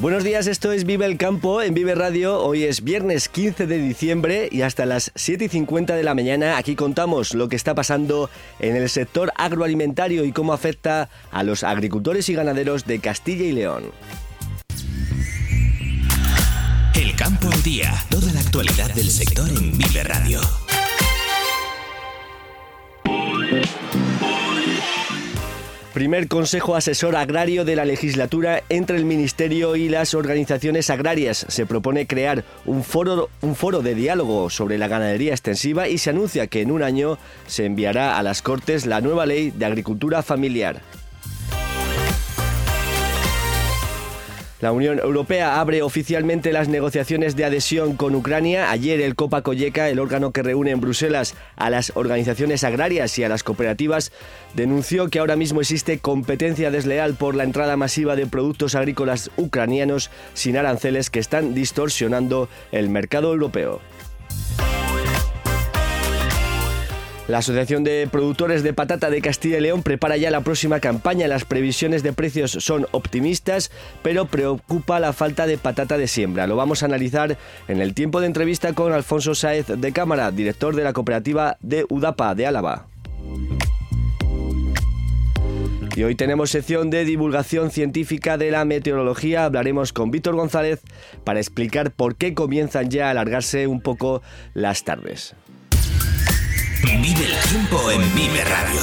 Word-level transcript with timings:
Buenos 0.00 0.22
días, 0.22 0.46
esto 0.46 0.70
es 0.70 0.84
Vive 0.84 1.06
el 1.06 1.16
Campo 1.16 1.60
en 1.60 1.74
Vive 1.74 1.96
Radio. 1.96 2.38
Hoy 2.40 2.62
es 2.62 2.84
viernes 2.84 3.28
15 3.28 3.66
de 3.66 3.78
diciembre 3.78 4.48
y 4.52 4.62
hasta 4.62 4.86
las 4.86 5.10
7 5.16 5.46
y 5.46 5.48
50 5.48 5.96
de 5.96 6.04
la 6.04 6.14
mañana 6.14 6.56
aquí 6.56 6.76
contamos 6.76 7.34
lo 7.34 7.48
que 7.48 7.56
está 7.56 7.74
pasando 7.74 8.30
en 8.60 8.76
el 8.76 8.88
sector 8.90 9.32
agroalimentario 9.34 10.24
y 10.24 10.30
cómo 10.30 10.52
afecta 10.52 11.08
a 11.32 11.42
los 11.42 11.64
agricultores 11.64 12.28
y 12.28 12.34
ganaderos 12.34 12.86
de 12.86 13.00
Castilla 13.00 13.44
y 13.44 13.50
León. 13.50 13.86
El 16.94 17.16
campo 17.16 17.48
al 17.52 17.62
día, 17.64 17.92
toda 18.08 18.32
la 18.32 18.38
actualidad 18.38 18.94
del 18.94 19.10
sector 19.10 19.48
en 19.48 19.76
Vive 19.78 20.04
Radio. 20.04 20.40
Primer 25.98 26.28
Consejo 26.28 26.76
Asesor 26.76 27.16
Agrario 27.16 27.64
de 27.64 27.74
la 27.74 27.84
legislatura 27.84 28.62
entre 28.68 28.96
el 28.98 29.04
Ministerio 29.04 29.74
y 29.74 29.88
las 29.88 30.14
organizaciones 30.14 30.90
agrarias. 30.90 31.44
Se 31.48 31.66
propone 31.66 32.06
crear 32.06 32.44
un 32.66 32.84
foro, 32.84 33.30
un 33.40 33.56
foro 33.56 33.82
de 33.82 33.96
diálogo 33.96 34.48
sobre 34.48 34.78
la 34.78 34.86
ganadería 34.86 35.32
extensiva 35.32 35.88
y 35.88 35.98
se 35.98 36.10
anuncia 36.10 36.46
que 36.46 36.60
en 36.60 36.70
un 36.70 36.84
año 36.84 37.18
se 37.48 37.64
enviará 37.64 38.16
a 38.16 38.22
las 38.22 38.42
Cortes 38.42 38.86
la 38.86 39.00
nueva 39.00 39.26
ley 39.26 39.50
de 39.50 39.64
agricultura 39.64 40.22
familiar. 40.22 40.82
La 44.60 44.72
Unión 44.72 44.98
Europea 44.98 45.60
abre 45.60 45.82
oficialmente 45.82 46.52
las 46.52 46.68
negociaciones 46.68 47.36
de 47.36 47.44
adhesión 47.44 47.96
con 47.96 48.16
Ucrania. 48.16 48.72
Ayer 48.72 49.00
el 49.00 49.14
Copa 49.14 49.42
Colleca, 49.42 49.88
el 49.88 50.00
órgano 50.00 50.32
que 50.32 50.42
reúne 50.42 50.72
en 50.72 50.80
Bruselas 50.80 51.36
a 51.54 51.70
las 51.70 51.92
organizaciones 51.94 52.64
agrarias 52.64 53.16
y 53.18 53.24
a 53.24 53.28
las 53.28 53.44
cooperativas, 53.44 54.10
denunció 54.54 55.10
que 55.10 55.20
ahora 55.20 55.36
mismo 55.36 55.60
existe 55.60 56.00
competencia 56.00 56.72
desleal 56.72 57.14
por 57.14 57.36
la 57.36 57.44
entrada 57.44 57.76
masiva 57.76 58.16
de 58.16 58.26
productos 58.26 58.74
agrícolas 58.74 59.30
ucranianos 59.36 60.10
sin 60.34 60.56
aranceles 60.56 61.08
que 61.08 61.20
están 61.20 61.54
distorsionando 61.54 62.48
el 62.72 62.88
mercado 62.88 63.32
europeo. 63.32 63.80
La 67.28 67.38
Asociación 67.38 67.84
de 67.84 68.08
Productores 68.10 68.62
de 68.62 68.72
Patata 68.72 69.10
de 69.10 69.20
Castilla 69.20 69.58
y 69.58 69.60
León 69.60 69.82
prepara 69.82 70.16
ya 70.16 70.30
la 70.30 70.40
próxima 70.40 70.80
campaña. 70.80 71.28
Las 71.28 71.44
previsiones 71.44 72.02
de 72.02 72.14
precios 72.14 72.52
son 72.52 72.86
optimistas, 72.90 73.70
pero 74.02 74.24
preocupa 74.24 74.98
la 74.98 75.12
falta 75.12 75.46
de 75.46 75.58
patata 75.58 75.98
de 75.98 76.08
siembra. 76.08 76.46
Lo 76.46 76.56
vamos 76.56 76.82
a 76.82 76.86
analizar 76.86 77.36
en 77.68 77.82
el 77.82 77.92
tiempo 77.92 78.22
de 78.22 78.28
entrevista 78.28 78.72
con 78.72 78.94
Alfonso 78.94 79.34
Sáez 79.34 79.66
de 79.66 79.92
Cámara, 79.92 80.30
director 80.30 80.74
de 80.74 80.84
la 80.84 80.94
cooperativa 80.94 81.58
de 81.60 81.84
Udapa 81.90 82.34
de 82.34 82.46
Álava. 82.46 82.86
Y 85.94 86.02
hoy 86.04 86.14
tenemos 86.14 86.48
sección 86.48 86.88
de 86.88 87.04
divulgación 87.04 87.70
científica 87.70 88.38
de 88.38 88.52
la 88.52 88.64
meteorología. 88.64 89.44
Hablaremos 89.44 89.92
con 89.92 90.10
Víctor 90.10 90.34
González 90.34 90.80
para 91.24 91.40
explicar 91.40 91.90
por 91.90 92.16
qué 92.16 92.32
comienzan 92.32 92.88
ya 92.88 93.08
a 93.08 93.10
alargarse 93.10 93.66
un 93.66 93.82
poco 93.82 94.22
las 94.54 94.84
tardes. 94.84 95.34
Vive 97.00 97.20
el 97.26 97.48
tiempo 97.48 97.90
en 97.92 98.00
Vive 98.12 98.44
Radio. 98.44 98.80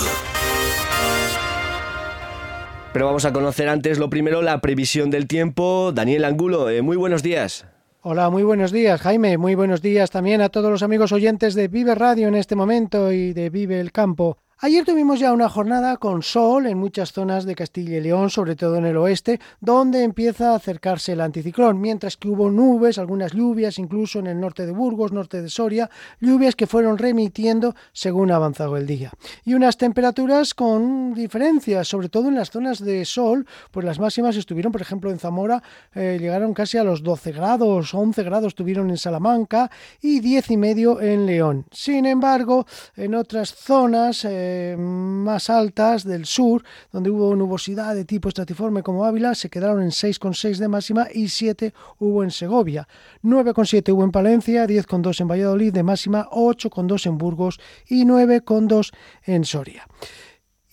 Pero 2.93 3.07
vamos 3.07 3.25
a 3.25 3.33
conocer 3.33 3.67
antes 3.67 3.99
lo 3.99 4.09
primero 4.09 4.41
la 4.41 4.61
previsión 4.61 5.09
del 5.09 5.27
tiempo. 5.27 5.91
Daniel 5.93 6.23
Angulo, 6.23 6.69
eh, 6.69 6.81
muy 6.81 6.95
buenos 6.95 7.23
días. 7.23 7.65
Hola, 8.01 8.29
muy 8.29 8.43
buenos 8.43 8.71
días, 8.71 9.01
Jaime. 9.01 9.37
Muy 9.37 9.55
buenos 9.55 9.81
días 9.81 10.11
también 10.11 10.41
a 10.41 10.47
todos 10.47 10.71
los 10.71 10.81
amigos 10.81 11.11
oyentes 11.11 11.55
de 11.55 11.67
Vive 11.67 11.93
Radio 11.93 12.29
en 12.29 12.35
este 12.35 12.55
momento 12.55 13.11
y 13.11 13.33
de 13.33 13.49
Vive 13.49 13.81
el 13.81 13.91
Campo. 13.91 14.37
Ayer 14.59 14.85
tuvimos 14.85 15.19
ya 15.19 15.33
una 15.33 15.49
jornada 15.49 15.97
con 15.97 16.23
sol 16.23 16.65
en 16.65 16.77
muchas 16.77 17.11
zonas 17.11 17.43
de 17.43 17.55
Castilla 17.55 17.97
y 17.97 18.01
León, 18.01 18.29
sobre 18.29 18.55
todo 18.55 18.77
en 18.77 18.85
el 18.85 18.95
oeste, 18.95 19.41
donde 19.59 20.01
empieza 20.01 20.51
a 20.51 20.55
acercarse 20.55 21.11
el 21.11 21.19
anticiclón, 21.19 21.81
mientras 21.81 22.15
que 22.15 22.29
hubo 22.29 22.49
nubes, 22.49 22.97
algunas 22.97 23.33
lluvias, 23.33 23.77
incluso 23.79 24.19
en 24.19 24.27
el 24.27 24.39
norte 24.39 24.65
de 24.65 24.71
Burgos, 24.71 25.11
norte 25.11 25.41
de 25.41 25.49
Soria, 25.49 25.89
lluvias 26.21 26.55
que 26.55 26.67
fueron 26.67 26.97
remitiendo 26.97 27.75
según 27.91 28.31
avanzado 28.31 28.77
el 28.77 28.87
día. 28.87 29.11
Y 29.43 29.55
unas 29.55 29.75
temperaturas 29.75 30.53
con 30.53 31.13
diferencias, 31.13 31.89
sobre 31.89 32.07
todo 32.07 32.29
en 32.29 32.35
las 32.35 32.49
zonas 32.49 32.79
de 32.79 33.03
sol, 33.03 33.45
pues 33.71 33.85
las 33.85 33.99
máximas 33.99 34.37
estuvieron, 34.37 34.71
por 34.71 34.81
ejemplo, 34.81 35.11
en 35.11 35.19
Zamora, 35.19 35.61
eh, 35.93 36.17
llegaron 36.17 36.53
casi 36.53 36.77
a 36.77 36.85
los 36.85 37.03
12 37.03 37.33
grados, 37.33 37.93
11 37.93 38.23
grados 38.23 38.55
tuvieron 38.55 38.89
en 38.89 38.97
Salamanca 38.97 39.69
y 40.01 40.21
10 40.21 40.51
y 40.51 40.57
medio 40.57 41.01
en 41.01 41.25
León. 41.25 41.65
Sin 41.71 42.05
embargo, 42.05 42.65
en 42.95 43.15
otras 43.15 43.53
zonas, 43.53 44.23
eh, 44.23 44.44
más 44.77 45.49
altas 45.49 46.03
del 46.03 46.25
sur, 46.25 46.63
donde 46.91 47.09
hubo 47.09 47.35
nubosidad 47.35 47.95
de 47.95 48.05
tipo 48.05 48.29
estratiforme 48.29 48.83
como 48.83 49.05
Ávila, 49.05 49.35
se 49.35 49.49
quedaron 49.49 49.81
en 49.81 49.89
6,6 49.89 50.57
de 50.57 50.67
máxima 50.67 51.07
y 51.13 51.27
7 51.29 51.73
hubo 51.99 52.23
en 52.23 52.31
Segovia. 52.31 52.87
9,7 53.23 53.93
hubo 53.93 54.03
en 54.03 54.11
Palencia, 54.11 54.65
10,2 54.65 55.21
en 55.21 55.27
Valladolid 55.27 55.73
de 55.73 55.83
máxima, 55.83 56.27
8,2 56.31 57.05
en 57.07 57.17
Burgos 57.17 57.59
y 57.87 58.05
9,2 58.05 58.91
en 59.25 59.45
Soria. 59.45 59.87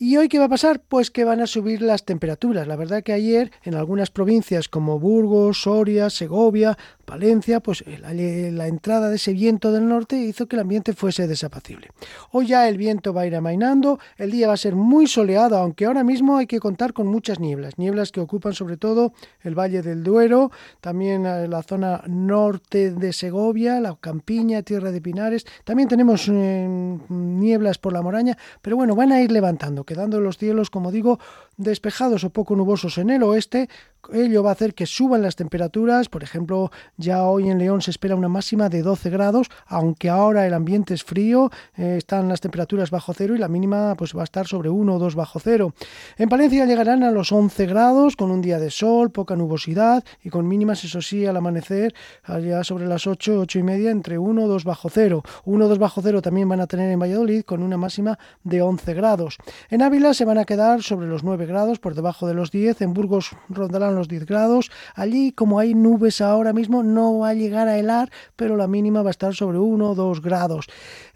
¿Y 0.05 0.17
hoy 0.17 0.29
qué 0.29 0.41
va 0.41 0.47
a 0.47 0.49
pasar? 0.49 0.81
Pues 0.81 1.13
que 1.13 1.23
van 1.23 1.41
a 1.41 1.47
subir 1.47 1.81
las 1.81 2.05
temperaturas. 2.05 2.67
La 2.67 2.75
verdad 2.75 3.05
que 3.05 3.13
ayer 3.13 3.53
en 3.63 3.77
algunas 3.77 4.11
provincias 4.11 4.67
como 4.67 4.99
Burgos, 4.99 5.63
Soria, 5.63 6.11
Segovia, 6.11 6.77
Valencia, 7.07 7.61
pues 7.61 7.85
la, 8.01 8.13
la, 8.13 8.67
entrada 8.69 9.11
de 9.11 9.17
ese 9.17 9.33
viento 9.35 9.71
del 9.71 9.87
norte 9.87 10.17
hizo 10.17 10.47
que 10.47 10.57
el 10.57 10.61
ambiente 10.61 10.95
fuese 10.95 11.27
desapacible. 11.27 11.91
Hoy 12.31 12.47
ya 12.47 12.69
el 12.69 12.79
viento 12.79 13.13
va 13.13 13.23
a 13.23 13.27
ir 13.27 13.37
amainando, 13.37 13.99
el 14.17 14.31
día 14.31 14.49
va 14.49 14.55
a 14.55 14.57
ser 14.57 14.75
muy 14.75 15.07
soleado, 15.07 15.59
aunque 15.59 15.85
ahora 15.85 16.05
mismo 16.05 16.39
hay 16.39 16.47
que 16.47 16.59
contar 16.59 16.95
con 16.95 17.09
muchas 17.09 17.39
nieblas, 17.39 17.77
nieblas 17.77 18.13
que 18.13 18.21
ocupan 18.21 18.55
sobre 18.55 18.79
todo 18.79 19.13
el 19.43 19.55
Valle 19.55 19.83
del 19.83 20.03
Duero, 20.03 20.51
también 20.81 21.25
la 21.25 21.63
zona 21.63 22.03
norte 22.07 22.93
de 22.93 23.13
Segovia, 23.13 23.79
la 23.81 23.95
Campiña, 24.01 24.63
Tierra 24.63 24.91
de 24.91 25.03
Pinares, 25.03 25.45
también 25.65 25.89
tenemos 25.89 26.29
eh, 26.29 26.67
nieblas 27.09 27.77
por 27.77 27.93
la 27.93 28.01
Moraña, 28.01 28.39
pero 28.63 28.77
bueno, 28.77 28.97
van 28.97 29.13
a 29.13 29.21
ir 29.21 29.31
levantando, 29.31 29.85
quedando 29.93 30.21
los 30.21 30.39
cielos, 30.39 30.71
como 30.71 30.91
digo, 30.91 31.21
despejados 31.59 32.25
o 32.25 32.31
poco 32.31 32.57
nubosos 32.57 32.97
en 32.97 33.11
el 33.11 33.23
oeste, 33.23 33.69
ello 34.11 34.43
va 34.43 34.51
a 34.51 34.53
hacer 34.55 34.75
que 34.75 34.87
suban 34.87 35.23
las 35.23 35.37
temperaturas, 35.37 36.09
por 36.09 36.23
ejemplo, 36.23 36.73
ya 36.97 37.25
hoy 37.25 37.51
en 37.51 37.59
León 37.59 37.83
se 37.83 37.91
espera 37.91 38.17
una 38.17 38.29
máxima 38.29 38.69
de 38.69 38.83
12 38.83 39.11
grados, 39.11 39.49
aunque 39.67 40.09
ahora 40.09 40.47
el 40.47 40.55
ambiente 40.55 40.95
es 40.95 41.05
frío, 41.05 41.51
eh, 41.77 41.97
están 41.99 42.29
las 42.29 42.41
temperaturas 42.41 42.91
bajo 42.91 43.13
cero 43.13 43.37
y 43.37 43.39
la 43.39 43.49
mínima 43.49 43.95
pues 43.95 44.17
va 44.17 44.23
a 44.23 44.25
estar 44.25 44.47
sobre 44.47 44.71
1 44.71 44.95
o 44.95 44.99
2 44.99 45.15
bajo 45.15 45.39
cero. 45.39 45.75
En 46.17 46.29
Palencia 46.29 46.65
llegarán 46.65 47.03
a 47.05 47.11
los 47.11 47.31
11 47.31 47.67
grados 47.67 48.17
con 48.17 48.31
un 48.31 48.41
día 48.41 48.59
de 48.59 48.71
sol, 48.71 49.11
poca 49.11 49.37
nubosidad 49.37 50.03
y 50.25 50.31
con 50.31 50.49
mínimas, 50.49 50.83
eso 50.85 51.03
sí, 51.03 51.27
al 51.27 51.37
amanecer, 51.37 51.95
allá 52.25 52.65
sobre 52.65 52.87
las 52.87 53.07
8, 53.07 53.41
8 53.41 53.59
y 53.59 53.63
media, 53.63 53.91
entre 53.91 54.19
1 54.19 54.43
o 54.43 54.49
2 54.49 54.65
bajo 54.65 54.89
cero. 54.89 55.23
1 55.45 55.65
o 55.65 55.69
2 55.69 55.79
bajo 55.79 56.01
cero 56.03 56.23
también 56.23 56.49
van 56.49 56.61
a 56.61 56.67
tener 56.67 56.91
en 56.91 56.99
Valladolid 56.99 57.43
con 57.43 57.63
una 57.63 57.77
máxima 57.77 58.19
de 58.43 58.63
11 58.63 58.95
grados. 58.95 59.39
Ávila 59.83 60.15
se 60.15 60.25
van 60.25 60.39
a 60.39 60.45
quedar 60.45 60.83
sobre 60.83 61.07
los 61.07 61.25
9 61.25 61.45
grados, 61.47 61.79
por 61.79 61.95
debajo 61.95 62.27
de 62.27 62.35
los 62.35 62.51
10. 62.51 62.83
En 62.83 62.95
Burgos 62.95 63.31
rondarán 63.49 63.95
los 63.95 64.09
10 64.09 64.27
grados. 64.27 64.71
Allí, 64.95 65.33
como 65.33 65.59
hay 65.59 65.75
nubes 65.75 66.21
ahora 66.21 66.53
mismo, 66.53 66.83
no 66.83 67.19
va 67.19 67.31
a 67.31 67.35
llegar 67.35 67.69
a 67.69 67.79
helar, 67.79 68.11
pero 68.37 68.57
la 68.57 68.69
mínima 68.69 69.03
va 69.03 69.11
a 69.11 69.11
estar 69.11 69.35
sobre 69.35 69.59
1 69.59 69.91
o 69.91 69.95
2 69.95 70.23
grados. 70.23 70.67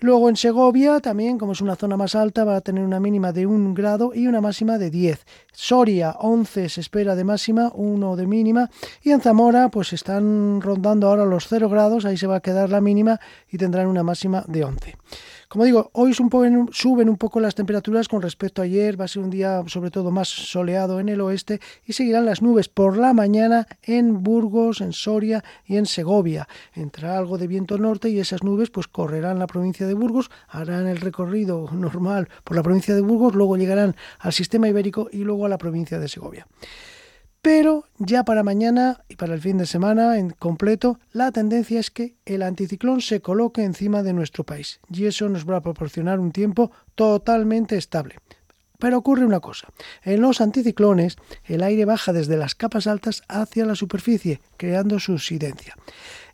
Luego 0.01 0.29
en 0.29 0.37
Segovia, 0.37 1.01
también, 1.01 1.39
como 1.39 1.53
es 1.53 1.61
una 1.61 1.77
zona 1.77 1.97
más 1.97 2.15
alta, 2.15 2.45
va 2.45 2.57
a 2.57 2.61
tener 2.61 2.85
una 2.85 3.01
mínima 3.01 3.33
de 3.33 3.47
1 3.47 3.75
grado 3.75 4.13
y 4.15 4.27
una 4.27 4.41
máxima 4.41 4.79
de 4.79 4.91
10. 4.91 5.25
Soria, 5.53 6.17
11 6.19 6.69
se 6.69 6.81
espera 6.81 7.15
de 7.15 7.25
máxima, 7.25 7.71
1 7.75 8.17
de 8.17 8.27
mínima. 8.27 8.71
Y 9.03 9.11
en 9.13 9.21
Zamora, 9.21 9.69
pues 9.69 9.93
están 9.93 10.61
rondando 10.61 11.09
ahora 11.09 11.25
los 11.25 11.47
0 11.49 11.69
grados, 11.69 12.05
ahí 12.05 12.17
se 12.17 12.27
va 12.27 12.37
a 12.37 12.41
quedar 12.41 12.71
la 12.71 12.81
mínima 12.81 13.21
y 13.51 13.59
tendrán 13.59 13.87
una 13.87 14.03
máxima 14.03 14.45
de 14.49 14.65
11. 14.65 14.97
Como 15.49 15.65
digo, 15.65 15.91
hoy 15.93 16.13
suben 16.13 17.09
un 17.09 17.17
poco 17.17 17.39
las 17.39 17.55
temperaturas 17.55 18.09
con 18.09 18.21
respecto 18.21 18.63
a 18.63 18.65
ayer, 18.65 19.01
va 19.01 19.05
a 19.05 19.09
ser 19.09 19.23
un 19.23 19.31
día 19.31 19.63
sobre 19.69 19.93
todo 19.93 20.11
más 20.11 20.27
soleado 20.27 20.99
en 20.99 21.09
el 21.09 21.21
oeste 21.21 21.61
y 21.85 21.93
seguirán 21.93 22.27
las 22.27 22.43
nubes 22.43 22.69
por 22.69 22.99
la 22.99 23.13
mañana 23.13 23.69
en 23.85 24.25
Burgos, 24.25 24.81
en 24.81 24.93
Soria 24.93 25.45
y 25.65 25.77
en 25.77 25.87
Segovia. 25.87 26.49
Entrará 26.75 27.19
algo 27.19 27.39
de 27.39 27.47
viento 27.47 27.79
norte 27.79 28.09
y 28.09 28.19
esas 28.19 28.43
nubes 28.43 28.71
pues 28.71 28.89
correrán 28.89 29.39
la 29.39 29.47
provincia 29.47 29.87
de 29.87 29.95
Burgos, 29.95 30.33
harán 30.49 30.89
el 30.89 31.01
recorrido 31.01 31.71
normal 31.73 32.29
por 32.43 32.57
la 32.57 32.65
provincia 32.65 32.97
de 32.97 33.03
Burgos, 33.03 33.37
luego 33.37 33.57
llegarán 33.57 33.95
al 34.19 34.33
sistema 34.33 34.69
ibérico 34.69 35.09
y 35.13 35.19
luego 35.19 35.47
a 35.47 35.49
la 35.49 35.59
provincia 35.59 36.01
de 36.01 36.09
Segovia. 36.09 36.49
Pero 37.47 37.85
ya 37.99 38.25
para 38.25 38.43
mañana 38.43 39.05
y 39.09 39.15
para 39.15 39.33
el 39.33 39.41
fin 39.41 39.57
de 39.57 39.67
semana 39.67 40.19
en 40.19 40.31
completo, 40.31 40.99
la 41.13 41.31
tendencia 41.31 41.79
es 41.79 41.93
que 41.93 42.17
el 42.25 42.43
anticiclón 42.43 43.01
se 43.01 43.21
coloque 43.21 43.63
encima 43.63 44.03
de 44.03 44.13
nuestro 44.13 44.43
país 44.43 44.81
y 44.93 45.07
eso 45.07 45.29
nos 45.29 45.49
va 45.49 45.59
a 45.59 45.61
proporcionar 45.61 46.19
un 46.19 46.33
tiempo 46.33 46.73
totalmente 46.97 47.77
estable. 47.77 48.17
Pero 48.81 48.99
ocurre 48.99 49.25
una 49.25 49.39
cosa, 49.39 49.69
en 50.03 50.23
los 50.23 50.41
anticiclones 50.41 51.19
el 51.45 51.63
aire 51.63 51.85
baja 51.85 52.13
desde 52.13 52.37
las 52.37 52.57
capas 52.57 52.89
altas 52.89 53.23
hacia 53.29 53.65
la 53.65 53.77
superficie, 53.77 54.41
creando 54.57 54.99
subsidencia. 54.99 55.77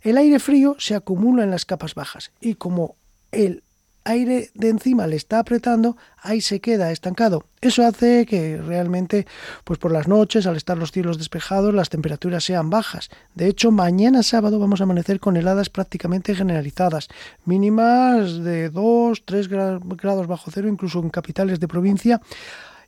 El 0.00 0.16
aire 0.16 0.38
frío 0.38 0.76
se 0.78 0.94
acumula 0.94 1.44
en 1.44 1.50
las 1.50 1.66
capas 1.66 1.94
bajas 1.94 2.32
y 2.40 2.54
como 2.54 2.96
el 3.32 3.62
aire 4.04 4.50
de 4.54 4.68
encima 4.68 5.06
le 5.06 5.16
está 5.16 5.38
apretando, 5.38 5.96
ahí 6.20 6.40
se 6.40 6.60
queda 6.60 6.92
estancado. 6.92 7.44
Eso 7.60 7.86
hace 7.86 8.26
que 8.26 8.56
realmente, 8.56 9.26
pues 9.64 9.78
por 9.78 9.92
las 9.92 10.08
noches, 10.08 10.46
al 10.46 10.56
estar 10.56 10.76
los 10.76 10.92
cielos 10.92 11.18
despejados, 11.18 11.74
las 11.74 11.90
temperaturas 11.90 12.44
sean 12.44 12.70
bajas. 12.70 13.08
De 13.34 13.46
hecho, 13.46 13.70
mañana 13.70 14.22
sábado 14.22 14.58
vamos 14.58 14.80
a 14.80 14.84
amanecer 14.84 15.20
con 15.20 15.36
heladas 15.36 15.70
prácticamente 15.70 16.34
generalizadas, 16.34 17.08
mínimas 17.44 18.42
de 18.42 18.70
2, 18.70 19.22
3 19.24 19.48
grados 19.48 20.26
bajo 20.26 20.50
cero, 20.50 20.68
incluso 20.68 21.00
en 21.00 21.10
capitales 21.10 21.60
de 21.60 21.68
provincia. 21.68 22.20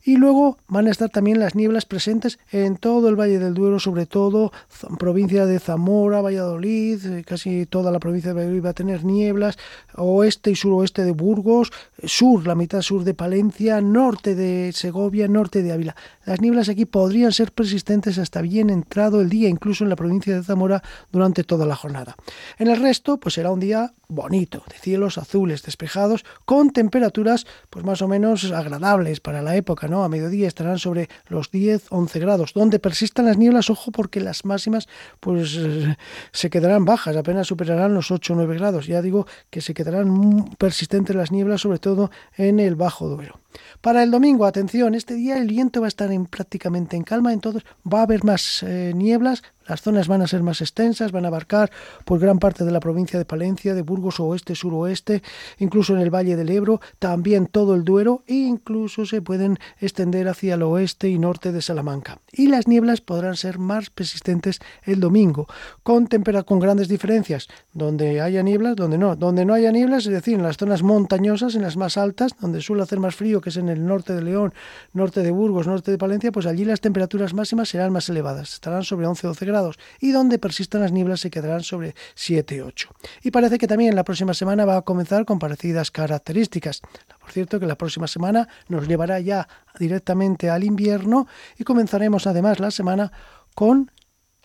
Y 0.07 0.19
luego 0.19 0.59
van 0.69 0.87
a 0.87 0.91
estar 0.91 1.09
también 1.09 1.41
las 1.41 1.55
nieblas 1.55 1.87
presentes 1.87 2.39
en 2.53 2.77
todo 2.77 3.09
el 3.09 3.19
Valle 3.19 3.39
del 3.39 3.55
Duero, 3.55 3.81
sobre 3.81 4.05
todo 4.05 4.53
provincia 4.99 5.47
de 5.47 5.59
Zamora, 5.59 6.21
Valladolid, 6.21 7.07
eh, 7.07 7.25
casi 7.25 7.65
toda 7.65 7.91
la 7.91 8.01
provincia 8.01 8.31
de 8.31 8.35
Valladolid 8.35 8.65
va 8.67 8.71
a 8.71 8.75
tener 8.75 9.03
nieblas, 9.03 9.57
oeste 9.95 10.51
y 10.51 10.57
suroeste 10.57 11.05
de 11.05 11.13
Burgos, 11.13 11.73
sur, 12.07 12.47
la 12.47 12.55
mitad 12.55 12.83
sur 12.83 13.05
de 13.05 13.15
Palencia, 13.15 13.81
norte 13.81 14.35
de 14.35 14.73
Segovia, 14.73 15.29
norte 15.29 15.63
de 15.63 15.73
Ávila. 15.73 15.97
Las 16.25 16.41
nieblas 16.41 16.69
aquí 16.69 16.85
podrían 16.85 17.33
ser 17.33 17.53
persistentes 17.53 18.19
hasta 18.19 18.41
bien 18.43 18.71
entrado 18.71 19.21
el 19.21 19.29
día, 19.29 19.49
incluso 19.49 19.85
en 19.85 19.91
la 19.91 19.97
provincia 19.97 20.35
de 20.35 20.43
Zamora 20.43 20.83
durante 21.13 21.45
toda 21.45 21.67
la 21.67 21.77
jornada. 21.77 22.17
En 22.59 22.69
el 22.69 22.81
resto, 22.81 23.19
pues 23.19 23.35
será 23.35 23.51
un 23.51 23.61
día 23.61 23.93
bonito, 24.09 24.63
de 24.71 24.79
cielos 24.79 25.19
azules 25.19 25.63
despejados, 25.63 26.25
con 26.45 26.71
temperaturas 26.71 27.47
pues 27.71 27.85
más 27.85 28.03
o 28.03 28.09
menos 28.09 28.51
agradables 28.53 29.21
para 29.21 29.43
la 29.43 29.57
época, 29.57 29.89
¿no? 29.89 30.05
A 30.05 30.09
mediodía 30.09 30.49
estarán 30.49 30.79
sobre 30.79 31.09
los 31.29 31.51
10, 31.51 31.87
11 31.91 32.19
grados. 32.21 32.53
Donde 32.55 32.79
persistan 32.79 33.27
las 33.27 33.39
nieblas, 33.39 33.71
ojo, 33.71 33.91
porque 33.91 34.21
las 34.21 34.45
máximas 34.45 34.89
pues 35.21 35.59
se 36.33 36.51
quedarán 36.51 36.85
bajas, 36.85 37.17
apenas 37.17 37.47
superarán 37.47 37.95
los 37.95 38.11
8 38.11 38.33
o 38.33 38.37
9 38.37 38.55
grados. 38.57 38.87
Ya 38.87 39.03
digo 39.03 39.27
que 39.51 39.61
se 39.61 39.75
quedarán 39.75 40.45
persistentes 40.59 41.17
las 41.17 41.33
nieblas, 41.33 41.61
sobre 41.61 41.79
todo 41.79 41.94
en 42.37 42.61
el 42.61 42.75
Bajo 42.77 43.09
Duero. 43.09 43.44
Para 43.81 44.03
el 44.03 44.11
domingo, 44.11 44.47
atención, 44.47 44.95
este 44.95 45.15
día 45.15 45.37
el 45.37 45.49
viento 45.49 45.81
va 45.81 45.87
a 45.87 45.89
estar 45.89 46.11
en, 46.11 46.27
prácticamente 46.27 46.97
en 46.97 47.05
calma, 47.05 47.33
entonces 47.33 47.63
va 47.91 48.01
a 48.01 48.03
haber 48.03 48.25
más 48.25 48.63
eh, 48.63 48.93
nieblas, 48.95 49.43
las 49.67 49.81
zonas 49.81 50.09
van 50.09 50.21
a 50.21 50.27
ser 50.27 50.43
más 50.43 50.61
extensas, 50.61 51.13
van 51.13 51.25
a 51.25 51.29
abarcar 51.29 51.71
por 52.05 52.19
gran 52.19 52.39
parte 52.39 52.65
de 52.65 52.71
la 52.71 52.81
provincia 52.81 53.19
de 53.19 53.25
Palencia, 53.25 53.75
de 53.75 53.83
Burgos 53.83 54.21
oeste, 54.21 54.55
suroeste, 54.55 55.23
incluso 55.59 55.95
en 55.95 56.01
el 56.01 56.15
Valle 56.15 56.37
del 56.37 56.51
Ebro, 56.51 56.81
también 56.99 57.47
todo 57.47 57.75
el 57.75 57.85
Duero 57.85 58.23
e 58.27 58.35
incluso 58.35 59.07
se 59.07 59.23
pueden 59.23 59.59
extender 59.81 60.29
hacia 60.29 60.55
el 60.55 60.63
oeste 60.63 61.09
y 61.09 61.19
norte 61.19 61.53
de 61.53 61.63
Salamanca. 61.63 62.19
Y 62.31 62.49
las 62.49 62.69
nieblas 62.69 63.01
podrán 63.01 63.37
ser 63.37 63.59
más 63.59 63.91
persistentes 63.91 64.61
el 64.83 65.01
domingo, 65.01 65.47
con 65.83 66.09
con 66.45 66.61
grandes 66.61 66.89
diferencias, 66.89 67.49
donde 67.73 68.21
haya 68.21 68.43
nieblas, 68.43 68.77
donde 68.77 68.99
no, 68.99 69.17
donde 69.17 69.45
no 69.45 69.55
haya 69.55 69.73
nieblas, 69.73 70.07
es 70.07 70.13
decir, 70.13 70.35
en 70.35 70.43
las 70.43 70.59
zonas 70.59 70.83
montañosas, 70.83 71.55
en 71.55 71.63
las 71.63 71.77
más 71.77 71.97
altas, 71.97 72.33
donde 72.41 72.61
suele 72.61 72.83
hacer 72.83 73.01
más 73.01 73.15
frío, 73.15 73.41
que 73.45 73.51
es 73.51 73.57
en 73.59 73.69
el 73.69 73.87
norte 73.87 74.15
de 74.15 74.23
León, 74.23 74.53
norte 74.93 75.23
de 75.23 75.31
Burgos, 75.31 75.67
norte 75.67 75.91
de 75.91 75.99
Palencia, 75.99 76.33
pues 76.33 76.47
allí 76.47 76.65
las 76.65 76.81
temperaturas 76.81 77.35
máximas 77.35 77.69
serán 77.69 77.93
más 77.93 78.09
elevadas, 78.09 78.55
estarán 78.55 78.83
sobre 78.83 79.07
11-12 79.07 79.47
grados 79.47 79.79
y 80.01 80.11
donde 80.11 80.39
persistan 80.39 80.81
las 80.81 80.91
nieblas 80.91 81.21
se 81.21 81.31
quedarán 81.31 81.63
sobre 81.63 81.95
7-8. 82.17 82.89
Y 83.23 83.31
parece 83.31 83.59
que 83.59 83.69
también 83.69 83.95
la 83.95 84.05
próxima 84.05 84.35
semana 84.35 84.65
va 84.65 84.79
a 84.79 84.83
comenzar 84.83 85.25
con 85.25 85.39
parecidas 85.39 85.91
características. 85.91 86.81
Por 87.21 87.31
cierto 87.31 87.61
que 87.61 87.67
la 87.67 87.77
próxima 87.77 88.09
semana 88.09 88.49
nos 88.69 88.89
llevará 88.89 89.21
ya 89.21 89.47
directamente 89.79 90.51
al 90.51 90.65
invierno 90.65 91.27
y 91.59 91.65
comenzaremos 91.65 92.27
además 92.27 92.59
la 92.59 92.71
semana 92.71 93.13
con 93.55 93.91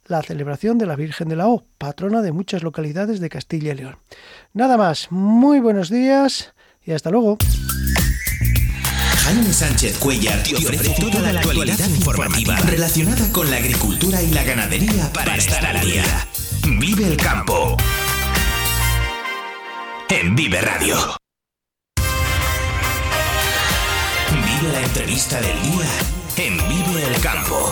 la 0.06 0.24
celebración 0.24 0.78
de 0.78 0.88
la 0.88 0.96
Virgen 0.96 1.30
de 1.30 1.36
la 1.36 1.48
O, 1.48 1.63
patrona 1.78 2.22
de 2.22 2.31
muchas 2.31 2.63
localidades 2.63 3.19
de 3.19 3.30
Castilla 3.30 3.74
y 3.74 3.75
León. 3.75 3.98
Nada 4.54 4.75
más, 4.75 5.12
muy 5.12 5.60
buenos 5.60 5.90
días 5.90 6.54
y 6.84 6.92
hasta 6.92 7.12
luego. 7.12 7.38
Jaime 9.29 9.53
Sánchez 9.53 9.99
Cuellar 9.99 10.41
te 10.41 10.55
ofrece 10.55 10.89
toda 10.99 11.31
la 11.31 11.39
actualidad 11.39 11.87
informativa 11.87 12.55
relacionada 12.61 13.31
con 13.31 13.51
la 13.51 13.57
agricultura 13.57 14.23
y 14.23 14.31
la 14.31 14.43
ganadería 14.43 15.13
para 15.13 15.35
estar 15.35 15.63
al 15.63 15.79
día. 15.81 16.27
Vive 16.63 17.05
el 17.05 17.15
campo. 17.15 17.77
En 20.09 20.35
Vive 20.35 20.61
Radio. 20.61 20.97
Vive 24.31 24.73
la 24.73 24.81
entrevista 24.81 25.39
del 25.39 25.61
día 25.61 25.87
en 26.37 26.57
Vive 26.67 27.05
el 27.05 27.21
Campo. 27.21 27.71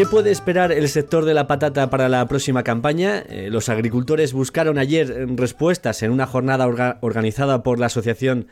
¿Qué 0.00 0.06
puede 0.06 0.30
esperar 0.30 0.72
el 0.72 0.88
sector 0.88 1.26
de 1.26 1.34
la 1.34 1.46
patata 1.46 1.90
para 1.90 2.08
la 2.08 2.26
próxima 2.26 2.64
campaña? 2.64 3.18
Eh, 3.28 3.48
los 3.50 3.68
agricultores 3.68 4.32
buscaron 4.32 4.78
ayer 4.78 5.26
respuestas 5.36 6.02
en 6.02 6.10
una 6.10 6.24
jornada 6.24 6.96
organizada 7.02 7.62
por 7.62 7.78
la 7.78 7.84
Asociación 7.84 8.46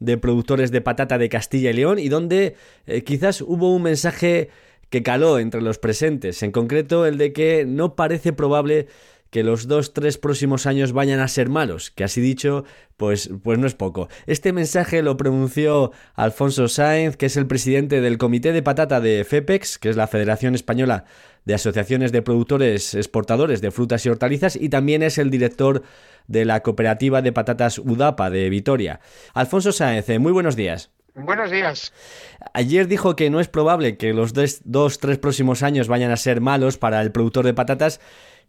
de 0.00 0.16
Productores 0.16 0.70
de 0.70 0.80
Patata 0.80 1.18
de 1.18 1.28
Castilla 1.28 1.68
y 1.68 1.74
León 1.74 1.98
y 1.98 2.08
donde 2.08 2.56
eh, 2.86 3.04
quizás 3.04 3.42
hubo 3.42 3.74
un 3.74 3.82
mensaje 3.82 4.48
que 4.88 5.02
caló 5.02 5.38
entre 5.38 5.60
los 5.60 5.76
presentes, 5.76 6.42
en 6.42 6.52
concreto 6.52 7.04
el 7.04 7.18
de 7.18 7.34
que 7.34 7.66
no 7.66 7.96
parece 7.96 8.32
probable 8.32 8.86
que 9.34 9.42
los 9.42 9.66
dos, 9.66 9.92
tres 9.92 10.16
próximos 10.16 10.64
años 10.64 10.92
vayan 10.92 11.18
a 11.18 11.26
ser 11.26 11.48
malos, 11.48 11.90
que 11.90 12.04
así 12.04 12.20
dicho, 12.20 12.64
pues, 12.96 13.30
pues 13.42 13.58
no 13.58 13.66
es 13.66 13.74
poco. 13.74 14.06
Este 14.26 14.52
mensaje 14.52 15.02
lo 15.02 15.16
pronunció 15.16 15.90
Alfonso 16.14 16.68
Sáenz, 16.68 17.16
que 17.16 17.26
es 17.26 17.36
el 17.36 17.48
presidente 17.48 18.00
del 18.00 18.16
Comité 18.16 18.52
de 18.52 18.62
Patata 18.62 19.00
de 19.00 19.24
FEPEX, 19.24 19.80
que 19.80 19.88
es 19.88 19.96
la 19.96 20.06
Federación 20.06 20.54
Española 20.54 21.04
de 21.46 21.54
Asociaciones 21.54 22.12
de 22.12 22.22
Productores 22.22 22.94
Exportadores 22.94 23.60
de 23.60 23.72
Frutas 23.72 24.06
y 24.06 24.08
Hortalizas, 24.08 24.54
y 24.54 24.68
también 24.68 25.02
es 25.02 25.18
el 25.18 25.30
director 25.30 25.82
de 26.28 26.44
la 26.44 26.62
Cooperativa 26.62 27.20
de 27.20 27.32
Patatas 27.32 27.80
UDAPA 27.80 28.30
de 28.30 28.48
Vitoria. 28.50 29.00
Alfonso 29.32 29.72
Sáenz, 29.72 30.16
muy 30.20 30.30
buenos 30.30 30.54
días. 30.54 30.92
Buenos 31.14 31.50
días. 31.50 31.92
Ayer 32.54 32.88
dijo 32.88 33.14
que 33.14 33.30
no 33.30 33.40
es 33.40 33.48
probable 33.48 33.96
que 33.96 34.12
los 34.12 34.32
dos, 34.34 34.98
tres 34.98 35.18
próximos 35.18 35.62
años 35.62 35.88
vayan 35.88 36.10
a 36.10 36.16
ser 36.16 36.40
malos 36.40 36.76
para 36.76 37.00
el 37.00 37.12
productor 37.12 37.44
de 37.44 37.54
patatas 37.54 38.00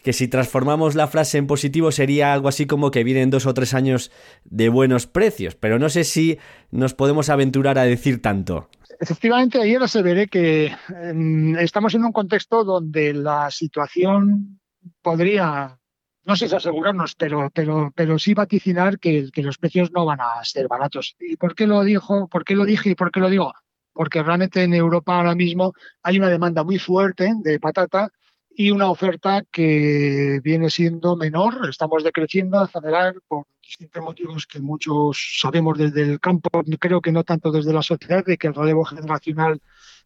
que 0.02 0.14
si 0.14 0.28
transformamos 0.28 0.94
la 0.94 1.08
frase 1.08 1.40
en 1.40 1.48
positivo 1.48 1.92
sería 1.92 2.32
algo 2.32 2.48
así 2.48 2.68
como 2.68 2.92
que 2.92 3.04
vienen 3.04 3.32
dos 3.32 3.48
o 3.48 3.54
tres 3.56 3.74
años 3.74 4.12
de 4.44 4.70
buenos 4.70 5.08
precios, 5.08 5.56
pero 5.56 5.80
no 5.80 5.90
sé 5.90 6.04
si 6.04 6.38
nos 6.70 6.94
podemos 6.94 7.30
aventurar 7.30 7.80
a 7.80 7.86
decir 7.86 8.22
tanto. 8.22 8.70
Efectivamente, 9.00 9.60
ayer 9.60 9.82
veré 10.04 10.28
que 10.28 10.72
em, 11.02 11.58
estamos 11.58 11.96
en 11.96 12.06
un 12.06 12.12
contexto 12.12 12.64
donde 12.64 13.14
la 13.14 13.50
situación 13.50 14.60
podría, 15.02 15.80
no 16.26 16.36
sé 16.36 16.50
si 16.50 16.56
asegurarnos, 16.56 17.16
pero, 17.16 17.50
pero, 17.54 17.92
pero 17.96 18.18
sí 18.18 18.34
vaticinar 18.34 19.00
que, 19.00 19.30
los 19.36 19.58
precios 19.58 19.92
no 19.92 20.06
van 20.06 20.22
a 20.22 20.44
ser 20.44 20.68
baratos. 20.68 21.16
¿Y 21.20 21.38
por 21.38 21.56
qué 21.56 21.68
lo 21.68 21.84
dijo? 21.84 22.28
¿Por 22.28 22.44
qué 22.44 22.56
lo 22.56 22.66
dije 22.66 22.92
y 22.92 22.96
por 22.96 23.12
qué 23.12 23.20
lo 23.20 23.30
digo? 23.30 23.54
Porque 23.94 24.24
realmente 24.24 24.64
en 24.64 24.74
Europa 24.74 25.16
ahora 25.16 25.36
mismo 25.36 25.74
hay 26.02 26.18
una 26.18 26.30
demanda 26.30 26.64
muy 26.64 26.80
fuerte 26.80 27.32
de 27.42 27.60
patata 27.60 28.12
y 28.50 28.72
una 28.72 28.90
oferta 28.90 29.44
que 29.52 30.40
viene 30.44 30.70
siendo 30.70 31.16
menor. 31.16 31.70
Estamos 31.70 32.04
decreciendo, 32.04 32.60
acelerar 32.60 33.16
por 33.28 33.46
distintos 33.62 34.04
motivos 34.04 34.48
que 34.48 34.60
muchos 34.60 35.38
sabemos 35.40 35.78
desde 35.78 36.02
el 36.02 36.20
campo, 36.20 36.50
creo 36.80 37.02
que 37.02 37.12
no 37.12 37.24
tanto 37.24 37.52
desde 37.52 37.74
la 37.74 37.84
sociedad, 37.84 38.26
de 38.26 38.38
que 38.38 38.48
el 38.48 38.54
relevo 38.56 38.84
generacional 38.86 39.62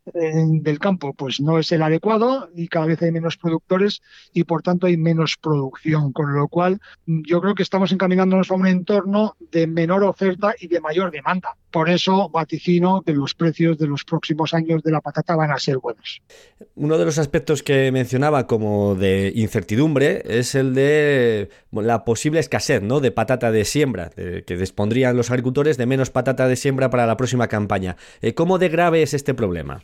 del 0.05 0.79
campo 0.79 1.13
pues 1.13 1.39
no 1.39 1.59
es 1.59 1.71
el 1.71 1.81
adecuado 1.81 2.49
y 2.55 2.67
cada 2.67 2.87
vez 2.87 3.01
hay 3.01 3.11
menos 3.11 3.37
productores 3.37 4.01
y 4.33 4.43
por 4.43 4.61
tanto 4.61 4.87
hay 4.87 4.97
menos 4.97 5.37
producción, 5.37 6.11
con 6.11 6.33
lo 6.33 6.47
cual 6.47 6.79
yo 7.05 7.41
creo 7.41 7.55
que 7.55 7.63
estamos 7.63 7.91
encaminándonos 7.91 8.49
a 8.49 8.55
un 8.55 8.67
entorno 8.67 9.35
de 9.39 9.67
menor 9.67 10.03
oferta 10.03 10.55
y 10.59 10.67
de 10.67 10.81
mayor 10.81 11.11
demanda. 11.11 11.55
Por 11.71 11.89
eso 11.89 12.29
vaticino 12.29 13.01
que 13.01 13.13
los 13.13 13.33
precios 13.35 13.77
de 13.77 13.87
los 13.87 14.03
próximos 14.03 14.53
años 14.53 14.81
de 14.83 14.91
la 14.91 15.01
patata 15.01 15.35
van 15.35 15.51
a 15.51 15.57
ser 15.59 15.77
buenos. 15.77 16.21
Uno 16.75 16.97
de 16.97 17.05
los 17.05 17.17
aspectos 17.17 17.63
que 17.63 17.91
mencionaba 17.91 18.47
como 18.47 18.95
de 18.95 19.31
incertidumbre 19.35 20.23
es 20.25 20.55
el 20.55 20.73
de 20.73 21.49
la 21.71 22.03
posible 22.05 22.39
escasez 22.39 22.81
¿no? 22.81 22.99
de 22.99 23.11
patata 23.11 23.51
de 23.51 23.65
siembra, 23.65 24.09
que 24.09 24.57
dispondrían 24.57 25.15
los 25.15 25.29
agricultores 25.29 25.77
de 25.77 25.85
menos 25.85 26.09
patata 26.09 26.47
de 26.47 26.55
siembra 26.55 26.89
para 26.89 27.05
la 27.05 27.17
próxima 27.17 27.47
campaña. 27.47 27.97
Eh, 28.21 28.33
¿Cómo 28.33 28.57
de 28.57 28.69
grave 28.69 29.01
es 29.01 29.13
este 29.13 29.33
problema? 29.33 29.83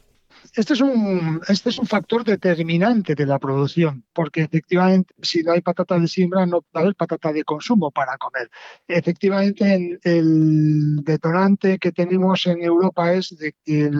Este 0.55 0.73
es 0.73 0.81
un 0.81 1.41
este 1.47 1.69
es 1.69 1.77
un 1.77 1.85
factor 1.85 2.23
determinante 2.23 3.15
de 3.15 3.25
la 3.25 3.39
producción, 3.39 4.05
porque 4.13 4.41
efectivamente 4.41 5.13
si 5.21 5.43
no 5.43 5.51
hay 5.51 5.61
patata 5.61 5.99
de 5.99 6.07
siembra 6.07 6.45
no 6.45 6.61
va 6.75 6.79
a 6.79 6.83
haber 6.83 6.95
patata 6.95 7.33
de 7.33 7.43
consumo 7.43 7.91
para 7.91 8.17
comer. 8.17 8.49
Efectivamente 8.87 9.99
el, 10.03 11.03
detonante 11.03 11.77
que 11.77 11.91
tenemos 11.91 12.45
en 12.47 12.61
Europa 12.63 13.13
es 13.13 13.35
de 13.37 13.53
que 13.63 13.91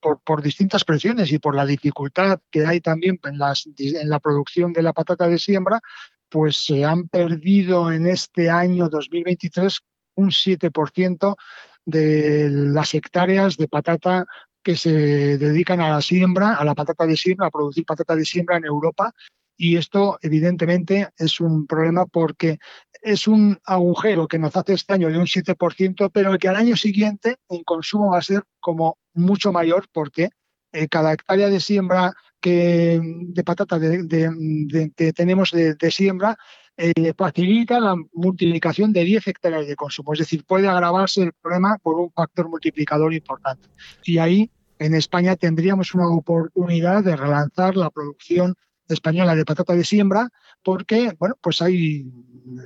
por, 0.00 0.42
distintas 0.42 0.84
presiones 0.84 1.32
y 1.32 1.38
por 1.38 1.54
la 1.54 1.66
dificultad 1.66 2.40
que 2.50 2.66
hay 2.66 2.80
también 2.80 3.18
en, 3.24 3.38
las, 3.38 3.66
en 3.78 4.08
la 4.08 4.20
producción 4.20 4.72
de 4.72 4.82
la 4.82 4.92
patata 4.92 5.28
de 5.28 5.38
siembra, 5.38 5.80
pues 6.28 6.64
se 6.64 6.84
han 6.84 7.08
perdido 7.08 7.92
en 7.92 8.06
este 8.06 8.50
año 8.50 8.88
2023 8.88 9.80
un 10.14 10.30
7% 10.30 11.36
de 11.84 12.48
las 12.50 12.94
hectáreas 12.94 13.56
de 13.56 13.68
patata 13.68 14.26
que 14.62 14.76
se 14.76 15.38
dedican 15.38 15.80
a 15.80 15.90
la 15.90 16.00
siembra, 16.00 16.54
a 16.54 16.64
la 16.64 16.74
patata 16.74 17.06
de 17.06 17.16
siembra, 17.16 17.48
a 17.48 17.50
producir 17.50 17.84
patata 17.84 18.16
de 18.16 18.24
siembra 18.24 18.56
en 18.56 18.64
Europa. 18.64 19.12
Y 19.56 19.76
esto, 19.76 20.18
evidentemente, 20.22 21.10
es 21.16 21.40
un 21.40 21.66
problema 21.66 22.06
porque 22.06 22.58
es 23.02 23.26
un 23.28 23.58
agujero 23.64 24.28
que 24.28 24.38
nos 24.38 24.56
hace 24.56 24.74
este 24.74 24.94
año 24.94 25.08
de 25.08 25.18
un 25.18 25.26
7%, 25.26 26.10
pero 26.12 26.38
que 26.38 26.48
al 26.48 26.56
año 26.56 26.76
siguiente 26.76 27.36
el 27.48 27.64
consumo 27.64 28.12
va 28.12 28.18
a 28.18 28.22
ser 28.22 28.44
como 28.60 28.98
mucho 29.14 29.52
mayor 29.52 29.86
porque 29.92 30.30
eh, 30.72 30.88
cada 30.88 31.12
hectárea 31.12 31.50
de 31.50 31.60
siembra 31.60 32.14
que, 32.40 33.00
de 33.02 33.44
patata 33.44 33.78
que 33.78 35.12
tenemos 35.12 35.50
de, 35.50 35.90
siembra 35.90 36.36
eh, 36.76 37.12
facilita 37.16 37.78
la 37.80 37.96
multiplicación 38.12 38.92
de 38.92 39.04
10 39.04 39.28
hectáreas 39.28 39.66
de 39.66 39.76
consumo. 39.76 40.12
Es 40.14 40.20
decir, 40.20 40.44
puede 40.44 40.68
agravarse 40.68 41.22
el 41.22 41.32
problema 41.32 41.78
por 41.82 41.96
un 41.96 42.10
factor 42.12 42.48
multiplicador 42.48 43.12
importante. 43.12 43.68
Y 44.04 44.18
ahí, 44.18 44.50
en 44.78 44.94
España, 44.94 45.36
tendríamos 45.36 45.94
una 45.94 46.08
oportunidad 46.08 47.04
de 47.04 47.16
relanzar 47.16 47.76
la 47.76 47.90
producción 47.90 48.54
española 48.88 49.34
de 49.34 49.44
patata 49.44 49.74
de 49.74 49.84
siembra 49.84 50.28
porque, 50.62 51.12
bueno, 51.18 51.36
pues 51.40 51.62
hay, 51.62 52.06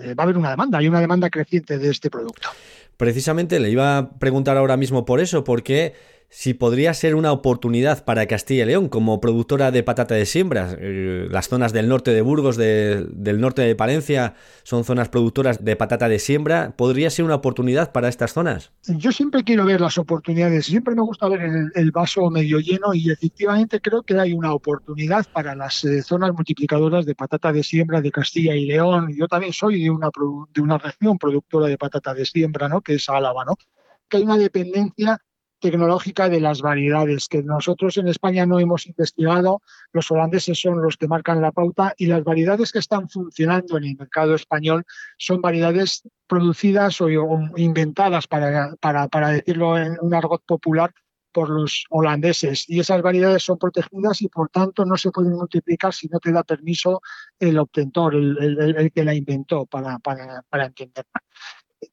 eh, 0.03 0.15
va 0.15 0.23
a 0.23 0.25
haber 0.25 0.39
una 0.39 0.51
demanda, 0.51 0.79
hay 0.79 0.89
una 0.89 1.01
demanda 1.01 1.31
creciente 1.31 1.79
de 1.79 1.91
este 1.91 2.11
producto. 2.11 2.49
Precisamente 2.97 3.61
le 3.61 3.71
iba 3.71 3.99
a 3.99 4.19
preguntar 4.19 4.57
ahora 4.57 4.77
mismo 4.77 5.05
por 5.05 5.21
eso, 5.21 5.45
porque 5.45 5.95
si 6.29 6.55
podría 6.55 6.93
ser 6.95 7.15
una 7.15 7.33
oportunidad 7.33 8.05
para 8.05 8.27
Castilla 8.27 8.65
y 8.65 8.67
León 8.67 8.89
como 8.89 9.21
productora 9.21 9.71
de 9.71 9.83
patata 9.83 10.15
de 10.15 10.27
siembra. 10.27 10.77
Eh, 10.79 11.29
las 11.31 11.49
zonas 11.49 11.73
del 11.73 11.89
norte 11.89 12.13
de 12.13 12.21
Burgos, 12.21 12.57
del 12.57 13.41
norte 13.41 13.63
de 13.63 13.75
Palencia, 13.75 14.35
son 14.63 14.85
zonas 14.85 15.09
productoras 15.09 15.65
de 15.65 15.77
patata 15.77 16.09
de 16.09 16.19
siembra. 16.19 16.75
¿Podría 16.77 17.11
ser 17.11 17.25
una 17.25 17.37
oportunidad 17.37 17.93
para 17.93 18.09
estas 18.09 18.33
zonas? 18.33 18.73
Yo 18.87 19.13
siempre 19.13 19.45
quiero 19.45 19.65
ver 19.65 19.81
las 19.81 19.99
oportunidades, 19.99 20.67
siempre 20.67 20.95
me 20.95 21.03
gusta 21.03 21.29
ver 21.29 21.71
el, 21.75 21.91
vaso 21.91 22.29
medio 22.31 22.59
lleno 22.59 22.93
y 22.93 23.11
efectivamente 23.11 23.81
creo 23.81 24.03
que 24.03 24.19
hay 24.19 24.33
una 24.33 24.53
oportunidad 24.53 25.27
para 25.33 25.55
las 25.55 25.85
eh, 25.85 26.03
zonas 26.03 26.33
multiplicadoras 26.33 27.07
de 27.07 27.15
patata 27.15 27.53
de 27.53 27.63
siembra 27.63 28.01
de 28.01 28.11
Castilla 28.11 28.55
y 28.55 28.67
León. 28.67 29.15
Yo 29.17 29.29
también 29.29 29.53
soy 29.53 29.83
de 29.85 29.91
una, 29.91 30.11
de 30.53 30.61
una 30.61 30.79
región 30.79 31.19
productora 31.19 31.69
de 31.69 31.79
patata 31.79 32.13
de 32.13 32.27
siembra, 32.27 32.69
¿no? 32.69 32.81
que 32.83 32.95
es 32.95 33.09
Álava, 33.09 33.45
¿no? 33.45 33.55
que 34.09 34.19
hay 34.19 34.23
una 34.23 34.39
dependencia 34.39 35.19
tecnológica 35.71 36.29
de 36.29 36.41
las 36.41 36.63
variedades, 36.63 37.27
que 37.27 37.43
nosotros 37.43 37.97
en 37.97 38.07
España 38.07 38.47
no 38.47 38.61
hemos 38.61 38.87
investigado, 38.87 39.63
los 39.93 40.09
holandeses 40.13 40.61
son 40.61 40.81
los 40.81 40.97
que 40.97 41.09
marcan 41.09 41.41
la 41.41 41.51
pauta 41.51 41.93
y 41.97 42.07
las 42.07 42.23
variedades 42.23 42.71
que 42.71 42.79
están 42.79 43.09
funcionando 43.09 43.77
en 43.77 43.85
el 43.85 43.97
mercado 43.97 44.37
español 44.37 44.85
son 45.19 45.41
variedades 45.41 46.03
producidas 46.29 47.01
o, 47.01 47.09
inventadas, 47.57 48.29
para, 48.29 48.77
para, 48.77 49.09
para 49.09 49.31
decirlo 49.31 49.77
en 49.77 49.97
un 50.01 50.15
argot 50.15 50.45
popular, 50.47 50.93
por 51.33 51.51
los 51.51 51.85
holandeses. 51.91 52.65
Y 52.67 52.81
esas 52.81 53.03
variedades 53.03 53.43
son 53.43 53.59
protegidas 53.59 54.23
y 54.23 54.29
por 54.29 54.49
tanto 54.49 54.87
no 54.87 54.97
se 54.97 55.11
pueden 55.11 55.33
multiplicar 55.33 55.93
si 55.93 56.07
no 56.09 56.19
te 56.19 56.33
da 56.33 56.45
permiso 56.45 57.03
el 57.39 57.59
obtentor, 57.59 58.15
el, 58.15 58.91
que 58.95 59.05
la 59.05 59.15
inventó 59.15 59.67
para, 59.67 59.99
para, 59.99 60.43
para 60.49 60.67
entenderla 60.67 61.21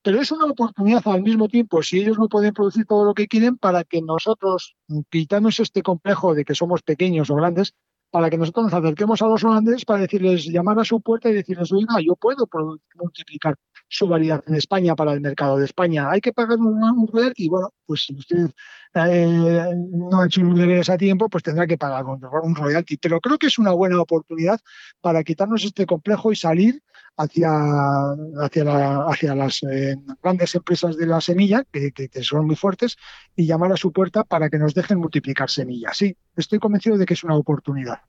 pero 0.02 0.22
es 0.22 0.32
una 0.32 0.46
oportunidad 0.46 1.02
al 1.06 1.22
mismo 1.22 1.48
tiempo, 1.48 1.84
si 1.84 2.00
ellos 2.00 2.18
no 2.18 2.28
pueden 2.28 2.54
producir 2.54 2.86
todo 2.86 3.06
lo 3.06 3.14
que 3.14 3.28
quieren, 3.28 3.58
para 3.58 3.84
que 3.84 4.02
nosotros, 4.02 4.76
quitamos 5.10 5.60
este 5.60 5.82
complejo 5.82 6.34
de 6.34 6.46
que 6.46 6.56
somos 6.56 6.82
pequeños 6.82 7.30
o 7.30 7.36
grandes, 7.36 7.74
para 8.12 8.30
que 8.30 8.38
nosotros 8.38 8.66
nos 8.66 8.74
acerquemos 8.74 9.22
a 9.22 9.28
los 9.28 9.44
holandeses 9.44 9.86
para 9.86 10.02
decirles, 10.02 10.46
llamar 10.46 10.80
a 10.80 10.84
su 10.84 11.02
puerta 11.02 11.30
y 11.30 11.34
decirles, 11.34 11.72
oiga, 11.72 11.96
yo 12.00 12.16
puedo 12.16 12.48
multiplicar 12.96 13.56
su 13.94 14.08
variedad 14.08 14.44
en 14.48 14.56
España 14.56 14.96
para 14.96 15.14
el 15.14 15.22
mercado 15.22 15.58
de 15.58 15.66
España. 15.66 16.10
Hay 16.10 16.20
que 16.20 16.34
pagar 16.34 16.58
un, 16.58 16.84
un 16.84 17.34
y 17.36 17.48
bueno, 17.48 17.70
pues 17.86 18.06
si 18.06 18.16
usted 18.16 18.50
eh, 18.96 19.74
no 19.92 20.20
ha 20.20 20.26
hecho 20.26 20.42
los 20.42 20.58
deberes 20.58 20.90
a 20.90 20.98
tiempo, 20.98 21.30
pues 21.30 21.44
tendrá 21.44 21.68
que 21.68 21.78
pagar 21.78 22.04
un, 22.06 22.20
un 22.44 22.56
royalty. 22.56 22.98
Pero 22.98 23.22
creo 23.22 23.38
que 23.38 23.48
es 23.48 23.60
una 23.60 23.72
buena 23.72 24.02
oportunidad 24.02 24.60
para 25.00 25.24
quitarnos 25.24 25.64
este 25.64 25.86
complejo 25.86 26.32
y 26.32 26.36
salir 26.36 26.82
hacia, 27.18 27.52
hacia, 28.42 29.06
hacia 29.06 29.36
las 29.36 29.62
eh, 29.62 29.96
grandes 30.24 30.56
empresas 30.56 30.98
de 30.98 31.06
la 31.06 31.22
semilla, 31.22 31.64
que, 31.72 32.10
son 32.24 32.48
muy 32.48 32.56
fuertes, 32.56 32.98
y 33.36 33.46
llamar 33.46 33.72
a 33.72 33.78
su 33.78 33.92
puerta 33.92 34.24
para 34.24 34.50
que 34.50 34.58
nos 34.58 34.74
dejen 34.74 34.98
multiplicar 34.98 35.52
semillas. 35.52 35.98
Sí, 35.98 36.18
estoy 36.36 36.58
convencido 36.58 36.98
de 36.98 37.06
que 37.06 37.14
es 37.14 37.24
una 37.24 37.36
oportunidad. 37.36 38.00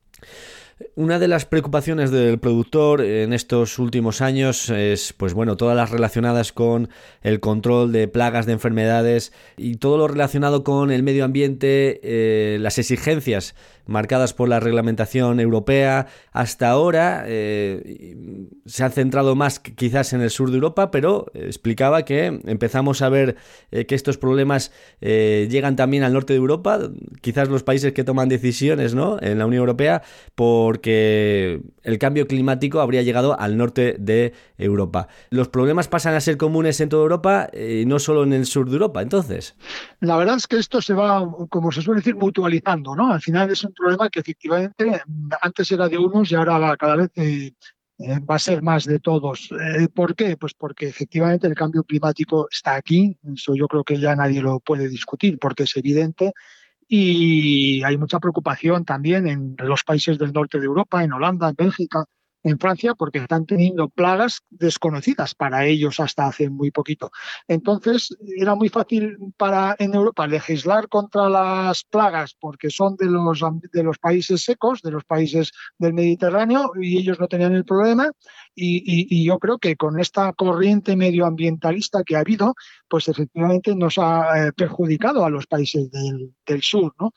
Una 0.96 1.20
de 1.20 1.28
las 1.28 1.44
preocupaciones 1.46 2.10
del 2.10 2.38
productor 2.38 3.00
en 3.00 3.32
estos 3.32 3.78
últimos 3.78 4.20
años 4.20 4.70
es, 4.70 5.12
pues 5.12 5.32
bueno, 5.32 5.56
todas 5.56 5.76
las 5.76 5.90
relacionadas 5.90 6.52
con 6.52 6.88
el 7.22 7.38
control 7.38 7.92
de 7.92 8.08
plagas, 8.08 8.46
de 8.46 8.54
enfermedades 8.54 9.32
y 9.56 9.76
todo 9.76 9.98
lo 9.98 10.08
relacionado 10.08 10.64
con 10.64 10.90
el 10.90 11.04
medio 11.04 11.24
ambiente, 11.24 12.00
eh, 12.02 12.58
las 12.58 12.78
exigencias 12.78 13.54
marcadas 13.86 14.34
por 14.34 14.48
la 14.48 14.60
reglamentación 14.60 15.40
europea. 15.40 16.06
Hasta 16.32 16.68
ahora 16.70 17.24
eh, 17.26 18.46
se 18.66 18.84
ha 18.84 18.90
centrado 18.90 19.34
más 19.34 19.60
quizás 19.60 20.12
en 20.12 20.20
el 20.20 20.30
sur 20.30 20.50
de 20.50 20.56
Europa, 20.56 20.90
pero 20.90 21.26
explicaba 21.34 22.04
que 22.04 22.40
empezamos 22.44 23.02
a 23.02 23.08
ver 23.08 23.36
eh, 23.70 23.86
que 23.86 23.94
estos 23.94 24.18
problemas 24.18 24.72
llegan 25.00 25.76
también 25.76 26.02
al 26.02 26.12
norte 26.12 26.32
de 26.32 26.38
Europa, 26.38 26.78
quizás 27.20 27.48
los 27.48 27.62
países 27.62 27.92
que 27.92 28.04
toman 28.04 28.28
decisiones 28.28 28.94
¿no? 28.94 29.18
en 29.20 29.38
la 29.38 29.46
Unión 29.46 29.60
Europea, 29.60 30.02
por 30.34 30.74
porque 30.74 31.60
el 31.84 31.98
cambio 32.00 32.26
climático 32.26 32.80
habría 32.80 33.02
llegado 33.02 33.38
al 33.38 33.56
norte 33.56 33.94
de 33.98 34.34
Europa. 34.58 35.06
Los 35.30 35.48
problemas 35.48 35.86
pasan 35.86 36.14
a 36.14 36.20
ser 36.20 36.36
comunes 36.36 36.80
en 36.80 36.88
toda 36.88 37.02
Europa 37.02 37.48
y 37.52 37.82
eh, 37.82 37.84
no 37.86 38.00
solo 38.00 38.24
en 38.24 38.32
el 38.32 38.44
sur 38.44 38.66
de 38.66 38.72
Europa, 38.72 39.02
entonces. 39.02 39.54
La 40.00 40.16
verdad 40.16 40.36
es 40.36 40.48
que 40.48 40.56
esto 40.56 40.82
se 40.82 40.94
va, 40.94 41.24
como 41.48 41.70
se 41.70 41.80
suele 41.80 42.00
decir, 42.00 42.16
mutualizando, 42.16 42.96
¿no? 42.96 43.12
Al 43.12 43.20
final 43.20 43.50
es 43.50 43.64
problema 43.74 44.08
que 44.08 44.20
efectivamente 44.20 45.02
antes 45.40 45.70
era 45.70 45.88
de 45.88 45.98
unos 45.98 46.30
y 46.30 46.34
ahora 46.34 46.76
cada 46.76 46.96
vez 46.96 47.10
eh, 47.16 47.52
eh, 47.98 48.18
va 48.20 48.36
a 48.36 48.38
ser 48.38 48.62
más 48.62 48.84
de 48.84 48.98
todos. 48.98 49.50
¿Por 49.94 50.14
qué? 50.14 50.36
Pues 50.36 50.54
porque 50.54 50.88
efectivamente 50.88 51.46
el 51.46 51.54
cambio 51.54 51.84
climático 51.84 52.48
está 52.50 52.74
aquí, 52.74 53.16
eso 53.34 53.54
yo 53.54 53.68
creo 53.68 53.84
que 53.84 53.98
ya 53.98 54.16
nadie 54.16 54.42
lo 54.42 54.60
puede 54.60 54.88
discutir, 54.88 55.38
porque 55.38 55.64
es 55.64 55.76
evidente 55.76 56.32
y 56.88 57.82
hay 57.82 57.96
mucha 57.96 58.20
preocupación 58.20 58.84
también 58.84 59.26
en 59.26 59.56
los 59.58 59.84
países 59.84 60.18
del 60.18 60.32
norte 60.32 60.58
de 60.58 60.66
Europa, 60.66 61.02
en 61.02 61.12
Holanda, 61.12 61.48
en 61.48 61.54
Bélgica, 61.56 62.04
en 62.44 62.58
Francia 62.58 62.94
porque 62.94 63.18
están 63.18 63.46
teniendo 63.46 63.88
plagas 63.88 64.40
desconocidas 64.50 65.34
para 65.34 65.64
ellos 65.64 65.98
hasta 65.98 66.26
hace 66.26 66.50
muy 66.50 66.70
poquito. 66.70 67.10
Entonces, 67.48 68.14
era 68.38 68.54
muy 68.54 68.68
fácil 68.68 69.16
para 69.36 69.74
en 69.78 69.94
Europa 69.94 70.26
legislar 70.26 70.88
contra 70.88 71.28
las 71.28 71.84
plagas 71.84 72.36
porque 72.38 72.70
son 72.70 72.96
de 72.96 73.06
los, 73.06 73.42
de 73.72 73.82
los 73.82 73.98
países 73.98 74.44
secos, 74.44 74.82
de 74.82 74.90
los 74.90 75.04
países 75.04 75.52
del 75.78 75.94
Mediterráneo, 75.94 76.70
y 76.80 76.98
ellos 76.98 77.18
no 77.18 77.28
tenían 77.28 77.54
el 77.54 77.64
problema. 77.64 78.10
Y, 78.54 79.24
yo 79.24 79.38
creo 79.38 79.58
que 79.58 79.74
con 79.74 79.98
esta 79.98 80.32
corriente 80.34 80.96
medioambientalista 80.96 82.04
que 82.04 82.16
ha 82.16 82.20
habido, 82.20 82.54
pues 82.88 83.08
efectivamente 83.08 83.74
nos 83.74 83.96
ha 83.96 84.48
eh, 84.48 84.52
perjudicado 84.52 85.24
a 85.24 85.30
los 85.30 85.46
países 85.46 85.90
del, 85.90 86.34
del 86.46 86.62
sur, 86.62 86.94
¿no? 87.00 87.10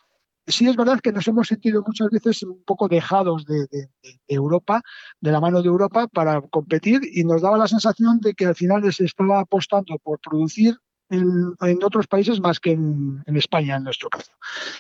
Sí 0.48 0.68
es 0.68 0.76
verdad 0.76 1.00
que 1.02 1.12
nos 1.12 1.28
hemos 1.28 1.48
sentido 1.48 1.84
muchas 1.86 2.10
veces 2.10 2.44
un 2.44 2.64
poco 2.64 2.88
dejados 2.88 3.46
de, 3.46 3.68
Europa, 4.28 4.82
de 5.20 5.32
la 5.32 5.42
mano 5.42 5.62
de 5.62 5.68
Europa, 5.68 6.08
para 6.08 6.42
competir 6.42 7.02
y 7.14 7.24
nos 7.24 7.42
daba 7.42 7.58
la 7.58 7.68
sensación 7.68 8.20
de 8.20 8.34
que 8.34 8.46
al 8.46 8.56
final 8.56 8.92
se 8.94 9.06
estaba 9.06 9.42
apostando 9.42 9.98
por 10.00 10.20
producir 10.20 10.78
en, 11.10 11.84
otros 11.84 12.08
países 12.08 12.40
más 12.40 12.60
que 12.60 12.72
en, 12.72 13.24
España, 13.28 13.78
en 13.78 13.84
nuestro 13.84 14.10
caso. 14.10 14.32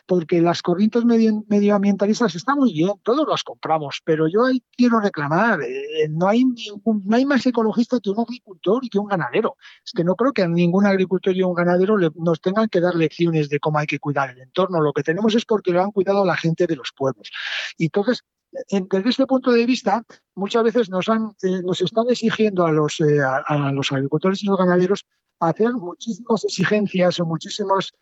Porque 0.05 0.41
las 0.41 0.61
corrientes 0.61 1.03
medioambientalistas 1.05 2.35
están 2.35 2.57
muy 2.57 2.73
bien, 2.73 2.91
todos 3.03 3.27
las 3.27 3.43
compramos, 3.43 4.01
pero 4.03 4.27
yo 4.27 4.45
ahí 4.45 4.61
quiero 4.75 4.99
reclamar, 4.99 5.61
eh, 5.61 6.07
no, 6.09 6.27
hay 6.27 6.45
ningún, 6.45 7.03
no 7.05 7.15
hay 7.15 7.25
más 7.25 7.45
ecologista 7.45 7.99
que 8.01 8.09
un 8.09 8.19
agricultor 8.19 8.83
y 8.83 8.89
que 8.89 8.99
un 8.99 9.07
ganadero. 9.07 9.55
Es 9.85 9.91
que 9.91 10.03
no 10.03 10.15
creo 10.15 10.33
que 10.33 10.43
a 10.43 10.47
ningún 10.47 10.85
agricultor 10.85 11.35
y 11.35 11.43
un 11.43 11.53
ganadero 11.53 11.97
nos 12.15 12.41
tengan 12.41 12.67
que 12.67 12.81
dar 12.81 12.95
lecciones 12.95 13.49
de 13.49 13.59
cómo 13.59 13.79
hay 13.79 13.87
que 13.87 13.99
cuidar 13.99 14.29
el 14.31 14.39
entorno. 14.39 14.81
Lo 14.81 14.93
que 14.93 15.03
tenemos 15.03 15.35
es 15.35 15.45
porque 15.45 15.71
lo 15.71 15.81
han 15.81 15.91
cuidado 15.91 16.25
la 16.25 16.35
gente 16.35 16.67
de 16.67 16.75
los 16.75 16.91
pueblos. 16.95 17.31
Y 17.77 17.85
entonces, 17.85 18.23
desde 18.51 19.09
este 19.09 19.25
punto 19.25 19.51
de 19.51 19.65
vista, 19.65 20.03
muchas 20.35 20.63
veces 20.63 20.89
nos, 20.89 21.09
han, 21.09 21.31
eh, 21.43 21.61
nos 21.63 21.81
están 21.81 22.05
exigiendo 22.09 22.65
a 22.65 22.71
los, 22.71 22.99
eh, 23.01 23.19
a, 23.21 23.71
los 23.71 23.91
agricultores 23.91 24.43
y 24.43 24.47
los 24.47 24.57
ganaderos 24.57 25.05
hacer 25.39 25.73
muchísimas 25.73 26.43
exigencias 26.43 27.19
o 27.19 27.25
muchísimos 27.25 27.93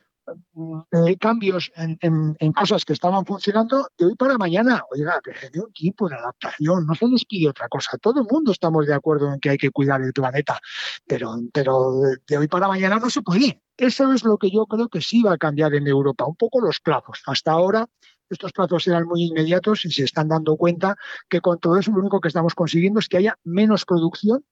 mm, 0.54 0.80
eh, 0.92 1.18
cambios 1.18 1.72
en, 1.75 2.54
cosas 2.54 2.86
que 2.86 2.94
estaban 2.94 3.25
funcionando 3.25 3.88
de 3.98 4.06
hoy 4.06 4.15
para 4.15 4.38
mañana. 4.38 4.84
Oiga, 4.92 5.20
que 5.24 5.34
se 5.34 5.60
un 5.60 5.72
tipo 5.74 6.10
de 6.10 6.15
adaptación, 6.15 6.86
no 6.86 6.96
se 6.96 7.08
les 7.08 7.25
pide 7.25 7.50
otra 7.50 7.68
cosa. 7.68 7.98
Todo 7.98 8.22
el 8.22 8.27
mundo 8.30 8.51
estamos 8.51 8.86
de 8.88 8.94
acuerdo 8.94 9.34
en 9.34 9.39
que 9.39 9.51
hay 9.51 9.58
que 9.58 9.72
cuidar 9.72 10.01
el 10.01 10.13
planeta, 10.13 10.60
pero, 11.06 11.36
pero 11.54 12.01
de 12.27 12.38
hoy 12.38 12.48
para 12.48 12.68
mañana 12.68 13.00
no 13.00 13.10
se 13.10 13.22
puede. 13.22 13.62
Eso 13.77 14.13
es 14.13 14.24
lo 14.24 14.38
que 14.38 14.50
yo 14.50 14.65
creo 14.65 14.88
que 14.88 15.01
sí 15.01 15.22
va 15.22 15.34
a 15.34 15.38
cambiar 15.38 15.74
en 15.75 15.88
Europa, 15.88 16.25
un 16.25 16.36
poco 16.36 16.62
los 16.62 16.80
plazos. 16.80 17.22
Hasta 17.25 17.51
ahora 17.51 17.86
estos 18.30 18.51
plazos 18.54 18.88
eran 18.88 19.06
muy 19.06 19.24
inmediatos 19.25 19.86
y 19.86 19.92
se 19.92 20.04
están 20.04 20.27
dando 20.27 20.58
cuenta 20.58 20.96
que 21.30 21.42
con 21.42 21.60
todo 21.60 21.77
eso 21.77 21.92
lo 21.92 22.00
único 22.00 22.20
que 22.20 22.27
estamos 22.27 22.56
consiguiendo 22.56 23.00
es 23.00 23.08
que 23.08 23.18
haya 23.18 23.38
menos 23.44 23.86
producción 23.86 24.44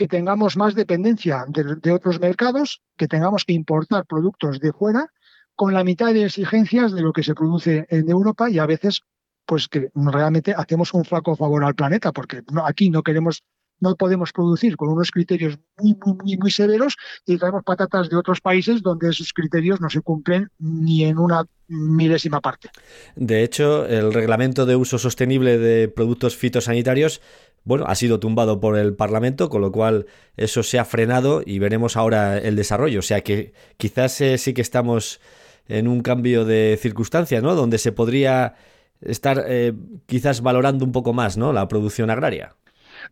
que 0.00 0.08
tengamos 0.08 0.56
más 0.56 0.74
dependencia 0.74 1.44
de, 1.46 1.92
otros 1.92 2.18
mercados, 2.20 2.80
que 2.96 3.06
tengamos 3.06 3.44
que 3.44 3.52
importar 3.52 4.06
productos 4.06 4.58
de 4.58 4.72
fuera 4.72 5.12
con 5.54 5.74
la 5.74 5.84
mitad 5.84 6.14
de 6.14 6.24
exigencias 6.24 6.92
de 6.92 7.02
lo 7.02 7.12
que 7.12 7.22
se 7.22 7.34
produce 7.34 7.86
en 7.90 8.08
Europa 8.08 8.48
y 8.48 8.58
a 8.58 8.64
veces 8.64 9.02
pues 9.44 9.68
que 9.68 9.90
realmente 9.94 10.54
hacemos 10.56 10.94
un 10.94 11.04
flaco 11.04 11.36
favor 11.36 11.62
al 11.64 11.74
planeta 11.74 12.12
porque 12.12 12.42
aquí 12.64 12.88
no 12.88 13.02
queremos 13.02 13.42
no 13.80 13.94
podemos 13.96 14.32
producir 14.32 14.76
con 14.76 14.88
unos 14.88 15.10
criterios 15.10 15.58
muy, 15.78 15.96
muy, 16.04 16.36
muy, 16.38 16.50
severos 16.50 16.96
y 17.26 17.36
traemos 17.36 17.64
patatas 17.64 18.08
de 18.08 18.16
otros 18.16 18.40
países 18.40 18.82
donde 18.82 19.10
esos 19.10 19.32
criterios 19.32 19.80
no 19.80 19.90
se 19.90 20.00
cumplen 20.00 20.48
ni 20.58 21.04
en 21.04 21.18
una 21.18 21.44
milésima 21.68 22.40
parte. 22.40 22.68
De 23.16 23.42
hecho, 23.42 23.86
el 23.86 24.12
reglamento 24.12 24.66
de 24.66 24.76
uso 24.76 24.98
sostenible 24.98 25.58
de 25.58 25.88
productos 25.88 26.36
fitosanitarios 26.36 27.20
bueno, 27.64 27.84
ha 27.86 27.94
sido 27.94 28.20
tumbado 28.20 28.60
por 28.60 28.78
el 28.78 28.94
Parlamento, 28.94 29.48
con 29.48 29.60
lo 29.60 29.70
cual 29.70 30.06
eso 30.36 30.62
se 30.62 30.78
ha 30.78 30.84
frenado 30.84 31.42
y 31.44 31.58
veremos 31.58 31.96
ahora 31.96 32.38
el 32.38 32.56
desarrollo. 32.56 33.00
O 33.00 33.02
sea 33.02 33.22
que 33.22 33.52
quizás 33.76 34.20
eh, 34.20 34.38
sí 34.38 34.54
que 34.54 34.62
estamos 34.62 35.20
en 35.68 35.86
un 35.86 36.02
cambio 36.02 36.44
de 36.44 36.78
circunstancia, 36.80 37.40
¿no? 37.40 37.54
Donde 37.54 37.78
se 37.78 37.92
podría 37.92 38.54
estar 39.00 39.44
eh, 39.46 39.72
quizás 40.06 40.40
valorando 40.42 40.84
un 40.84 40.92
poco 40.92 41.12
más, 41.12 41.36
¿no? 41.36 41.52
La 41.52 41.68
producción 41.68 42.10
agraria. 42.10 42.56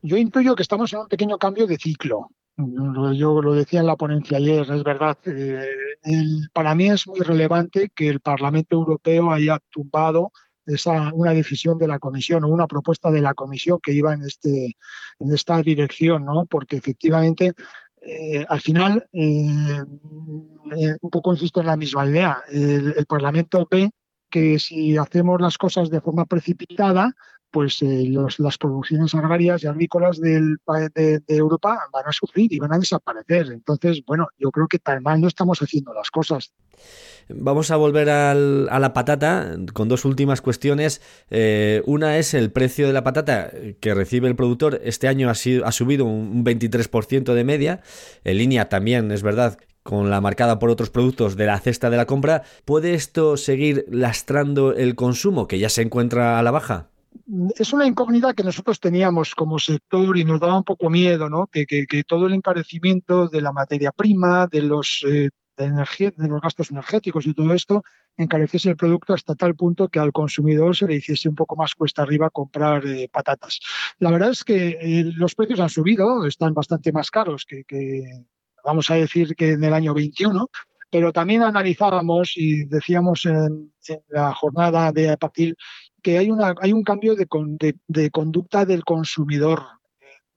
Yo 0.02 0.16
intuyo 0.16 0.54
que 0.54 0.62
estamos 0.62 0.92
en 0.92 1.00
un 1.00 1.08
pequeño 1.08 1.38
cambio 1.38 1.66
de 1.66 1.76
ciclo. 1.76 2.30
Yo 2.56 3.40
lo 3.40 3.54
decía 3.54 3.80
en 3.80 3.86
la 3.86 3.96
ponencia 3.96 4.38
ayer, 4.38 4.62
es 4.68 4.82
verdad. 4.82 5.16
Eh, 5.26 5.64
para 6.52 6.74
mí 6.74 6.88
es 6.88 7.06
muy 7.06 7.20
relevante 7.20 7.90
que 7.94 8.08
el 8.08 8.20
Parlamento 8.20 8.76
Europeo 8.76 9.30
haya 9.30 9.60
tumbado 9.70 10.32
esa, 10.74 11.12
una 11.12 11.32
decisión 11.32 11.78
de 11.78 11.88
la 11.88 11.98
Comisión 11.98 12.44
o 12.44 12.48
una 12.48 12.66
propuesta 12.66 13.10
de 13.10 13.20
la 13.20 13.34
Comisión 13.34 13.78
que 13.82 13.92
iba 13.92 14.14
en, 14.14 14.22
este, 14.22 14.76
en 15.18 15.32
esta 15.32 15.60
dirección, 15.62 16.24
¿no? 16.24 16.46
porque 16.46 16.76
efectivamente 16.76 17.54
eh, 18.00 18.44
al 18.48 18.60
final, 18.60 19.08
eh, 19.12 19.82
eh, 20.76 20.96
un 21.00 21.10
poco 21.10 21.32
insisto 21.32 21.60
en 21.60 21.66
la 21.66 21.76
misma 21.76 22.06
idea, 22.06 22.42
el, 22.50 23.04
Parlamento 23.06 23.66
ve 23.70 23.90
que 24.30 24.58
si 24.58 24.96
hacemos 24.96 25.40
las 25.40 25.58
cosas 25.58 25.90
de 25.90 26.00
forma 26.00 26.24
precipitada, 26.26 27.12
pues 27.50 27.80
las 28.38 28.58
producciones 28.58 29.14
agrarias 29.14 29.62
y 29.62 29.66
agrícolas 29.66 30.20
del, 30.20 30.58
de, 30.94 31.22
Europa 31.28 31.78
van 31.92 32.04
a 32.06 32.12
sufrir 32.12 32.52
y 32.52 32.58
van 32.58 32.72
a 32.72 32.78
desaparecer. 32.78 33.52
Entonces, 33.52 34.02
bueno, 34.06 34.28
yo 34.38 34.50
creo 34.50 34.68
que 34.68 34.78
tan 34.78 35.02
mal 35.02 35.20
no 35.20 35.28
estamos 35.28 35.60
haciendo 35.60 35.92
las 35.94 36.10
cosas. 36.10 36.52
Vamos 37.28 37.70
a 37.70 37.76
volver 37.76 38.08
a 38.08 38.34
la 38.34 38.92
patata 38.92 39.56
con 39.74 39.88
dos 39.88 40.04
últimas 40.04 40.40
cuestiones. 40.40 41.02
Eh, 41.30 41.82
una 41.86 42.18
es 42.18 42.34
el 42.34 42.50
precio 42.50 42.86
de 42.86 42.92
la 42.92 43.04
patata 43.04 43.50
que 43.80 43.94
recibe 43.94 44.28
el 44.28 44.36
productor. 44.36 44.80
Este 44.82 45.08
año 45.08 45.28
ha, 45.28 45.32
ha 45.32 45.72
subido 45.72 46.04
un 46.04 46.44
23% 46.44 47.34
de 47.34 47.44
media. 47.44 47.80
En 48.24 48.38
línea 48.38 48.68
también, 48.68 49.10
es 49.12 49.22
verdad, 49.22 49.58
con 49.82 50.10
la 50.10 50.20
marcada 50.20 50.58
por 50.58 50.70
otros 50.70 50.90
productos 50.90 51.36
de 51.36 51.46
la 51.46 51.58
cesta 51.60 51.90
de 51.90 51.96
la 51.96 52.06
compra. 52.06 52.42
¿Puede 52.64 52.94
esto 52.94 53.36
seguir 53.36 53.86
lastrando 53.88 54.74
el 54.74 54.94
consumo 54.94 55.48
que 55.48 55.58
ya 55.58 55.68
se 55.68 55.82
encuentra 55.82 56.38
a 56.38 56.42
la 56.42 56.50
baja? 56.50 56.90
Es 57.58 57.72
una 57.72 57.86
incógnita 57.86 58.32
que 58.32 58.42
nosotros 58.42 58.80
teníamos 58.80 59.34
como 59.34 59.58
sector 59.58 60.16
y 60.16 60.24
nos 60.24 60.40
daba 60.40 60.56
un 60.56 60.64
poco 60.64 60.88
miedo, 60.88 61.28
¿no? 61.28 61.46
Que, 61.46 61.66
todo 62.06 62.26
el 62.26 62.34
encarecimiento 62.34 63.28
de 63.28 63.42
la 63.42 63.52
materia 63.52 63.92
prima, 63.92 64.46
de 64.46 64.62
los 64.62 65.04
eh, 65.06 65.30
de, 65.56 65.64
energía, 65.64 66.12
de 66.16 66.28
los 66.28 66.40
gastos 66.40 66.70
energéticos 66.70 67.26
y 67.26 67.34
todo 67.34 67.52
esto 67.52 67.82
encareciese 68.16 68.70
el 68.70 68.76
producto 68.76 69.14
hasta 69.14 69.34
tal 69.34 69.54
punto 69.54 69.88
que 69.88 70.00
al 70.00 70.12
consumidor 70.12 70.74
se 70.74 70.86
le 70.86 70.96
hiciese 70.96 71.28
un 71.28 71.34
poco 71.34 71.54
más 71.54 71.74
cuesta 71.74 72.02
arriba 72.02 72.30
comprar 72.30 72.84
eh, 72.86 73.08
patatas. 73.12 73.60
La 73.98 74.10
verdad 74.10 74.30
es 74.30 74.42
que 74.42 74.78
eh, 74.80 75.04
los 75.14 75.34
precios 75.34 75.60
han 75.60 75.68
subido, 75.68 76.26
están 76.26 76.54
bastante 76.54 76.92
más 76.92 77.10
caros 77.10 77.44
que, 77.46 78.02
vamos 78.64 78.90
a 78.90 78.94
decir, 78.94 79.36
que 79.36 79.50
en 79.50 79.62
el 79.62 79.72
año 79.72 79.94
21, 79.94 80.48
pero 80.90 81.12
también 81.12 81.42
analizábamos 81.42 82.32
y 82.36 82.64
decíamos 82.64 83.26
en, 83.26 83.72
la 84.08 84.34
jornada 84.34 84.90
de 84.90 85.16
partir 85.16 85.54
que 86.02 86.18
hay, 86.18 86.30
una, 86.30 86.54
hay 86.60 86.72
un 86.72 86.82
cambio 86.82 87.14
de, 87.14 87.26
de 87.86 88.10
conducta 88.10 88.64
del 88.64 88.84
consumidor 88.84 89.62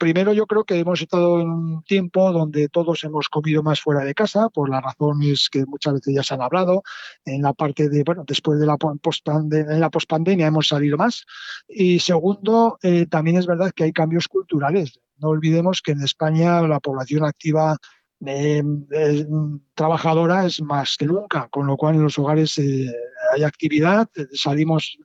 Primero, 0.02 0.34
yo 0.34 0.48
creo 0.48 0.64
que 0.64 0.80
hemos 0.80 1.00
estado 1.00 1.40
en 1.42 1.48
un 1.48 1.84
tiempo 1.84 2.32
donde 2.32 2.70
todos 2.70 3.04
hemos 3.04 3.30
comido 3.30 3.62
más 3.62 3.82
fuera 3.82 4.04
de 4.04 4.16
casa, 4.16 4.50
por 4.50 4.68
las 4.68 4.82
razones 4.82 5.48
que 5.48 5.64
muchas 5.68 5.94
veces 5.94 6.16
ya 6.16 6.24
se 6.24 6.34
han 6.34 6.42
hablado. 6.42 6.82
En 7.24 7.44
la 7.44 7.54
parte 7.54 7.88
de, 7.88 8.04
bueno, 8.04 8.24
después 8.26 8.60
de 8.60 8.66
la 8.66 8.78
pospandemia, 8.78 9.76
en 9.76 9.80
la 10.42 10.48
hemos 10.48 10.70
salido 10.70 10.98
más. 10.98 11.24
Y 11.68 12.00
segundo, 12.00 12.80
eh, 12.82 13.06
también 13.06 13.38
es 13.38 13.46
verdad 13.46 13.74
que 13.76 13.84
hay 13.84 13.94
cambios 13.94 14.28
culturales. 14.28 15.00
No 15.18 15.30
olvidemos 15.30 15.84
que 15.84 15.92
en 15.92 16.02
España 16.02 16.64
la 16.64 16.80
población 16.80 17.24
activa 17.24 17.78
eh, 18.26 18.64
trabajadora 19.76 20.48
es 20.48 20.64
más 20.64 20.96
que 20.98 21.06
nunca, 21.06 21.48
con 21.50 21.68
lo 21.68 21.78
cual 21.78 21.94
en 21.94 22.02
los 22.02 22.18
hogares 22.18 22.58
eh, 22.58 22.92
hay 23.36 23.44
actividad, 23.44 24.10
salimos 24.34 24.98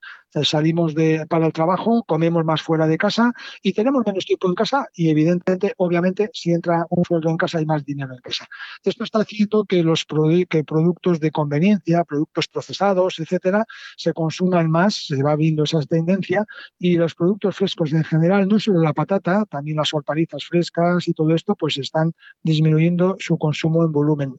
salimos 0.44 0.94
de, 0.94 1.27
para 1.29 1.46
el 1.46 1.53
trabajo, 1.53 2.05
comemos 2.05 2.44
más 2.44 2.62
fuera 2.62 2.87
de 2.87 2.99
casa 2.99 3.33
y 3.62 3.72
tenemos 3.72 4.05
menos 4.07 4.25
tiempo 4.25 4.49
en 4.49 4.55
casa 4.55 4.87
y 4.94 5.11
evidentemente, 5.11 5.75
obviamente, 5.79 6.31
si 6.33 6.53
entra 6.53 6.87
un 6.90 7.05
sueldo 7.05 7.31
en 7.31 7.37
casa 7.37 7.59
hay 7.59 7.66
más 7.66 7.85
dinero 7.85 8.12
en 8.12 8.20
casa. 8.20 8.46
Esto 8.85 9.05
está 9.05 9.20
haciendo 9.20 9.64
que 9.64 9.83
los 9.83 10.05
productos 10.05 11.20
de 11.20 11.31
conveniencia, 11.31 12.05
productos 12.05 12.49
procesados, 12.49 13.18
etcétera, 13.18 13.64
se 13.96 14.12
consuman 14.12 14.70
más, 14.70 15.07
se 15.07 15.22
va 15.22 15.37
viendo 15.37 15.64
esa 15.64 15.81
tendencia 15.83 16.44
y 16.79 16.96
los 16.96 17.14
productos 17.14 17.57
frescos 17.57 17.92
en 17.92 18.05
general, 18.05 18.49
no 18.49 18.59
solo 18.59 18.81
la 18.81 18.92
patata, 18.92 19.44
también 19.46 19.77
las 19.77 19.92
hortalizas 19.94 20.44
frescas 20.44 21.09
y 21.09 21.12
todo 21.12 21.35
esto, 21.35 21.55
pues 21.55 21.79
están 21.79 22.12
disminuyendo 22.42 23.16
su 23.18 23.38
consumo 23.38 23.85
en 23.85 23.92
volumen. 23.92 24.35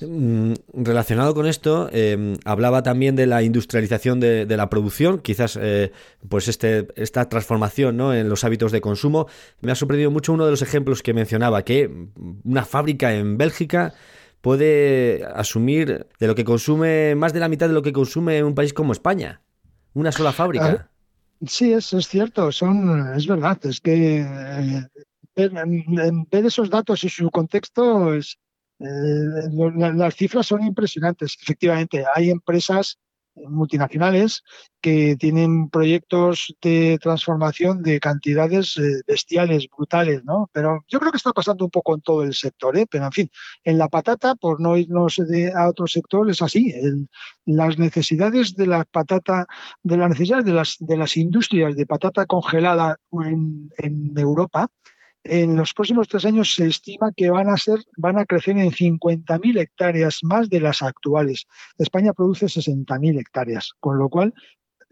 Mm, 0.00 0.54
relacionado 0.74 1.34
con 1.34 1.46
esto, 1.46 1.88
eh, 1.92 2.36
hablaba 2.44 2.82
también 2.82 3.16
de 3.16 3.26
la 3.26 3.42
industrialización 3.42 4.20
de 4.20 4.56
la 4.56 4.68
producción 4.68 5.21
quizás 5.22 5.58
eh, 5.60 5.92
pues 6.28 6.48
este, 6.48 6.88
esta 6.96 7.28
transformación 7.28 7.96
¿no? 7.96 8.14
en 8.14 8.28
los 8.28 8.44
hábitos 8.44 8.72
de 8.72 8.80
consumo. 8.80 9.26
Me 9.60 9.72
ha 9.72 9.74
sorprendido 9.74 10.10
mucho 10.10 10.32
uno 10.32 10.44
de 10.44 10.50
los 10.50 10.62
ejemplos 10.62 11.02
que 11.02 11.14
mencionaba, 11.14 11.64
que 11.64 11.90
una 12.44 12.64
fábrica 12.64 13.14
en 13.14 13.38
Bélgica 13.38 13.94
puede 14.40 15.24
asumir 15.34 16.06
de 16.18 16.26
lo 16.26 16.34
que 16.34 16.44
consume 16.44 17.14
más 17.14 17.32
de 17.32 17.40
la 17.40 17.48
mitad 17.48 17.68
de 17.68 17.74
lo 17.74 17.82
que 17.82 17.92
consume 17.92 18.42
un 18.42 18.54
país 18.54 18.72
como 18.72 18.92
España. 18.92 19.40
Una 19.94 20.12
sola 20.12 20.32
fábrica. 20.32 20.90
Sí, 21.46 21.72
es, 21.72 21.92
es 21.92 22.06
cierto, 22.06 22.52
son, 22.52 23.14
es 23.16 23.26
verdad, 23.26 23.58
es 23.64 23.80
que 23.80 24.20
eh, 24.20 24.86
ver, 25.34 26.46
esos 26.46 26.70
datos 26.70 27.04
y 27.04 27.08
su 27.08 27.30
contexto, 27.30 28.14
es, 28.14 28.38
eh, 28.78 28.84
las 29.94 30.14
cifras 30.14 30.46
son 30.46 30.62
impresionantes. 30.64 31.36
Efectivamente, 31.40 32.04
hay 32.14 32.30
empresas 32.30 32.98
multinacionales 33.34 34.42
que 34.80 35.16
tienen 35.16 35.68
proyectos 35.70 36.54
de 36.60 36.98
transformación 37.00 37.82
de 37.82 38.00
cantidades 38.00 38.76
eh, 38.76 39.00
bestiales, 39.06 39.68
brutales, 39.74 40.24
¿no? 40.24 40.50
Pero 40.52 40.84
yo 40.88 40.98
creo 40.98 41.12
que 41.12 41.18
está 41.18 41.32
pasando 41.32 41.64
un 41.64 41.70
poco 41.70 41.94
en 41.94 42.00
todo 42.00 42.22
el 42.24 42.34
sector, 42.34 42.76
¿eh? 42.76 42.86
Pero 42.90 43.06
en 43.06 43.12
fin, 43.12 43.30
en 43.64 43.78
la 43.78 43.88
patata, 43.88 44.34
por 44.34 44.60
no 44.60 44.76
irnos 44.76 45.16
de, 45.16 45.52
a 45.52 45.68
otro 45.68 45.86
sector, 45.86 46.28
es 46.30 46.42
así. 46.42 46.74
las 47.46 47.78
necesidades 47.78 48.54
de 48.54 48.66
la 48.66 48.84
patata, 48.84 49.46
de 49.82 49.96
las 49.96 50.10
necesidades 50.10 50.44
de 50.44 50.52
las, 50.52 50.76
de 50.80 50.96
las 50.96 51.16
industrias 51.16 51.76
de 51.76 51.86
patata 51.86 52.26
congelada 52.26 52.96
en, 53.12 53.70
en 53.78 54.12
Europa, 54.16 54.68
en 55.24 55.56
los 55.56 55.72
próximos 55.72 56.08
tres 56.08 56.24
años 56.24 56.54
se 56.54 56.66
estima 56.66 57.12
que 57.16 57.30
van 57.30 57.48
a 57.48 58.26
crecer 58.26 58.58
en 58.58 58.70
50.000 58.70 59.60
hectáreas 59.60 60.20
más 60.22 60.48
de 60.48 60.60
las 60.60 60.82
actuales. 60.82 61.46
España 61.78 62.12
produce 62.12 62.46
60.000 62.46 63.20
hectáreas, 63.20 63.72
con 63.80 63.98
lo 63.98 64.08
cual 64.08 64.34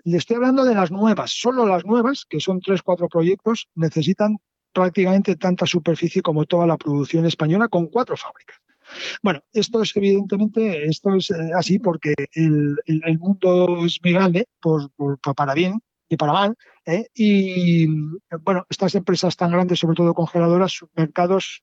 le 0.04 0.16
estoy 0.16 0.36
hablando 0.36 0.64
de 0.64 0.74
las 0.74 0.90
nuevas. 0.90 1.32
Solo 1.32 1.66
las 1.66 1.84
nuevas, 1.84 2.24
que 2.28 2.40
son 2.40 2.60
tres, 2.60 2.82
cuatro 2.82 3.08
proyectos, 3.08 3.68
necesitan 3.74 4.38
prácticamente 4.72 5.36
tanta 5.36 5.66
superficie 5.66 6.22
como 6.22 6.46
toda 6.46 6.66
la 6.66 6.76
producción 6.76 7.26
española 7.26 7.68
con 7.68 7.88
cuatro 7.88 8.16
fábricas. 8.16 8.56
Bueno, 9.22 9.40
esto 9.52 9.82
es 9.82 9.94
evidentemente, 9.96 10.84
esto 10.84 11.14
es 11.14 11.30
eh, 11.30 11.50
así 11.54 11.78
porque 11.78 12.14
el, 12.34 12.76
mundo 13.18 13.84
es 13.84 13.98
muy 14.02 14.12
grande, 14.12 14.48
por, 14.60 14.90
para 15.36 15.54
bien, 15.54 15.80
y 16.08 16.16
para 16.16 16.32
mal. 16.32 16.56
¿Eh? 16.90 17.07
Y 17.14 17.87
bueno, 18.42 18.66
estas 18.68 18.94
empresas 18.94 19.37
tan 19.37 19.50
grandes, 19.50 19.79
sobre 19.79 19.96
todo 19.96 20.14
congeladoras, 20.14 20.72
sus 20.72 20.88
mercados, 20.94 21.62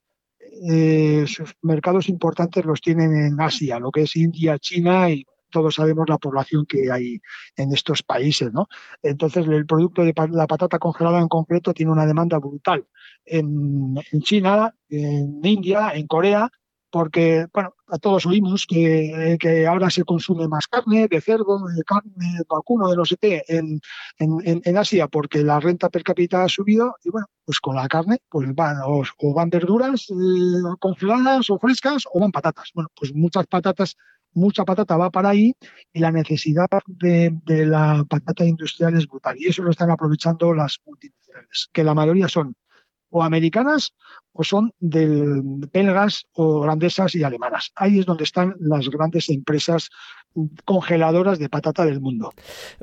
eh, 0.70 1.24
sus 1.26 1.54
mercados 1.62 2.08
importantes 2.08 2.64
los 2.64 2.80
tienen 2.80 3.14
en 3.14 3.40
Asia, 3.40 3.78
lo 3.78 3.90
que 3.90 4.02
es 4.02 4.16
India, 4.16 4.58
China 4.58 5.10
y 5.10 5.24
todos 5.50 5.76
sabemos 5.76 6.08
la 6.08 6.18
población 6.18 6.66
que 6.66 6.90
hay 6.90 7.20
en 7.56 7.72
estos 7.72 8.02
países, 8.02 8.52
¿no? 8.52 8.68
Entonces, 9.02 9.46
el 9.46 9.66
producto 9.66 10.02
de 10.02 10.14
la 10.30 10.46
patata 10.46 10.78
congelada 10.78 11.20
en 11.20 11.28
concreto 11.28 11.72
tiene 11.72 11.92
una 11.92 12.06
demanda 12.06 12.38
brutal 12.38 12.86
en, 13.24 13.94
en 14.12 14.20
China, 14.20 14.74
en 14.88 15.40
India, 15.42 15.92
en 15.94 16.06
Corea, 16.06 16.50
porque, 16.90 17.46
bueno, 17.52 17.74
a 17.88 17.98
todos 17.98 18.26
oímos 18.26 18.66
que, 18.66 19.36
que, 19.40 19.66
ahora 19.66 19.90
se 19.90 20.04
consume 20.04 20.48
más 20.48 20.66
carne 20.66 21.08
de 21.08 21.20
cerdo, 21.20 21.66
de 21.66 21.82
carne 21.84 22.12
de 22.38 22.44
vacuno, 22.48 22.88
de 22.88 22.96
no 22.96 23.04
sé 23.04 23.16
qué, 23.20 23.42
en, 23.48 23.80
en, 24.18 24.62
en, 24.64 24.76
Asia, 24.76 25.08
porque 25.08 25.42
la 25.42 25.60
renta 25.60 25.88
per 25.90 26.02
cápita 26.02 26.44
ha 26.44 26.48
subido, 26.48 26.96
y 27.04 27.10
bueno, 27.10 27.26
pues 27.44 27.60
con 27.60 27.76
la 27.76 27.88
carne, 27.88 28.18
pues 28.28 28.54
van, 28.54 28.78
o, 28.84 29.04
van 29.34 29.50
verduras 29.50 30.06
eh, 30.10 30.14
congeladas 30.80 31.50
o 31.50 31.58
frescas, 31.58 32.04
o 32.12 32.20
van 32.20 32.32
patatas. 32.32 32.70
Bueno, 32.74 32.90
pues 32.94 33.14
muchas 33.14 33.46
patatas, 33.46 33.96
mucha 34.32 34.64
patata 34.64 34.96
va 34.96 35.10
para 35.10 35.30
ahí, 35.30 35.54
y 35.92 36.00
la 36.00 36.10
necesidad 36.10 36.68
de, 36.86 37.38
de 37.44 37.66
la 37.66 38.04
patata 38.08 38.44
industrial 38.44 38.96
es 38.96 39.06
brutal, 39.06 39.36
y 39.38 39.46
eso 39.46 39.62
lo 39.62 39.70
están 39.70 39.90
aprovechando 39.90 40.54
las 40.54 40.78
multinacionales, 40.86 41.68
que 41.72 41.84
la 41.84 41.94
mayoría 41.94 42.28
son 42.28 42.54
o 43.10 43.22
americanas 43.22 43.94
o 44.38 44.44
son 44.44 44.72
del 44.78 45.42
belgas 45.72 46.26
o 46.34 46.60
holandesas 46.60 47.12
y 47.16 47.24
alemanas. 47.24 47.72
Ahí 47.74 47.98
es 47.98 48.06
donde 48.06 48.22
están 48.22 48.54
las 48.60 48.88
grandes 48.88 49.28
empresas 49.30 49.90
congeladoras 50.64 51.40
de 51.40 51.48
patata 51.48 51.84
del 51.84 52.00
mundo. 52.00 52.32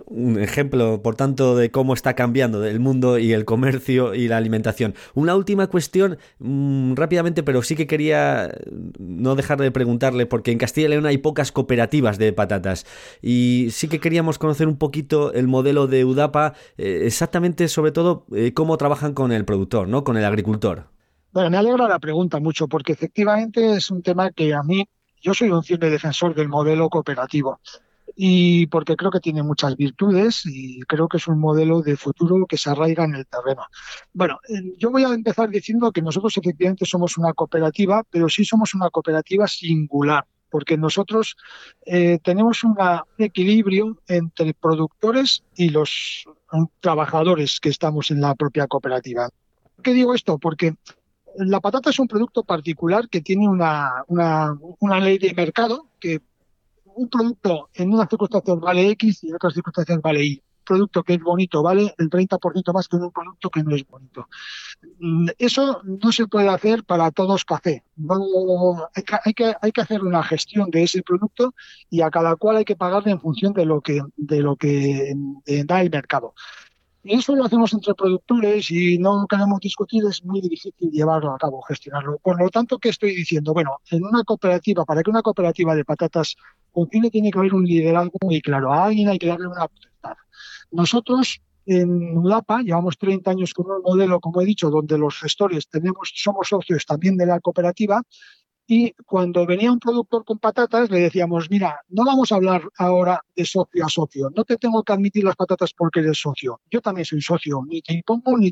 Un 0.05 0.37
ejemplo, 0.37 1.01
por 1.01 1.15
tanto, 1.15 1.55
de 1.55 1.71
cómo 1.71 1.93
está 1.93 2.13
cambiando 2.13 2.65
el 2.65 2.81
mundo 2.81 3.17
y 3.19 3.31
el 3.31 3.45
comercio 3.45 4.15
y 4.15 4.27
la 4.27 4.35
alimentación. 4.35 4.95
Una 5.13 5.33
última 5.33 5.67
cuestión, 5.67 6.17
mm, 6.39 6.95
rápidamente, 6.95 7.41
pero 7.41 7.61
sí 7.61 7.77
que 7.77 7.87
quería 7.87 8.51
no 8.99 9.35
dejar 9.35 9.61
de 9.61 9.71
preguntarle, 9.71 10.25
porque 10.25 10.51
en 10.51 10.57
Castilla 10.57 10.87
y 10.87 10.89
León 10.89 11.05
hay 11.05 11.19
pocas 11.19 11.53
cooperativas 11.53 12.17
de 12.17 12.33
patatas 12.33 12.85
y 13.21 13.67
sí 13.71 13.87
que 13.87 14.01
queríamos 14.01 14.39
conocer 14.39 14.67
un 14.67 14.75
poquito 14.75 15.31
el 15.31 15.47
modelo 15.47 15.87
de 15.87 16.03
UDAPA, 16.03 16.53
eh, 16.77 17.03
exactamente, 17.05 17.69
sobre 17.69 17.93
todo, 17.93 18.25
eh, 18.35 18.51
cómo 18.53 18.77
trabajan 18.77 19.13
con 19.13 19.31
el 19.31 19.45
productor, 19.45 19.87
¿no? 19.87 20.03
Con 20.03 20.17
el 20.17 20.25
agricultor. 20.25 20.94
Bueno, 21.35 21.49
me 21.49 21.57
alegra 21.57 21.89
la 21.89 21.99
pregunta 21.99 22.39
mucho, 22.39 22.69
porque 22.69 22.93
efectivamente 22.93 23.73
es 23.73 23.91
un 23.91 24.01
tema 24.01 24.31
que 24.31 24.53
a 24.53 24.63
mí 24.63 24.87
yo 25.21 25.33
soy 25.33 25.49
un 25.49 25.65
firme 25.65 25.89
defensor 25.89 26.33
del 26.33 26.47
modelo 26.47 26.87
cooperativo 26.87 27.59
y 28.15 28.67
porque 28.67 28.95
creo 28.95 29.11
que 29.11 29.19
tiene 29.19 29.43
muchas 29.43 29.75
virtudes 29.75 30.43
y 30.45 30.79
creo 30.83 31.09
que 31.09 31.17
es 31.17 31.27
un 31.27 31.37
modelo 31.37 31.81
de 31.81 31.97
futuro 31.97 32.45
que 32.47 32.55
se 32.55 32.69
arraiga 32.69 33.03
en 33.03 33.15
el 33.15 33.27
terreno. 33.27 33.63
Bueno, 34.13 34.39
eh, 34.47 34.75
yo 34.77 34.91
voy 34.91 35.03
a 35.03 35.09
empezar 35.09 35.49
diciendo 35.49 35.91
que 35.91 36.01
nosotros 36.01 36.37
efectivamente 36.37 36.85
somos 36.85 37.17
una 37.17 37.33
cooperativa, 37.33 38.03
pero 38.09 38.29
sí 38.29 38.45
somos 38.45 38.73
una 38.73 38.89
cooperativa 38.89 39.45
singular, 39.45 40.23
porque 40.49 40.77
nosotros 40.77 41.35
eh, 41.85 42.17
tenemos 42.23 42.63
un 42.63 42.77
equilibrio 43.17 43.99
entre 44.07 44.53
productores 44.53 45.43
y 45.57 45.67
los 45.67 46.23
trabajadores 46.79 47.59
que 47.59 47.67
estamos 47.67 48.09
en 48.09 48.21
la 48.21 48.35
propia 48.35 48.67
cooperativa. 48.67 49.27
¿Por 49.75 49.83
qué 49.83 49.91
digo 49.91 50.15
esto? 50.15 50.37
Porque 50.37 50.75
la 51.37 51.59
patata 51.59 51.89
es 51.89 51.99
un 51.99 52.07
producto 52.07 52.43
particular 52.43 53.09
que 53.09 53.21
tiene 53.21 53.47
una, 53.47 54.03
una, 54.07 54.99
ley 54.99 55.17
de 55.17 55.33
mercado 55.33 55.89
que 55.99 56.21
un 56.85 57.09
producto 57.09 57.69
en 57.73 57.93
unas 57.93 58.09
circunstancias 58.09 58.59
vale 58.59 58.89
X 58.91 59.23
y 59.23 59.29
en 59.29 59.35
otras 59.35 59.53
circunstancias 59.53 60.01
vale 60.01 60.23
Y. 60.23 60.41
Un 60.59 60.65
producto 60.65 61.03
que 61.03 61.13
es 61.13 61.21
bonito 61.21 61.61
vale 61.61 61.93
el 61.99 62.09
30% 62.09 62.73
más 62.73 62.87
que 62.87 62.95
un 62.95 63.11
producto 63.11 63.49
que 63.51 63.61
no 63.61 63.75
es 63.75 63.85
bonito. 63.87 64.27
Mm, 64.99 65.27
eso 65.37 65.81
no 65.83 66.11
se 66.11 66.25
puede 66.27 66.49
hacer 66.49 66.83
para 66.83 67.11
todos 67.11 67.45
café. 67.45 67.83
hay, 68.95 69.33
que, 69.33 69.53
hay, 69.61 69.71
que, 69.71 69.81
hacer 69.81 70.03
una 70.03 70.23
gestión 70.23 70.71
de 70.71 70.83
ese 70.83 71.03
producto 71.03 71.53
y 71.89 72.01
a 72.01 72.09
cada 72.09 72.35
cual 72.35 72.57
hay 72.57 72.65
que 72.65 72.75
pagarle 72.75 73.11
en 73.11 73.19
función 73.19 73.53
de 73.53 73.65
lo 73.65 73.81
que, 73.81 74.01
de 74.15 74.39
lo 74.41 74.55
que 74.55 75.13
eh, 75.45 75.63
da 75.65 75.81
el 75.81 75.91
mercado. 75.91 76.33
Y 77.07 77.13
eso 77.13 77.35
lo 77.35 77.45
hacemos 77.45 77.71
entre 77.71 77.93
productores 77.93 78.71
y 78.71 78.97
no 78.97 79.27
queremos 79.29 79.59
discutir, 79.59 80.03
es 80.09 80.25
muy 80.25 80.41
difícil 80.41 80.73
llevarlo 80.91 81.35
a 81.35 81.37
cabo, 81.37 81.61
gestionarlo. 81.61 82.17
Por 82.17 82.41
lo 82.41 82.49
tanto, 82.49 82.79
¿qué 82.79 82.89
estoy 82.89 83.15
diciendo? 83.15 83.53
Bueno, 83.53 83.77
en 83.91 84.03
una 84.03 84.23
cooperativa, 84.23 84.85
para 84.85 85.03
que 85.03 85.11
una 85.11 85.21
cooperativa 85.21 85.75
de 85.75 85.85
patatas 85.85 86.35
funcione, 86.73 87.11
tiene 87.11 87.29
que 87.29 87.37
haber 87.37 87.53
un 87.53 87.63
liderazgo 87.63 88.17
muy 88.23 88.41
claro. 88.41 88.73
A 88.73 88.85
alguien 88.85 89.09
hay 89.09 89.19
que 89.19 89.27
darle 89.27 89.45
una 89.45 89.67
potestad. 89.67 90.15
Nosotros 90.71 91.41
en 91.67 92.17
UDAPA 92.17 92.63
llevamos 92.63 92.97
30 92.97 93.29
años 93.29 93.53
con 93.53 93.69
un 93.69 93.83
modelo, 93.83 94.19
como 94.19 94.41
he 94.41 94.45
dicho, 94.45 94.71
donde 94.71 94.97
los 94.97 95.19
gestores 95.19 95.69
tenemos, 95.69 96.11
somos 96.15 96.47
socios 96.47 96.87
también 96.87 97.17
de 97.17 97.27
la 97.27 97.39
cooperativa 97.39 98.01
y 98.67 98.93
cuando 99.05 99.45
venía 99.45 99.71
un 99.71 99.79
productor 99.79 100.25
con 100.25 100.39
patatas, 100.39 100.89
le 100.89 100.99
decíamos, 100.99 101.49
mira, 101.49 101.81
no 101.89 102.03
vamos 102.03 102.31
a 102.31 102.35
hablar 102.35 102.63
ahora 102.77 103.21
de 103.35 103.45
socio 103.45 103.85
a 103.85 103.89
socio, 103.89 104.31
no 104.35 104.43
te 104.43 104.57
tengo 104.57 104.83
que 104.83 104.93
admitir 104.93 105.23
las 105.23 105.35
patatas 105.35 105.71
porque 105.73 105.99
eres 105.99 106.19
socio. 106.19 106.61
Yo 106.71 106.81
también 106.81 107.05
soy 107.05 107.21
socio, 107.21 107.61
ni 107.67 107.81
te 107.81 107.93
impongo 107.93 108.37
ni, 108.37 108.51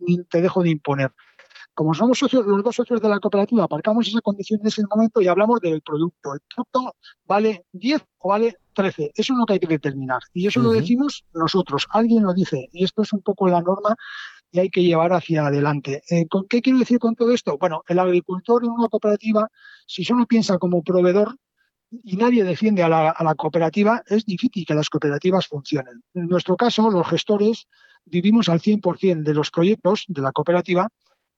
ni, 0.00 0.24
te 0.24 0.42
dejo 0.42 0.62
de 0.62 0.70
imponer. 0.70 1.12
Como 1.72 1.94
somos 1.94 2.18
socios, 2.18 2.46
los 2.46 2.62
dos 2.62 2.76
socios 2.76 3.00
de 3.00 3.08
la 3.08 3.18
cooperativa, 3.18 3.64
aparcamos 3.64 4.06
esa 4.06 4.20
condición 4.20 4.60
en 4.60 4.68
ese 4.68 4.82
momento 4.88 5.20
y 5.20 5.26
hablamos 5.26 5.60
del 5.60 5.82
producto. 5.82 6.34
El 6.34 6.40
producto 6.54 6.94
vale 7.26 7.66
10 7.72 8.04
o 8.18 8.28
vale 8.28 8.56
13. 8.74 9.12
Eso 9.14 9.32
es 9.32 9.38
lo 9.38 9.44
que 9.44 9.54
hay 9.54 9.58
que 9.58 9.66
determinar. 9.66 10.20
Y 10.32 10.46
eso 10.46 10.60
lo 10.60 10.70
decimos 10.70 11.24
nosotros. 11.32 11.86
Alguien 11.90 12.22
lo 12.22 12.32
dice. 12.32 12.68
Y 12.72 12.84
esto 12.84 13.02
es 13.02 13.12
un 13.12 13.22
poco 13.22 13.48
la 13.48 13.60
norma 13.60 13.96
y 14.54 14.60
hay 14.60 14.70
que 14.70 14.84
llevar 14.84 15.12
hacia 15.12 15.46
adelante. 15.46 16.04
Eh, 16.08 16.28
¿con 16.28 16.46
¿Qué 16.46 16.62
quiero 16.62 16.78
decir 16.78 17.00
con 17.00 17.16
todo 17.16 17.32
esto? 17.32 17.58
Bueno, 17.58 17.82
el 17.88 17.98
agricultor 17.98 18.62
en 18.62 18.70
una 18.70 18.86
cooperativa, 18.86 19.50
si 19.84 20.04
solo 20.04 20.26
piensa 20.26 20.58
como 20.58 20.84
proveedor 20.84 21.36
y 21.90 22.16
nadie 22.16 22.44
defiende 22.44 22.84
a 22.84 22.88
la, 22.88 23.34
cooperativa, 23.36 24.04
es 24.06 24.24
difícil 24.24 24.64
que 24.64 24.74
las 24.74 24.88
cooperativas 24.88 25.48
funcionen. 25.48 26.04
En 26.14 26.28
nuestro 26.28 26.56
caso, 26.56 26.88
los 26.88 27.04
gestores 27.08 27.66
vivimos 28.04 28.48
al 28.48 28.60
100% 28.60 29.24
de 29.24 29.34
los 29.34 29.50
proyectos 29.50 30.04
de 30.06 30.22
la 30.22 30.30
cooperativa 30.30 30.88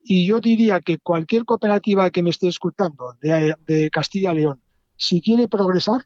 y 0.03 0.27
yo 0.27 0.39
diría 0.39 0.81
que 0.81 0.99
cualquier 0.99 1.47
cooperativa 1.47 2.11
que 2.11 2.23
me 2.23 2.29
esté 2.29 2.49
escuchando 2.49 3.17
de, 3.23 3.55
de 3.67 3.89
Castilla 3.89 4.35
y 4.35 4.37
León, 4.37 4.61
si 4.99 5.23
quiere 5.23 5.49
progresar, 5.49 6.05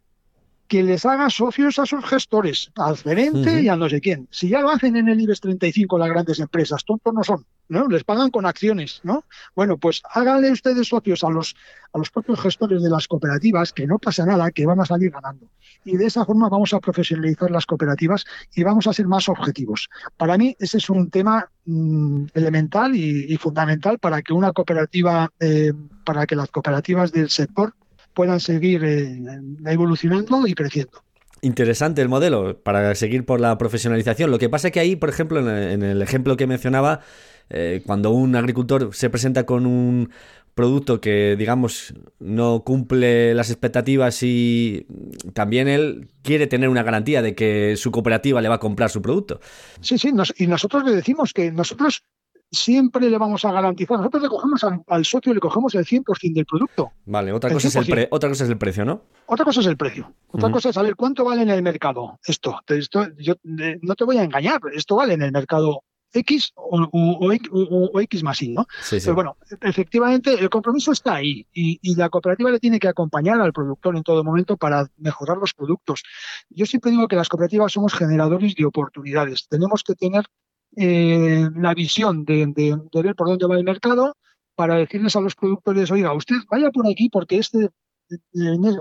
que 0.71 0.85
les 0.85 1.05
haga 1.05 1.29
socios 1.31 1.81
a 1.81 1.85
sus 1.85 2.07
gestores, 2.07 2.71
al 2.77 2.97
gerente 2.97 3.61
y 3.61 3.69
a 3.69 3.75
no 3.75 3.89
sé 3.89 4.01
quién. 4.01 4.29
Si 4.31 4.49
ya 4.49 4.61
lo 4.61 4.71
hacen 4.71 4.95
en 4.95 5.09
el 5.09 5.21
IBEX 5.21 5.41
35 5.41 5.99
las 5.99 6.09
grandes 6.09 6.39
empresas, 6.39 6.85
tontos 6.85 7.13
no 7.13 7.25
son, 7.25 7.45
¿no? 7.69 7.89
Les 7.89 8.05
pagan 8.05 8.31
con 8.31 8.47
acciones, 8.47 9.01
¿no? 9.03 9.25
Bueno, 9.57 9.79
pues 9.79 10.01
háganle 10.15 10.53
ustedes 10.53 10.87
socios 10.87 11.25
a 11.25 11.29
los, 11.29 11.57
a 11.93 11.99
los 11.99 12.11
propios 12.11 12.41
gestores 12.41 12.85
de 12.85 12.89
las 12.89 13.09
cooperativas, 13.09 13.73
que 13.73 13.89
no 13.89 13.99
pasa 13.99 14.25
nada, 14.25 14.53
que 14.53 14.65
van 14.65 14.79
a 14.79 14.87
salir 14.87 15.11
ganando. 15.11 15.51
Y 15.85 15.97
de 15.97 16.07
esa 16.07 16.25
forma 16.25 16.49
vamos 16.49 16.73
a 16.73 16.79
profesionalizar 16.79 17.51
las 17.51 17.67
cooperativas 17.67 18.25
y 18.55 18.63
vamos 18.63 18.87
a 18.87 18.93
ser 18.93 19.09
más 19.09 19.29
objetivos. 19.29 19.89
Para 20.17 20.39
mí 20.39 20.55
ese 20.61 20.79
es 20.79 20.89
un 20.89 21.11
tema 21.11 21.51
mm, 21.65 22.27
elemental 22.33 22.95
y, 22.95 23.37
fundamental 23.39 23.99
para 23.99 24.23
que 24.23 24.33
una 24.33 24.53
cooperativa, 24.53 25.33
eh, 25.41 25.73
para 26.05 26.29
que 26.29 26.37
las 26.37 26.49
cooperativas 26.53 27.11
del 27.11 27.29
sector 27.29 27.75
puedan 28.15 28.41
seguir 28.41 28.85
eh, 28.85 29.21
evolucionando 29.67 30.47
y 30.47 30.55
creciendo. 30.55 31.03
Interesante 31.43 32.03
el 32.03 32.09
modelo 32.09 32.59
para 32.63 32.95
seguir 32.95 33.25
por 33.25 33.41
la 33.41 33.57
profesionalización. 33.57 34.31
Lo 34.31 34.39
que 34.39 34.51
pasa 34.51 34.69
es 34.69 34.73
que 34.73 34.81
ahí, 34.81 34.97
por 34.97 35.09
ejemplo, 35.09 35.41
en 35.41 35.83
el 35.83 36.03
ejemplo 36.03 36.37
que 36.37 36.47
mencionaba, 36.47 37.01
eh, 37.49 37.83
cuando 37.87 38.11
un 38.11 38.37
agricultor 38.37 38.95
se 38.95 39.09
presenta 39.09 39.47
con 39.47 39.65
un 39.65 40.11
producto 40.55 41.01
que, 41.01 41.37
digamos, 41.39 41.95
no 42.19 42.63
cumple 42.65 43.35
las 43.35 43.51
expectativas 43.51 44.23
y 44.23 44.87
también 45.33 45.69
él 45.69 46.09
quiere 46.23 46.47
tener 46.47 46.69
una 46.69 46.83
garantía 46.83 47.23
de 47.23 47.35
que 47.35 47.77
su 47.77 47.91
cooperativa 47.91 48.43
le 48.43 48.49
va 48.49 48.57
a 48.57 48.61
comprar 48.61 48.91
su 48.91 49.01
producto. 49.01 49.41
Sí, 49.81 49.97
sí, 49.97 50.13
y 50.37 50.47
nosotros 50.47 50.85
le 50.85 50.93
decimos 50.93 51.33
que 51.33 51.51
nosotros 51.51 52.05
siempre 52.51 53.09
le 53.09 53.19
vamos 53.19 53.45
a 53.45 53.53
garantizar. 53.53 53.99
Nosotros 53.99 54.23
le 54.23 54.29
cogemos 54.29 54.65
al, 54.87 55.05
socio, 55.05 55.33
le 55.33 55.41
cogemos 55.41 55.75
el 55.75 55.85
100% 55.85 56.35
del 56.35 56.47
producto. 56.47 56.93
Vale, 57.07 57.33
otra 57.33 57.53
cosa, 57.53 57.69
es 57.69 57.77
el 57.77 58.09
otra 58.11 58.29
cosa 58.29 58.45
es 58.45 58.51
el 58.51 58.59
precio, 58.59 58.85
¿no? 58.85 59.03
Otra 59.27 59.45
cosa 59.45 59.61
es 59.61 59.67
el 59.67 59.77
precio. 59.77 60.13
Otra 60.29 60.51
cosa 60.51 60.71
es 60.71 60.75
saber 60.75 60.97
cuánto 60.97 61.25
vale 61.25 61.43
en 61.43 61.51
el 61.51 61.63
mercado 61.63 62.19
esto. 62.25 62.61
esto 62.67 63.07
yo 63.19 63.35
no 63.45 63.95
te 63.95 64.05
voy 64.05 64.19
a 64.19 64.25
engañar, 64.25 64.61
esto 64.75 64.97
vale 64.97 65.15
en 65.15 65.23
el 65.23 65.33
mercado 65.33 65.85
X 66.13 66.53
o, 66.57 68.01
X 68.01 68.23
más 68.25 68.43
Y, 68.43 68.49
¿no? 68.49 68.67
Pero 68.91 69.15
bueno, 69.15 69.37
efectivamente 69.61 70.35
el 70.35 70.51
compromiso 70.51 70.91
está 70.93 71.15
ahí 71.15 71.47
y, 71.53 71.79
y, 71.83 71.95
la 71.95 72.09
cooperativa 72.09 72.51
le 72.51 72.59
tiene 72.59 72.81
que 72.81 72.89
acompañar 72.89 73.41
al 73.41 73.53
productor 73.53 73.97
en 73.97 74.03
todo 74.03 74.25
momento 74.25 74.57
para 74.57 74.89
mejorar 74.97 75.37
los 75.37 75.55
productos. 75.55 76.03
Yo 76.49 76.67
siempre 76.67 76.91
digo 76.91 77.07
que 77.07 77.17
las 77.17 77.29
cooperativas 77.29 77.73
somos 77.73 77.95
generadores 77.95 78.55
de 78.57 78.65
oportunidades. 78.65 79.47
Tenemos 79.49 79.85
que 79.85 79.95
tener 79.95 80.25
eh, 80.77 81.49
la 81.57 81.75
visión 81.75 82.25
de, 82.25 82.47
ver 82.93 83.15
por 83.15 83.29
dónde 83.29 83.47
va 83.47 83.57
el 83.57 83.65
mercado 83.65 84.17
para 84.55 84.77
decirles 84.77 85.17
a 85.17 85.21
los 85.21 85.35
productores, 85.35 85.91
oiga, 85.91 86.13
usted 86.13 86.37
vaya 86.51 86.71
por 86.71 86.87
aquí 86.87 87.09
porque 87.09 87.39
este, 87.39 87.71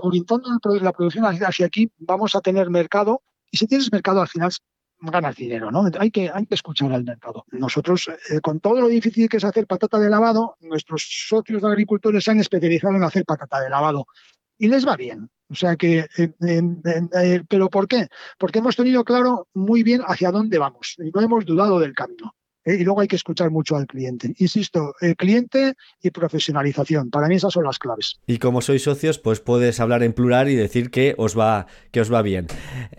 orientando 0.02 0.48
la 0.80 0.92
producción 0.92 1.24
hacia 1.24 1.66
aquí, 1.66 1.90
vamos 1.98 2.34
a 2.34 2.40
tener 2.40 2.68
mercado 2.70 3.22
y 3.50 3.56
si 3.56 3.66
tienes 3.66 3.90
mercado 3.92 4.20
al 4.20 4.28
final 4.28 4.50
ganas 5.00 5.36
dinero, 5.36 5.70
¿no? 5.70 5.84
Hay 5.98 6.10
que, 6.10 6.30
hay 6.32 6.46
que 6.46 6.54
escuchar 6.54 6.92
al 6.92 7.04
mercado. 7.04 7.44
Nosotros, 7.52 8.08
eh, 8.08 8.40
con 8.40 8.60
todo 8.60 8.80
lo 8.80 8.88
difícil 8.88 9.28
que 9.28 9.38
es 9.38 9.44
hacer 9.44 9.66
patata 9.66 9.98
de 9.98 10.10
lavado, 10.10 10.56
nuestros 10.60 11.06
socios 11.28 11.62
de 11.62 11.68
agricultores 11.68 12.22
se 12.22 12.30
han 12.30 12.40
especializado 12.40 12.96
en 12.96 13.04
hacer 13.04 13.24
patata 13.24 13.60
de 13.60 13.70
lavado 13.70 14.06
y 14.58 14.68
les 14.68 14.86
va 14.86 14.96
bien. 14.96 15.30
O 15.50 15.54
sea 15.54 15.76
que, 15.76 16.06
eh, 16.16 16.32
eh, 16.40 17.42
¿pero 17.48 17.68
por 17.68 17.88
qué? 17.88 18.06
Porque 18.38 18.60
hemos 18.60 18.76
tenido 18.76 19.04
claro 19.04 19.48
muy 19.52 19.82
bien 19.82 20.00
hacia 20.06 20.30
dónde 20.30 20.58
vamos 20.58 20.96
y 20.98 21.10
no 21.10 21.20
hemos 21.20 21.44
dudado 21.44 21.80
del 21.80 21.92
camino. 21.92 22.34
¿eh? 22.64 22.76
y 22.80 22.84
luego 22.84 23.00
hay 23.00 23.08
que 23.08 23.16
escuchar 23.16 23.50
mucho 23.50 23.76
al 23.76 23.86
cliente. 23.86 24.34
Insisto, 24.38 24.94
el 25.00 25.16
cliente 25.16 25.74
y 26.02 26.10
profesionalización. 26.10 27.10
Para 27.10 27.28
mí 27.28 27.36
esas 27.36 27.52
son 27.52 27.64
las 27.64 27.78
claves. 27.78 28.20
Y 28.26 28.38
como 28.38 28.60
sois 28.60 28.82
socios, 28.82 29.18
pues 29.18 29.40
puedes 29.40 29.80
hablar 29.80 30.02
en 30.02 30.12
plural 30.12 30.48
y 30.48 30.56
decir 30.56 30.90
que 30.90 31.14
os 31.18 31.38
va, 31.38 31.66
que 31.90 32.00
os 32.00 32.12
va 32.12 32.22
bien. 32.22 32.46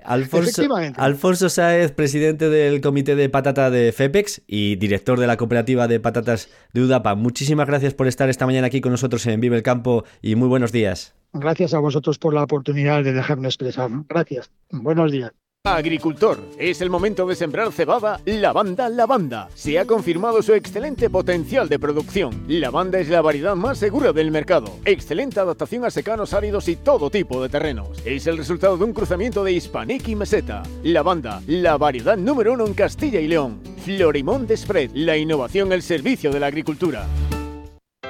Alfonso, 0.04 0.64
Alfonso 0.96 1.50
Sáez, 1.50 1.92
presidente 1.92 2.50
del 2.50 2.82
comité 2.82 3.16
de 3.16 3.30
patata 3.30 3.70
de 3.70 3.92
FEPEX 3.92 4.42
y 4.48 4.76
director 4.76 5.20
de 5.20 5.28
la 5.28 5.38
cooperativa 5.38 5.88
de 5.88 6.00
patatas 6.00 6.50
de 6.74 6.82
UDAPA. 6.82 7.16
Muchísimas 7.16 7.68
gracias 7.68 7.94
por 7.94 8.08
estar 8.08 8.30
esta 8.30 8.46
mañana 8.46 8.68
aquí 8.68 8.82
con 8.82 8.92
nosotros 8.92 9.26
en 9.28 9.40
Vive 9.40 9.56
el 9.56 9.64
Campo 9.64 10.04
y 10.22 10.36
muy 10.36 10.48
buenos 10.48 10.72
días. 10.72 11.14
Gracias 11.34 11.74
a 11.74 11.80
vosotros 11.80 12.18
por 12.18 12.34
la 12.34 12.44
oportunidad 12.44 13.04
de 13.04 13.14
dejarme 13.14 13.48
expresar. 13.48 13.90
Gracias. 14.08 14.52
Buenos 14.70 15.12
días. 15.12 15.32
Agricultor, 15.64 16.40
es 16.58 16.82
el 16.82 16.90
momento 16.90 17.28
de 17.28 17.36
sembrar 17.36 17.72
cebada 17.72 18.20
Lavanda 18.26 18.90
Lavanda. 18.90 19.48
Se 19.54 19.78
ha 19.78 19.86
confirmado 19.86 20.42
su 20.42 20.56
excelente 20.56 21.08
potencial 21.08 21.70
de 21.70 21.78
producción. 21.78 22.46
Lavanda 22.48 23.00
es 23.00 23.10
la 23.10 23.22
variedad 23.22 23.56
más 23.56 23.78
segura 23.78 24.12
del 24.12 24.32
mercado. 24.32 24.72
Excelente 24.86 25.40
adaptación 25.40 25.86
a 25.86 25.92
secanos 25.92 26.34
áridos 26.34 26.68
y 26.68 26.78
todo 26.78 27.12
tipo 27.12 27.44
de 27.44 27.50
terrenos. 27.50 27.90
Es 28.06 28.26
el 28.26 28.38
resultado 28.38 28.76
de 28.76 28.86
un 28.86 28.94
cruzamiento 28.94 29.44
de 29.44 29.52
Hispanic 29.52 30.08
y 30.08 30.16
Meseta. 30.16 30.64
Lavanda, 30.82 31.44
la 31.46 31.78
variedad 31.78 32.18
número 32.18 32.54
uno 32.54 32.66
en 32.66 32.74
Castilla 32.74 33.20
y 33.20 33.28
León. 33.28 33.62
Florimón 33.86 34.48
de 34.48 34.90
la 34.96 35.16
innovación 35.16 35.72
al 35.72 35.84
servicio 35.84 36.32
de 36.32 36.40
la 36.40 36.48
agricultura. 36.48 37.08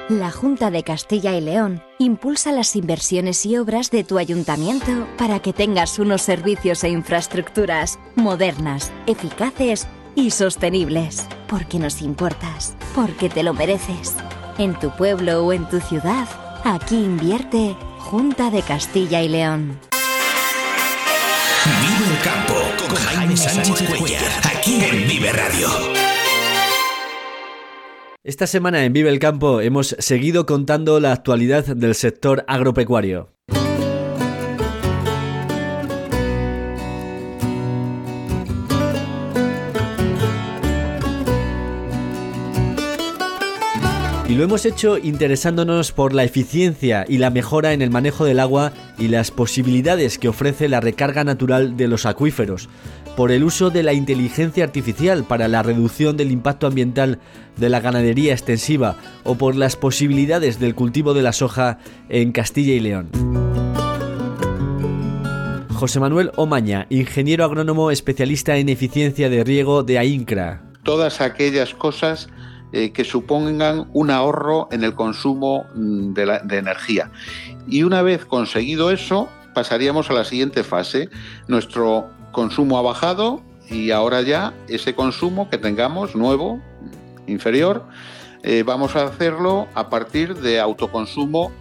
La 0.08 0.30
Junta 0.30 0.70
de 0.70 0.82
Castilla 0.82 1.34
y 1.36 1.40
León 1.40 1.82
impulsa 1.98 2.50
las 2.50 2.74
inversiones 2.74 3.46
y 3.46 3.56
obras 3.56 3.90
de 3.90 4.02
tu 4.02 4.18
ayuntamiento 4.18 5.06
para 5.16 5.40
que 5.40 5.52
tengas 5.52 5.98
unos 5.98 6.22
servicios 6.22 6.82
e 6.84 6.88
infraestructuras 6.90 7.98
modernas, 8.16 8.90
eficaces 9.06 9.86
y 10.16 10.32
sostenibles. 10.32 11.26
Porque 11.46 11.78
nos 11.78 12.02
importas, 12.02 12.74
porque 12.94 13.28
te 13.28 13.42
lo 13.42 13.54
mereces. 13.54 14.14
En 14.58 14.78
tu 14.78 14.90
pueblo 14.90 15.46
o 15.46 15.52
en 15.52 15.68
tu 15.68 15.80
ciudad, 15.80 16.28
aquí 16.64 16.96
invierte 16.96 17.76
Junta 17.98 18.50
de 18.50 18.62
Castilla 18.62 19.22
y 19.22 19.28
León. 19.28 19.78
Vive 21.64 22.16
el 22.16 22.22
campo 22.22 22.54
con 22.88 22.96
Jaime 22.96 23.36
Sánchez 23.36 23.88
Cuellar, 23.96 24.24
aquí 24.44 24.84
en 24.84 25.08
Vive 25.08 25.32
Radio. 25.32 25.91
Esta 28.24 28.46
semana 28.46 28.84
en 28.84 28.92
Vive 28.92 29.10
el 29.10 29.18
Campo 29.18 29.60
hemos 29.60 29.96
seguido 29.98 30.46
contando 30.46 31.00
la 31.00 31.10
actualidad 31.10 31.66
del 31.66 31.96
sector 31.96 32.44
agropecuario. 32.46 33.32
Y 44.28 44.34
lo 44.34 44.44
hemos 44.44 44.64
hecho 44.66 44.98
interesándonos 44.98 45.90
por 45.90 46.14
la 46.14 46.22
eficiencia 46.22 47.04
y 47.08 47.18
la 47.18 47.28
mejora 47.28 47.72
en 47.72 47.82
el 47.82 47.90
manejo 47.90 48.24
del 48.24 48.38
agua 48.38 48.72
y 48.98 49.08
las 49.08 49.32
posibilidades 49.32 50.18
que 50.18 50.28
ofrece 50.28 50.68
la 50.68 50.80
recarga 50.80 51.24
natural 51.24 51.76
de 51.76 51.88
los 51.88 52.06
acuíferos, 52.06 52.68
por 53.16 53.30
el 53.30 53.44
uso 53.44 53.70
de 53.70 53.82
la 53.82 53.92
inteligencia 53.92 54.64
artificial 54.64 55.24
para 55.24 55.48
la 55.48 55.62
reducción 55.62 56.16
del 56.16 56.30
impacto 56.30 56.66
ambiental 56.66 57.18
de 57.56 57.68
la 57.68 57.80
ganadería 57.80 58.32
extensiva 58.32 58.96
o 59.24 59.36
por 59.36 59.54
las 59.54 59.76
posibilidades 59.76 60.58
del 60.58 60.74
cultivo 60.74 61.14
de 61.14 61.22
la 61.22 61.32
soja 61.32 61.78
en 62.08 62.32
Castilla 62.32 62.72
y 62.72 62.80
León. 62.80 63.10
José 65.74 66.00
Manuel 66.00 66.30
Omaña, 66.36 66.86
ingeniero 66.90 67.44
agrónomo 67.44 67.90
especialista 67.90 68.56
en 68.56 68.68
eficiencia 68.68 69.28
de 69.28 69.44
riego 69.44 69.82
de 69.82 69.98
AINCRA. 69.98 70.62
Todas 70.84 71.20
aquellas 71.20 71.74
cosas 71.74 72.28
eh, 72.72 72.92
que 72.92 73.04
supongan 73.04 73.88
un 73.92 74.10
ahorro 74.10 74.68
en 74.70 74.84
el 74.84 74.94
consumo 74.94 75.66
mm, 75.74 76.12
de 76.12 76.56
energía. 76.56 77.10
Y 77.66 77.82
una 77.82 78.02
vez 78.02 78.24
conseguido 78.24 78.90
eso, 78.90 79.28
pasaríamos 79.54 80.08
a 80.10 80.14
la 80.14 80.24
siguiente 80.24 80.64
fase. 80.64 81.08
Nuestro 81.48 82.10
consumo 82.32 82.78
ha 82.78 82.82
bajado 82.82 83.42
y 83.70 83.90
ahora 83.90 84.22
ya 84.22 84.54
ese 84.68 84.94
consumo 84.94 85.48
que 85.48 85.58
tengamos 85.58 86.14
nuevo, 86.14 86.60
inferior, 87.26 87.84
eh, 88.42 88.64
vamos 88.64 88.96
a 88.96 89.04
hacerlo 89.04 89.68
a 89.74 89.88
partir 89.88 90.34
de 90.34 90.60
autoconsumo 90.60 91.52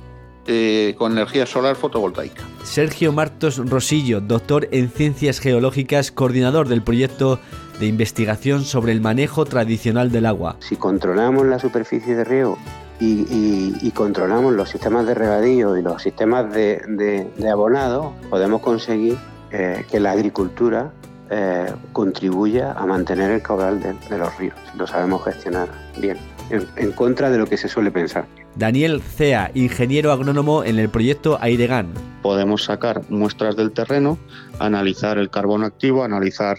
eh, 0.47 0.95
con 0.97 1.11
energía 1.11 1.45
solar 1.45 1.75
fotovoltaica. 1.75 2.41
Sergio 2.63 3.11
Martos 3.11 3.57
Rosillo, 3.57 4.21
doctor 4.21 4.67
en 4.71 4.89
Ciencias 4.89 5.39
Geológicas, 5.39 6.11
coordinador 6.11 6.67
del 6.67 6.81
proyecto 6.81 7.39
de 7.79 7.85
investigación 7.85 8.63
sobre 8.63 8.91
el 8.91 9.01
manejo 9.01 9.45
tradicional 9.45 10.11
del 10.11 10.25
agua. 10.25 10.57
Si 10.59 10.75
controlamos 10.77 11.45
la 11.45 11.59
superficie 11.59 12.15
de 12.15 12.23
riego 12.23 12.57
y, 12.99 13.91
controlamos 13.91 14.53
los 14.53 14.69
sistemas 14.69 15.05
de 15.05 15.13
regadío 15.13 15.77
y 15.77 15.83
los 15.83 16.01
sistemas 16.01 16.51
de 16.51 17.49
abonado, 17.51 18.13
podemos 18.29 18.61
conseguir 18.61 19.17
eh, 19.51 19.85
que 19.89 19.99
la 19.99 20.11
agricultura 20.11 20.91
eh, 21.29 21.71
contribuya 21.93 22.73
a 22.73 22.85
mantener 22.85 23.31
el 23.31 23.41
caudal 23.41 23.81
de, 23.81 24.17
los 24.17 24.37
ríos, 24.37 24.55
lo 24.77 24.85
sabemos 24.85 25.23
gestionar 25.23 25.69
bien, 25.97 26.17
en, 26.49 26.91
contra 26.91 27.29
de 27.29 27.37
lo 27.37 27.47
que 27.47 27.55
se 27.55 27.69
suele 27.69 27.89
pensar. 27.89 28.25
Daniel 28.55 29.01
Cea, 29.01 29.49
ingeniero 29.53 30.11
agrónomo 30.11 30.63
en 30.65 30.77
el 30.77 30.89
proyecto 30.89 31.37
Airegan. 31.39 31.87
Podemos 32.21 32.65
sacar 32.65 33.09
muestras 33.09 33.55
del 33.55 33.71
terreno, 33.71 34.17
analizar 34.59 35.17
el 35.17 35.29
carbono 35.29 35.65
activo, 35.65 36.03
analizar 36.03 36.57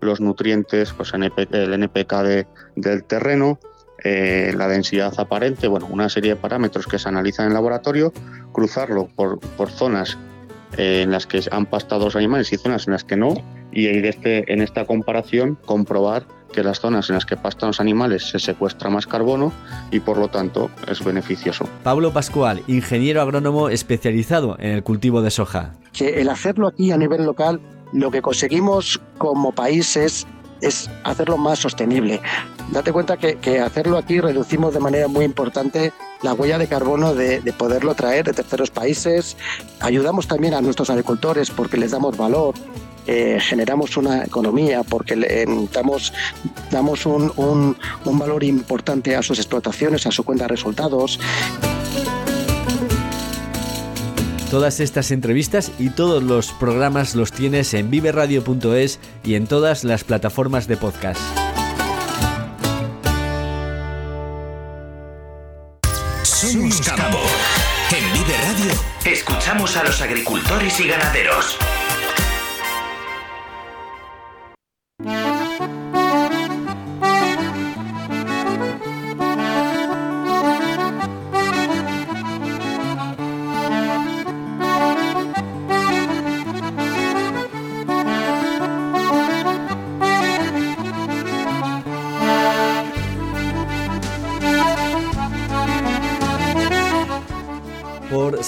los 0.00 0.20
nutrientes, 0.20 0.92
pues 0.92 1.12
el 1.14 1.72
NPK 1.72 2.46
del 2.76 3.04
terreno, 3.04 3.58
eh, 4.04 4.52
la 4.56 4.68
densidad 4.68 5.12
aparente, 5.18 5.68
bueno, 5.68 5.88
una 5.90 6.08
serie 6.08 6.34
de 6.34 6.36
parámetros 6.36 6.86
que 6.86 6.98
se 6.98 7.08
analizan 7.08 7.46
en 7.46 7.54
laboratorio, 7.54 8.12
cruzarlo 8.52 9.08
por, 9.16 9.40
por 9.40 9.70
zonas 9.70 10.18
en 10.76 11.10
las 11.10 11.26
que 11.26 11.40
han 11.50 11.66
pastado 11.66 12.06
los 12.06 12.16
animales 12.16 12.52
y 12.52 12.56
zonas 12.56 12.86
en 12.86 12.92
las 12.92 13.04
que 13.04 13.16
no, 13.16 13.34
y 13.72 13.86
este, 13.86 14.52
en 14.52 14.62
esta 14.62 14.84
comparación 14.84 15.58
comprobar 15.64 16.24
que 16.52 16.62
las 16.62 16.80
zonas 16.80 17.08
en 17.08 17.14
las 17.14 17.24
que 17.24 17.36
pastan 17.36 17.68
los 17.68 17.80
animales 17.80 18.24
se 18.28 18.38
secuestra 18.38 18.90
más 18.90 19.06
carbono 19.06 19.52
y 19.90 20.00
por 20.00 20.18
lo 20.18 20.28
tanto 20.28 20.70
es 20.86 21.02
beneficioso. 21.02 21.66
Pablo 21.82 22.12
Pascual, 22.12 22.62
ingeniero 22.66 23.22
agrónomo 23.22 23.70
especializado 23.70 24.56
en 24.58 24.72
el 24.72 24.82
cultivo 24.82 25.22
de 25.22 25.30
soja. 25.30 25.72
Que 25.92 26.20
el 26.20 26.28
hacerlo 26.28 26.68
aquí 26.68 26.92
a 26.92 26.98
nivel 26.98 27.24
local, 27.24 27.60
lo 27.92 28.10
que 28.10 28.22
conseguimos 28.22 29.00
como 29.18 29.52
país 29.52 29.96
es 29.96 30.26
es 30.62 30.88
hacerlo 31.04 31.36
más 31.36 31.58
sostenible. 31.58 32.22
Date 32.70 32.92
cuenta 32.92 33.18
que, 33.18 33.60
hacerlo 33.60 33.98
aquí 33.98 34.20
reducimos 34.20 34.72
de 34.72 34.80
manera 34.80 35.08
muy 35.08 35.24
importante 35.24 35.92
la 36.22 36.32
huella 36.32 36.56
de 36.56 36.68
carbono 36.68 37.14
de, 37.14 37.40
poderlo 37.58 37.94
traer 37.94 38.24
de 38.24 38.32
terceros 38.32 38.70
países. 38.70 39.36
Ayudamos 39.80 40.26
también 40.26 40.54
a 40.54 40.62
nuestros 40.62 40.88
agricultores 40.88 41.50
porque 41.50 41.76
les 41.76 41.90
damos 41.90 42.16
valor. 42.16 42.54
Eh, 43.08 43.38
generamos 43.40 43.96
una 43.96 44.24
economía 44.24 44.84
porque 44.84 45.16
le, 45.16 45.44
damos, 45.72 46.12
damos 46.70 47.04
un, 47.04 47.76
un 48.04 48.18
valor 48.18 48.44
importante 48.44 49.16
a 49.16 49.22
sus 49.22 49.38
explotaciones, 49.38 50.06
a 50.06 50.12
su 50.12 50.22
cuenta 50.22 50.44
de 50.44 50.48
resultados. 50.48 51.18
Todas 54.52 54.80
estas 54.80 55.12
entrevistas 55.12 55.72
y 55.78 55.88
todos 55.88 56.22
los 56.22 56.52
programas 56.52 57.14
los 57.14 57.32
tienes 57.32 57.72
en 57.72 57.90
viveradio.es 57.90 59.00
y 59.24 59.36
en 59.36 59.46
todas 59.46 59.82
las 59.82 60.04
plataformas 60.04 60.68
de 60.68 60.76
podcast. 60.76 61.18
Somos 66.22 66.82
Campo. 66.82 67.18
En 67.96 68.12
Vive 68.12 68.36
Radio 68.42 68.72
escuchamos 69.06 69.74
a 69.78 69.84
los 69.84 70.02
agricultores 70.02 70.78
y 70.80 70.86
ganaderos. 70.86 71.56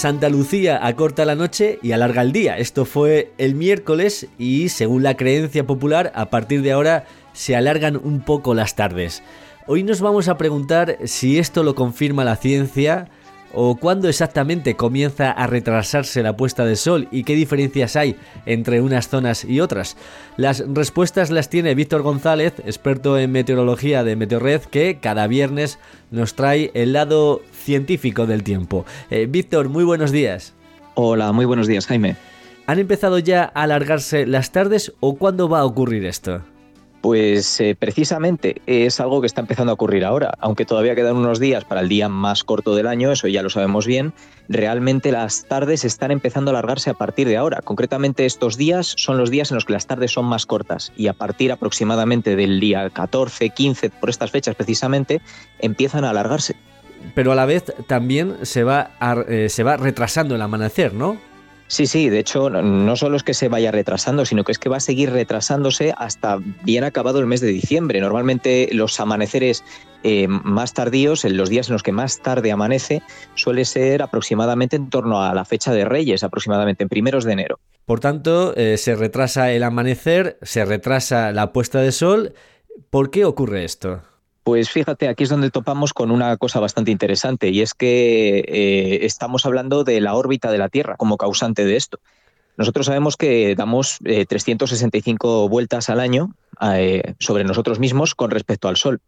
Santa 0.04 0.28
Lucía 0.28 0.86
acorta 0.86 1.24
la 1.24 1.34
noche 1.34 1.78
y 1.80 1.92
alarga 1.92 2.20
el 2.20 2.30
día. 2.30 2.58
Esto 2.58 2.84
fue 2.84 3.32
el 3.38 3.54
miércoles 3.54 4.26
y 4.36 4.68
según 4.68 5.02
la 5.02 5.16
creencia 5.16 5.66
popular, 5.66 6.12
a 6.14 6.28
partir 6.28 6.60
de 6.60 6.72
ahora 6.72 7.06
se 7.32 7.56
alargan 7.56 7.96
un 7.96 8.20
poco 8.20 8.52
las 8.52 8.74
tardes. 8.74 9.22
Hoy 9.66 9.82
nos 9.82 10.02
vamos 10.02 10.28
a 10.28 10.36
preguntar 10.36 10.98
si 11.04 11.38
esto 11.38 11.62
lo 11.62 11.74
confirma 11.74 12.22
la 12.22 12.36
ciencia 12.36 13.08
o 13.54 13.76
cuándo 13.76 14.08
exactamente 14.08 14.76
comienza 14.76 15.30
a 15.30 15.46
retrasarse 15.46 16.22
la 16.22 16.36
puesta 16.36 16.64
de 16.64 16.76
sol 16.76 17.08
y 17.10 17.24
qué 17.24 17.34
diferencias 17.34 17.96
hay 17.96 18.16
entre 18.46 18.80
unas 18.80 19.08
zonas 19.08 19.44
y 19.44 19.60
otras. 19.60 19.96
Las 20.36 20.64
respuestas 20.66 21.30
las 21.30 21.48
tiene 21.48 21.74
Víctor 21.74 22.02
González, 22.02 22.54
experto 22.66 23.18
en 23.18 23.32
meteorología 23.32 24.04
de 24.04 24.16
Meteorred, 24.16 24.62
que 24.62 24.98
cada 25.00 25.26
viernes 25.26 25.78
nos 26.10 26.34
trae 26.34 26.70
el 26.74 26.92
lado 26.92 27.42
científico 27.52 28.26
del 28.26 28.42
tiempo. 28.42 28.84
Eh, 29.10 29.26
Víctor, 29.28 29.68
muy 29.68 29.84
buenos 29.84 30.12
días. 30.12 30.54
Hola, 30.94 31.32
muy 31.32 31.44
buenos 31.44 31.66
días, 31.66 31.86
Jaime. 31.86 32.16
¿Han 32.66 32.78
empezado 32.78 33.18
ya 33.18 33.52
a 33.54 33.62
alargarse 33.64 34.26
las 34.26 34.52
tardes 34.52 34.92
o 35.00 35.16
cuándo 35.16 35.48
va 35.48 35.60
a 35.60 35.64
ocurrir 35.64 36.06
esto? 36.06 36.42
Pues 37.04 37.60
eh, 37.60 37.76
precisamente 37.78 38.62
es 38.64 38.98
algo 38.98 39.20
que 39.20 39.26
está 39.26 39.42
empezando 39.42 39.70
a 39.70 39.74
ocurrir 39.74 40.06
ahora, 40.06 40.32
aunque 40.40 40.64
todavía 40.64 40.94
quedan 40.94 41.16
unos 41.16 41.38
días 41.38 41.62
para 41.62 41.82
el 41.82 41.88
día 41.90 42.08
más 42.08 42.44
corto 42.44 42.74
del 42.74 42.86
año, 42.86 43.12
eso 43.12 43.28
ya 43.28 43.42
lo 43.42 43.50
sabemos 43.50 43.86
bien, 43.86 44.14
realmente 44.48 45.12
las 45.12 45.44
tardes 45.44 45.84
están 45.84 46.12
empezando 46.12 46.50
a 46.50 46.52
alargarse 46.52 46.88
a 46.88 46.94
partir 46.94 47.28
de 47.28 47.36
ahora. 47.36 47.60
Concretamente 47.60 48.24
estos 48.24 48.56
días 48.56 48.94
son 48.96 49.18
los 49.18 49.30
días 49.30 49.50
en 49.50 49.56
los 49.56 49.66
que 49.66 49.74
las 49.74 49.86
tardes 49.86 50.12
son 50.12 50.24
más 50.24 50.46
cortas 50.46 50.94
y 50.96 51.08
a 51.08 51.12
partir 51.12 51.52
aproximadamente 51.52 52.36
del 52.36 52.58
día 52.58 52.88
14, 52.88 53.50
15, 53.50 53.90
por 53.90 54.08
estas 54.08 54.30
fechas 54.30 54.54
precisamente, 54.54 55.20
empiezan 55.58 56.06
a 56.06 56.10
alargarse 56.10 56.56
pero 57.14 57.32
a 57.32 57.34
la 57.34 57.44
vez 57.44 57.64
también 57.86 58.46
se 58.46 58.64
va, 58.64 58.92
eh, 59.28 59.50
se 59.50 59.62
va 59.62 59.76
retrasando 59.76 60.36
el 60.36 60.40
amanecer, 60.40 60.94
¿no? 60.94 61.18
Sí, 61.66 61.86
sí, 61.86 62.10
de 62.10 62.18
hecho 62.18 62.50
no 62.50 62.94
solo 62.96 63.16
es 63.16 63.22
que 63.22 63.34
se 63.34 63.48
vaya 63.48 63.70
retrasando, 63.70 64.24
sino 64.24 64.44
que 64.44 64.52
es 64.52 64.58
que 64.58 64.68
va 64.68 64.76
a 64.76 64.80
seguir 64.80 65.10
retrasándose 65.10 65.94
hasta 65.96 66.38
bien 66.62 66.84
acabado 66.84 67.20
el 67.20 67.26
mes 67.26 67.40
de 67.40 67.48
diciembre. 67.48 68.00
Normalmente 68.00 68.68
los 68.72 69.00
amaneceres 69.00 69.64
eh, 70.02 70.28
más 70.28 70.74
tardíos, 70.74 71.24
en 71.24 71.36
los 71.36 71.48
días 71.48 71.68
en 71.68 71.72
los 71.72 71.82
que 71.82 71.92
más 71.92 72.20
tarde 72.20 72.52
amanece, 72.52 73.02
suele 73.34 73.64
ser 73.64 74.02
aproximadamente 74.02 74.76
en 74.76 74.90
torno 74.90 75.22
a 75.22 75.34
la 75.34 75.46
fecha 75.46 75.72
de 75.72 75.86
Reyes, 75.86 76.22
aproximadamente 76.22 76.82
en 76.82 76.90
primeros 76.90 77.24
de 77.24 77.32
enero. 77.32 77.58
Por 77.86 78.00
tanto, 78.00 78.54
eh, 78.56 78.76
se 78.76 78.94
retrasa 78.94 79.50
el 79.50 79.62
amanecer, 79.62 80.38
se 80.42 80.64
retrasa 80.64 81.32
la 81.32 81.52
puesta 81.52 81.80
de 81.80 81.92
sol. 81.92 82.34
¿Por 82.90 83.10
qué 83.10 83.24
ocurre 83.24 83.64
esto? 83.64 84.02
Pues 84.44 84.68
fíjate, 84.68 85.08
aquí 85.08 85.24
es 85.24 85.30
donde 85.30 85.50
topamos 85.50 85.94
con 85.94 86.10
una 86.10 86.36
cosa 86.36 86.60
bastante 86.60 86.90
interesante 86.90 87.48
y 87.48 87.62
es 87.62 87.72
que 87.72 88.40
eh, 88.40 89.06
estamos 89.06 89.46
hablando 89.46 89.84
de 89.84 90.02
la 90.02 90.14
órbita 90.14 90.52
de 90.52 90.58
la 90.58 90.68
Tierra 90.68 90.96
como 90.98 91.16
causante 91.16 91.64
de 91.64 91.76
esto. 91.76 91.98
Nosotros 92.58 92.84
sabemos 92.84 93.16
que 93.16 93.54
damos 93.56 93.98
365 94.04 95.46
eh, 95.46 95.48
vueltas 95.48 95.88
al 95.88 95.98
año 95.98 96.34
eh, 96.60 97.14
sobre 97.18 97.44
nosotros 97.44 97.78
mismos 97.78 98.14
con 98.14 98.30
respecto 98.30 98.68
al 98.68 98.76
Sol. 98.76 99.00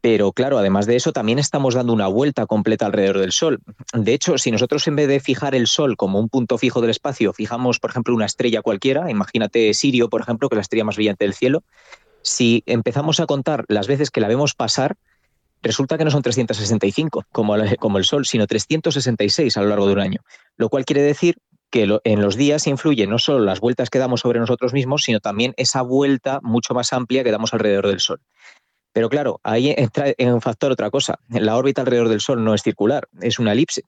Pero 0.00 0.32
claro, 0.32 0.56
además 0.56 0.86
de 0.86 0.96
eso, 0.96 1.12
también 1.12 1.38
estamos 1.38 1.74
dando 1.74 1.92
una 1.92 2.06
vuelta 2.06 2.46
completa 2.46 2.86
alrededor 2.86 3.18
del 3.18 3.32
Sol. 3.32 3.58
De 3.92 4.14
hecho, 4.14 4.38
si 4.38 4.50
nosotros 4.50 4.86
en 4.88 4.96
vez 4.96 5.08
de 5.08 5.20
fijar 5.20 5.54
el 5.54 5.66
Sol 5.66 5.98
como 5.98 6.20
un 6.20 6.30
punto 6.30 6.56
fijo 6.56 6.80
del 6.80 6.90
espacio, 6.90 7.34
fijamos, 7.34 7.80
por 7.80 7.90
ejemplo, 7.90 8.14
una 8.14 8.24
estrella 8.24 8.62
cualquiera, 8.62 9.10
imagínate 9.10 9.74
Sirio, 9.74 10.08
por 10.08 10.22
ejemplo, 10.22 10.48
que 10.48 10.54
es 10.54 10.58
la 10.58 10.62
estrella 10.62 10.84
más 10.84 10.96
brillante 10.96 11.26
del 11.26 11.34
cielo, 11.34 11.64
si 12.22 12.62
empezamos 12.66 13.20
a 13.20 13.26
contar 13.26 13.64
las 13.68 13.86
veces 13.86 14.10
que 14.10 14.20
la 14.20 14.28
vemos 14.28 14.54
pasar, 14.54 14.96
resulta 15.62 15.98
que 15.98 16.04
no 16.04 16.10
son 16.10 16.22
365 16.22 17.24
como, 17.32 17.54
como 17.78 17.98
el 17.98 18.04
Sol, 18.04 18.26
sino 18.26 18.46
366 18.46 19.56
a 19.56 19.62
lo 19.62 19.68
largo 19.68 19.86
de 19.86 19.92
un 19.92 20.00
año, 20.00 20.20
lo 20.56 20.68
cual 20.68 20.84
quiere 20.84 21.02
decir 21.02 21.36
que 21.70 22.00
en 22.04 22.22
los 22.22 22.36
días 22.36 22.66
influye 22.66 23.06
no 23.06 23.18
solo 23.18 23.44
las 23.44 23.60
vueltas 23.60 23.90
que 23.90 23.98
damos 23.98 24.20
sobre 24.20 24.40
nosotros 24.40 24.72
mismos, 24.72 25.02
sino 25.02 25.20
también 25.20 25.52
esa 25.56 25.82
vuelta 25.82 26.40
mucho 26.42 26.72
más 26.74 26.92
amplia 26.92 27.24
que 27.24 27.30
damos 27.30 27.52
alrededor 27.52 27.88
del 27.88 28.00
Sol. 28.00 28.20
Pero 28.92 29.10
claro, 29.10 29.40
ahí 29.42 29.74
entra 29.76 30.06
en 30.16 30.40
factor 30.40 30.72
otra 30.72 30.90
cosa. 30.90 31.18
La 31.28 31.56
órbita 31.56 31.82
alrededor 31.82 32.08
del 32.08 32.20
Sol 32.20 32.42
no 32.42 32.54
es 32.54 32.62
circular, 32.62 33.06
es 33.20 33.38
una 33.38 33.52
elipse. 33.52 33.82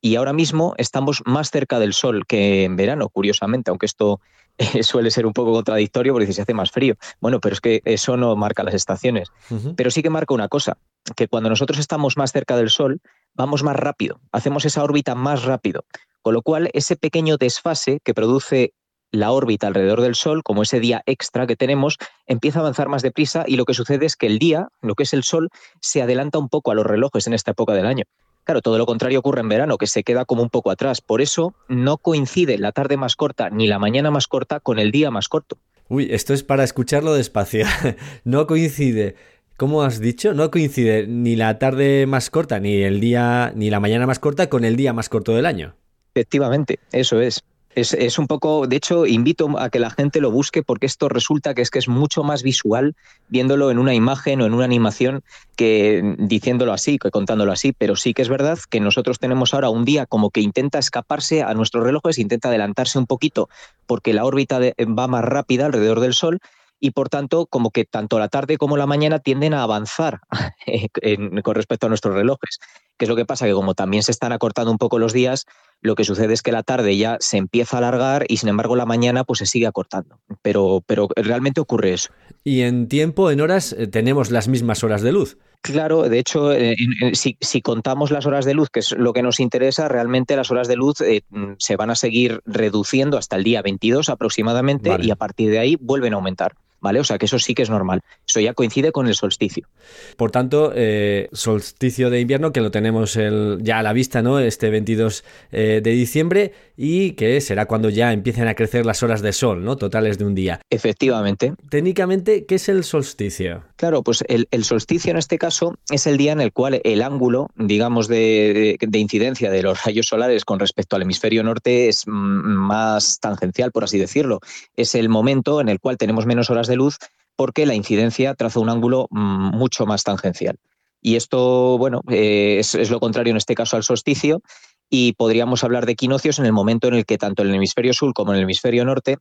Y 0.00 0.16
ahora 0.16 0.32
mismo 0.32 0.74
estamos 0.78 1.22
más 1.24 1.50
cerca 1.50 1.78
del 1.78 1.92
Sol 1.92 2.26
que 2.26 2.64
en 2.64 2.76
verano, 2.76 3.08
curiosamente, 3.08 3.70
aunque 3.70 3.86
esto 3.86 4.20
suele 4.82 5.10
ser 5.10 5.26
un 5.26 5.32
poco 5.32 5.52
contradictorio 5.52 6.12
porque 6.12 6.32
se 6.32 6.42
hace 6.42 6.54
más 6.54 6.70
frío. 6.70 6.94
Bueno, 7.20 7.40
pero 7.40 7.54
es 7.54 7.60
que 7.60 7.82
eso 7.84 8.16
no 8.16 8.36
marca 8.36 8.62
las 8.62 8.74
estaciones. 8.74 9.28
Pero 9.76 9.90
sí 9.90 10.02
que 10.02 10.10
marca 10.10 10.34
una 10.34 10.48
cosa, 10.48 10.78
que 11.16 11.28
cuando 11.28 11.48
nosotros 11.48 11.78
estamos 11.78 12.16
más 12.16 12.32
cerca 12.32 12.56
del 12.56 12.70
Sol, 12.70 13.00
vamos 13.34 13.62
más 13.62 13.76
rápido, 13.76 14.20
hacemos 14.32 14.64
esa 14.64 14.82
órbita 14.82 15.14
más 15.14 15.44
rápido. 15.44 15.84
Con 16.22 16.34
lo 16.34 16.42
cual, 16.42 16.70
ese 16.72 16.96
pequeño 16.96 17.36
desfase 17.36 18.00
que 18.02 18.14
produce 18.14 18.72
la 19.12 19.30
órbita 19.30 19.68
alrededor 19.68 20.00
del 20.00 20.14
Sol, 20.14 20.42
como 20.42 20.62
ese 20.62 20.80
día 20.80 21.02
extra 21.06 21.46
que 21.46 21.56
tenemos, 21.56 21.96
empieza 22.26 22.58
a 22.58 22.62
avanzar 22.62 22.88
más 22.88 23.02
deprisa 23.02 23.44
y 23.46 23.56
lo 23.56 23.64
que 23.64 23.74
sucede 23.74 24.06
es 24.06 24.16
que 24.16 24.26
el 24.26 24.38
día, 24.38 24.68
lo 24.80 24.94
que 24.94 25.04
es 25.04 25.12
el 25.14 25.22
Sol, 25.22 25.50
se 25.80 26.02
adelanta 26.02 26.38
un 26.38 26.48
poco 26.48 26.70
a 26.70 26.74
los 26.74 26.84
relojes 26.84 27.26
en 27.26 27.34
esta 27.34 27.52
época 27.52 27.72
del 27.74 27.86
año. 27.86 28.04
Claro, 28.46 28.62
todo 28.62 28.78
lo 28.78 28.86
contrario 28.86 29.18
ocurre 29.18 29.40
en 29.40 29.48
verano, 29.48 29.76
que 29.76 29.88
se 29.88 30.04
queda 30.04 30.24
como 30.24 30.40
un 30.40 30.50
poco 30.50 30.70
atrás. 30.70 31.00
Por 31.00 31.20
eso 31.20 31.52
no 31.66 31.98
coincide 31.98 32.58
la 32.58 32.70
tarde 32.70 32.96
más 32.96 33.16
corta 33.16 33.50
ni 33.50 33.66
la 33.66 33.80
mañana 33.80 34.12
más 34.12 34.28
corta 34.28 34.60
con 34.60 34.78
el 34.78 34.92
día 34.92 35.10
más 35.10 35.28
corto. 35.28 35.58
Uy, 35.88 36.06
esto 36.12 36.32
es 36.32 36.44
para 36.44 36.62
escucharlo 36.62 37.12
despacio. 37.14 37.66
no 38.24 38.46
coincide. 38.46 39.16
¿Cómo 39.56 39.82
has 39.82 39.98
dicho? 39.98 40.32
No 40.32 40.52
coincide 40.52 41.08
ni 41.08 41.34
la 41.34 41.58
tarde 41.58 42.06
más 42.06 42.30
corta, 42.30 42.60
ni 42.60 42.82
el 42.82 43.00
día, 43.00 43.52
ni 43.56 43.68
la 43.68 43.80
mañana 43.80 44.06
más 44.06 44.20
corta 44.20 44.48
con 44.48 44.64
el 44.64 44.76
día 44.76 44.92
más 44.92 45.08
corto 45.08 45.34
del 45.34 45.44
año. 45.44 45.74
Efectivamente, 46.14 46.78
eso 46.92 47.20
es. 47.20 47.42
Es, 47.76 48.18
un 48.18 48.26
poco, 48.26 48.66
de 48.66 48.76
hecho, 48.76 49.04
invito 49.04 49.58
a 49.58 49.68
que 49.68 49.78
la 49.78 49.90
gente 49.90 50.22
lo 50.22 50.30
busque 50.30 50.62
porque 50.62 50.86
esto 50.86 51.10
resulta 51.10 51.52
que 51.52 51.60
es 51.60 51.68
que 51.68 51.78
es 51.78 51.88
mucho 51.88 52.22
más 52.22 52.42
visual 52.42 52.96
viéndolo 53.28 53.70
en 53.70 53.78
una 53.78 53.92
imagen 53.92 54.40
o 54.40 54.46
en 54.46 54.54
una 54.54 54.64
animación 54.64 55.22
que 55.56 56.16
diciéndolo 56.16 56.72
así, 56.72 56.98
que 56.98 57.10
contándolo 57.10 57.52
así. 57.52 57.74
Pero 57.76 57.94
sí 57.94 58.14
que 58.14 58.22
es 58.22 58.30
verdad 58.30 58.58
que 58.70 58.80
nosotros 58.80 59.18
tenemos 59.18 59.52
ahora 59.52 59.68
un 59.68 59.84
día 59.84 60.06
como 60.06 60.30
que 60.30 60.40
intenta 60.40 60.78
escaparse 60.78 61.42
a 61.42 61.52
nuestros 61.52 61.84
relojes, 61.84 62.18
intenta 62.18 62.48
adelantarse 62.48 62.98
un 62.98 63.06
poquito 63.06 63.50
porque 63.86 64.14
la 64.14 64.24
órbita 64.24 64.58
va 64.58 65.06
más 65.06 65.24
rápida 65.26 65.66
alrededor 65.66 66.00
del 66.00 66.14
Sol 66.14 66.40
y 66.80 66.92
por 66.92 67.10
tanto 67.10 67.46
como 67.46 67.70
que 67.70 67.84
tanto 67.84 68.18
la 68.18 68.28
tarde 68.28 68.58
como 68.58 68.76
la 68.76 68.86
mañana 68.86 69.18
tienden 69.18 69.54
a 69.54 69.62
avanzar 69.62 70.20
con 71.44 71.54
respecto 71.54 71.86
a 71.86 71.88
nuestros 71.88 72.14
relojes. 72.14 72.58
¿Qué 72.96 73.04
es 73.04 73.08
lo 73.08 73.16
que 73.16 73.26
pasa? 73.26 73.46
Que 73.46 73.52
como 73.52 73.74
también 73.74 74.02
se 74.02 74.12
están 74.12 74.32
acortando 74.32 74.70
un 74.70 74.78
poco 74.78 74.98
los 74.98 75.12
días, 75.12 75.44
lo 75.86 75.94
que 75.94 76.04
sucede 76.04 76.34
es 76.34 76.42
que 76.42 76.52
la 76.52 76.62
tarde 76.62 76.96
ya 76.96 77.16
se 77.20 77.38
empieza 77.38 77.76
a 77.76 77.78
alargar 77.78 78.26
y 78.28 78.36
sin 78.36 78.48
embargo 78.48 78.76
la 78.76 78.86
mañana 78.86 79.24
pues 79.24 79.38
se 79.38 79.46
sigue 79.46 79.66
acortando. 79.66 80.18
Pero, 80.42 80.82
pero 80.86 81.08
realmente 81.16 81.60
ocurre 81.60 81.94
eso. 81.94 82.10
Y 82.44 82.62
en 82.62 82.88
tiempo, 82.88 83.30
en 83.30 83.40
horas, 83.40 83.72
eh, 83.72 83.86
tenemos 83.86 84.30
las 84.30 84.48
mismas 84.48 84.84
horas 84.84 85.02
de 85.02 85.12
luz. 85.12 85.38
Claro, 85.62 86.08
de 86.08 86.18
hecho, 86.18 86.52
eh, 86.52 86.76
si, 87.12 87.62
contamos 87.62 88.10
las 88.12 88.26
horas 88.26 88.44
de 88.44 88.54
luz, 88.54 88.68
que 88.70 88.80
es 88.80 88.92
lo 88.92 89.12
que 89.12 89.22
nos 89.22 89.40
interesa, 89.40 89.88
realmente 89.88 90.36
las 90.36 90.50
horas 90.50 90.68
de 90.68 90.76
luz 90.76 91.00
eh, 91.00 91.22
se 91.58 91.76
van 91.76 91.90
a 91.90 91.96
seguir 91.96 92.40
reduciendo 92.44 93.18
hasta 93.18 93.34
el 93.34 93.42
día 93.42 93.62
22 93.62 94.08
aproximadamente 94.08 94.96
y 95.00 95.10
a 95.10 95.16
partir 95.16 95.50
de 95.50 95.58
ahí 95.58 95.76
vuelven 95.80 96.12
a 96.12 96.16
aumentar. 96.16 96.54
¿Vale? 96.80 97.00
O 97.00 97.04
sea 97.04 97.18
que 97.18 97.26
eso 97.26 97.38
sí 97.38 97.54
que 97.54 97.62
es 97.62 97.70
normal. 97.70 98.00
Eso 98.26 98.40
ya 98.40 98.54
coincide 98.54 98.92
con 98.92 99.06
el 99.06 99.14
solsticio. 99.14 99.68
Por 100.16 100.30
tanto, 100.30 100.72
eh, 100.74 101.28
solsticio 101.32 102.10
de 102.10 102.20
invierno 102.20 102.52
que 102.52 102.60
lo 102.60 102.70
tenemos 102.70 103.18
ya 103.60 103.78
a 103.78 103.82
la 103.82 103.92
vista, 103.92 104.22
¿no? 104.22 104.38
Este 104.38 104.70
22 104.70 105.24
eh, 105.52 105.80
de 105.82 105.90
diciembre 105.90 106.52
y 106.76 107.12
que 107.12 107.40
será 107.40 107.66
cuando 107.66 107.88
ya 107.90 108.12
empiecen 108.12 108.48
a 108.48 108.54
crecer 108.54 108.84
las 108.84 109.02
horas 109.02 109.22
de 109.22 109.32
sol, 109.32 109.64
¿no? 109.64 109.76
Totales 109.76 110.18
de 110.18 110.24
un 110.24 110.34
día. 110.34 110.60
Efectivamente. 110.70 111.54
Técnicamente, 111.70 112.44
¿qué 112.46 112.56
es 112.56 112.68
el 112.68 112.84
solsticio? 112.84 113.64
Claro, 113.76 114.02
pues 114.02 114.24
el, 114.28 114.64
solsticio 114.64 115.10
en 115.10 115.16
este 115.16 115.38
caso 115.38 115.76
es 115.90 116.06
el 116.06 116.16
día 116.16 116.32
en 116.32 116.40
el 116.40 116.52
cual 116.52 116.80
el 116.84 117.02
ángulo, 117.02 117.50
digamos, 117.56 118.08
de, 118.08 118.76
de 118.80 118.98
incidencia 118.98 119.50
de 119.50 119.62
los 119.62 119.82
rayos 119.84 120.06
solares 120.06 120.44
con 120.44 120.58
respecto 120.58 120.96
al 120.96 121.02
hemisferio 121.02 121.42
norte 121.42 121.88
es 121.88 122.04
más 122.06 123.20
tangencial, 123.20 123.72
por 123.72 123.84
así 123.84 123.98
decirlo. 123.98 124.40
Es 124.76 124.94
el 124.94 125.08
momento 125.08 125.60
en 125.60 125.68
el 125.68 125.80
cual 125.80 125.96
tenemos 125.96 126.26
menos 126.26 126.50
horas 126.50 126.66
de 126.66 126.75
luz 126.76 126.98
porque 127.36 127.66
la 127.66 127.74
incidencia 127.74 128.34
traza 128.34 128.60
un 128.60 128.70
ángulo 128.70 129.08
mm, 129.10 129.56
mucho 129.56 129.86
más 129.86 130.04
tangencial. 130.04 130.58
Y 131.00 131.16
esto, 131.16 131.78
bueno, 131.78 132.02
eh, 132.10 132.56
es, 132.58 132.90
lo 132.90 132.98
contrario 132.98 133.30
en 133.30 133.36
este 133.36 133.54
caso 133.54 133.76
al 133.76 133.82
solsticio 133.82 134.42
y 134.88 135.12
podríamos 135.12 135.62
hablar 135.62 135.86
de 135.86 135.92
equinoccios 135.92 136.38
en 136.38 136.46
el 136.46 136.52
momento 136.52 136.88
en 136.88 136.94
el 136.94 137.04
que 137.04 137.18
tanto 137.18 137.42
en 137.42 137.48
el 137.48 137.54
hemisferio 137.56 137.92
sur 137.92 138.12
como 138.14 138.32
en 138.32 138.38
el 138.38 138.44
hemisferio 138.44 138.84
norte 138.84 139.18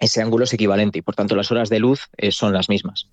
ese 0.00 0.22
ángulo 0.22 0.44
es 0.44 0.52
equivalente 0.52 0.98
y 0.98 1.02
por 1.02 1.14
tanto 1.14 1.36
las 1.36 1.50
horas 1.50 1.68
de 1.68 1.78
luz 1.78 2.08
eh, 2.16 2.32
son 2.32 2.52
las 2.52 2.68
mismas. 2.68 3.08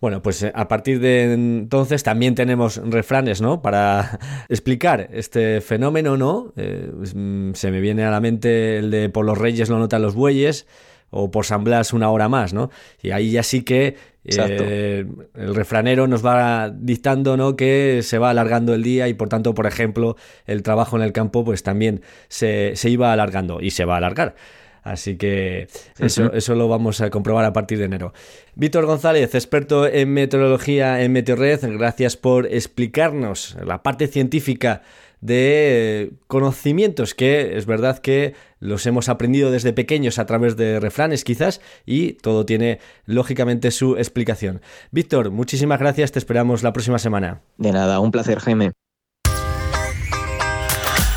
Bueno, 0.00 0.22
pues 0.22 0.42
eh, 0.42 0.52
a 0.54 0.68
partir 0.68 1.00
de 1.00 1.32
entonces 1.32 2.02
también 2.02 2.34
tenemos 2.34 2.76
refranes, 2.76 3.40
¿no? 3.40 3.62
Para 3.62 4.18
explicar 4.48 5.08
este 5.12 5.60
fenómeno, 5.60 6.16
¿no? 6.16 6.52
Mm, 6.56 7.54
se 7.54 7.70
me 7.70 7.80
viene 7.80 8.04
a 8.04 8.10
la 8.10 8.20
mente 8.20 8.78
el 8.78 8.90
de 8.90 9.08
por 9.08 9.24
los 9.24 9.38
reyes 9.38 9.68
lo 9.68 9.78
notan 9.78 10.02
los 10.02 10.14
bueyes 10.14 10.66
o 11.14 11.30
por 11.30 11.46
San 11.46 11.62
Blas 11.62 11.92
una 11.92 12.10
hora 12.10 12.28
más, 12.28 12.52
¿no? 12.52 12.70
Y 13.00 13.12
ahí 13.12 13.30
ya 13.30 13.44
sí 13.44 13.62
que 13.62 13.96
eh, 14.24 15.06
el 15.34 15.54
refranero 15.54 16.06
nos 16.06 16.24
va 16.24 16.70
dictando 16.70 17.36
¿no? 17.36 17.56
que 17.56 18.00
se 18.02 18.18
va 18.18 18.30
alargando 18.30 18.74
el 18.74 18.82
día 18.82 19.06
y 19.08 19.14
por 19.14 19.28
tanto, 19.28 19.54
por 19.54 19.66
ejemplo, 19.66 20.16
el 20.46 20.62
trabajo 20.62 20.96
en 20.96 21.02
el 21.02 21.12
campo 21.12 21.44
pues 21.44 21.62
también 21.62 22.02
se, 22.28 22.72
se 22.74 22.90
iba 22.90 23.12
alargando 23.12 23.60
y 23.60 23.70
se 23.70 23.84
va 23.84 23.94
a 23.94 23.96
alargar. 23.98 24.34
Así 24.82 25.16
que 25.16 25.68
eso, 25.98 26.32
eso 26.34 26.54
lo 26.54 26.68
vamos 26.68 27.00
a 27.00 27.08
comprobar 27.08 27.46
a 27.46 27.54
partir 27.54 27.78
de 27.78 27.84
enero. 27.84 28.12
Víctor 28.54 28.84
González, 28.84 29.34
experto 29.34 29.86
en 29.86 30.12
meteorología 30.12 31.02
en 31.02 31.12
Meteorred, 31.12 31.60
gracias 31.78 32.18
por 32.18 32.46
explicarnos 32.46 33.56
la 33.64 33.82
parte 33.82 34.08
científica 34.08 34.82
de 35.24 36.12
conocimientos 36.26 37.14
que 37.14 37.56
es 37.56 37.64
verdad 37.64 37.98
que 37.98 38.34
los 38.60 38.84
hemos 38.84 39.08
aprendido 39.08 39.50
desde 39.50 39.72
pequeños 39.72 40.18
a 40.18 40.26
través 40.26 40.54
de 40.56 40.80
refranes 40.80 41.24
quizás 41.24 41.62
y 41.86 42.12
todo 42.12 42.44
tiene 42.44 42.78
lógicamente 43.06 43.70
su 43.70 43.96
explicación. 43.96 44.60
Víctor, 44.90 45.30
muchísimas 45.30 45.80
gracias, 45.80 46.12
te 46.12 46.18
esperamos 46.18 46.62
la 46.62 46.74
próxima 46.74 46.98
semana. 46.98 47.40
De 47.56 47.72
nada, 47.72 48.00
un 48.00 48.10
placer 48.10 48.38
Jaime. 48.38 48.72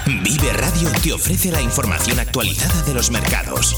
Vive 0.05 0.53
Radio 0.53 0.89
te 1.03 1.11
ofrece 1.11 1.51
la 1.51 1.61
información 1.61 2.17
actualizada 2.17 2.81
de 2.83 2.93
los 2.93 3.11
mercados. 3.11 3.75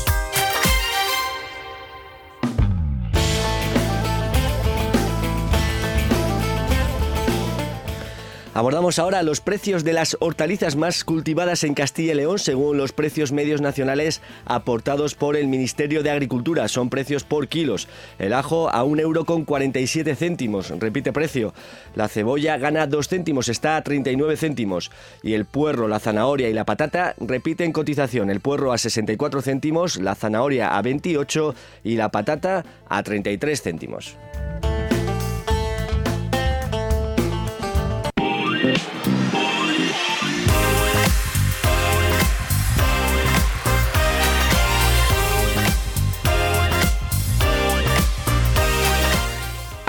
Abordamos 8.59 8.99
ahora 8.99 9.23
los 9.23 9.39
precios 9.39 9.85
de 9.85 9.93
las 9.93 10.17
hortalizas 10.19 10.75
más 10.75 11.05
cultivadas 11.05 11.63
en 11.63 11.73
Castilla 11.73 12.11
y 12.11 12.15
León 12.15 12.39
según 12.39 12.75
los 12.75 12.91
precios 12.91 13.31
medios 13.31 13.61
nacionales 13.61 14.21
aportados 14.43 15.15
por 15.15 15.37
el 15.37 15.47
Ministerio 15.47 16.03
de 16.03 16.11
Agricultura. 16.11 16.67
Son 16.67 16.89
precios 16.89 17.23
por 17.23 17.47
kilos. 17.47 17.87
El 18.17 18.33
ajo 18.33 18.69
a 18.69 18.83
un 18.83 18.99
euro 18.99 19.23
con 19.23 19.45
47 19.45 20.13
céntimos, 20.13 20.71
repite 20.77 21.13
precio. 21.13 21.53
La 21.95 22.09
cebolla 22.09 22.57
gana 22.57 22.85
2 22.85 23.07
céntimos, 23.07 23.47
está 23.47 23.77
a 23.77 23.81
39 23.81 24.35
céntimos. 24.35 24.91
Y 25.23 25.35
el 25.35 25.45
puerro, 25.45 25.87
la 25.87 26.01
zanahoria 26.01 26.49
y 26.49 26.53
la 26.53 26.65
patata 26.65 27.15
repiten 27.17 27.71
cotización. 27.71 28.29
El 28.29 28.41
puerro 28.41 28.73
a 28.73 28.77
64 28.77 29.41
céntimos, 29.41 30.01
la 30.01 30.15
zanahoria 30.15 30.75
a 30.77 30.81
28 30.81 31.55
y 31.85 31.95
la 31.95 32.09
patata 32.09 32.65
a 32.89 33.03
33 33.03 33.61
céntimos. 33.61 34.17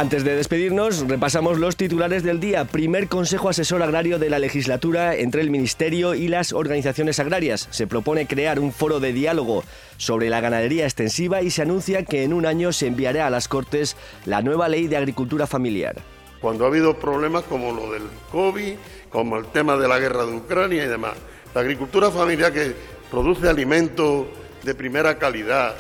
Antes 0.01 0.25
de 0.25 0.35
despedirnos, 0.35 1.07
repasamos 1.07 1.59
los 1.59 1.77
titulares 1.77 2.23
del 2.23 2.41
día. 2.41 2.65
Primer 2.65 3.07
Consejo 3.07 3.51
Asesor 3.51 3.83
Agrario 3.83 4.19
de 4.19 4.31
la 4.31 4.39
legislatura 4.39 5.15
entre 5.15 5.43
el 5.43 5.51
Ministerio 5.51 6.15
y 6.15 6.27
las 6.27 6.55
organizaciones 6.55 7.21
agrarias. 7.21 7.69
Se 7.71 7.87
propone 7.87 8.27
crear 8.27 8.61
un 8.61 8.73
foro 8.73 8.99
de 8.99 9.13
diálogo 9.13 9.63
sobre 9.99 10.31
la 10.31 10.41
ganadería 10.41 10.85
extensiva 10.85 11.43
y 11.43 11.51
se 11.51 11.61
anuncia 11.61 12.03
que 12.03 12.25
en 12.25 12.33
un 12.33 12.47
año 12.47 12.73
se 12.73 12.87
enviará 12.87 13.27
a 13.27 13.31
las 13.31 13.47
Cortes 13.47 13.95
la 14.25 14.41
nueva 14.41 14.71
ley 14.71 14.89
de 14.89 14.97
agricultura 14.97 15.47
familiar. 15.47 15.97
Cuando 16.41 16.65
ha 16.65 16.69
habido 16.69 16.99
problemas 16.99 17.45
como 17.45 17.73
lo 17.73 17.93
del 17.93 18.09
COVID, 18.33 18.75
como 19.11 19.37
el 19.37 19.47
tema 19.47 19.77
de 19.77 19.89
la 19.89 19.99
guerra 19.99 20.25
de 20.25 20.35
Ucrania 20.37 20.85
y 20.85 20.89
demás, 20.89 21.15
la 21.55 21.61
agricultura 21.61 22.11
familiar 22.11 22.53
que 22.53 22.75
produce 23.11 23.49
alimentos 23.49 24.27
de 24.63 24.75
primera 24.75 25.19
calidad, 25.19 25.75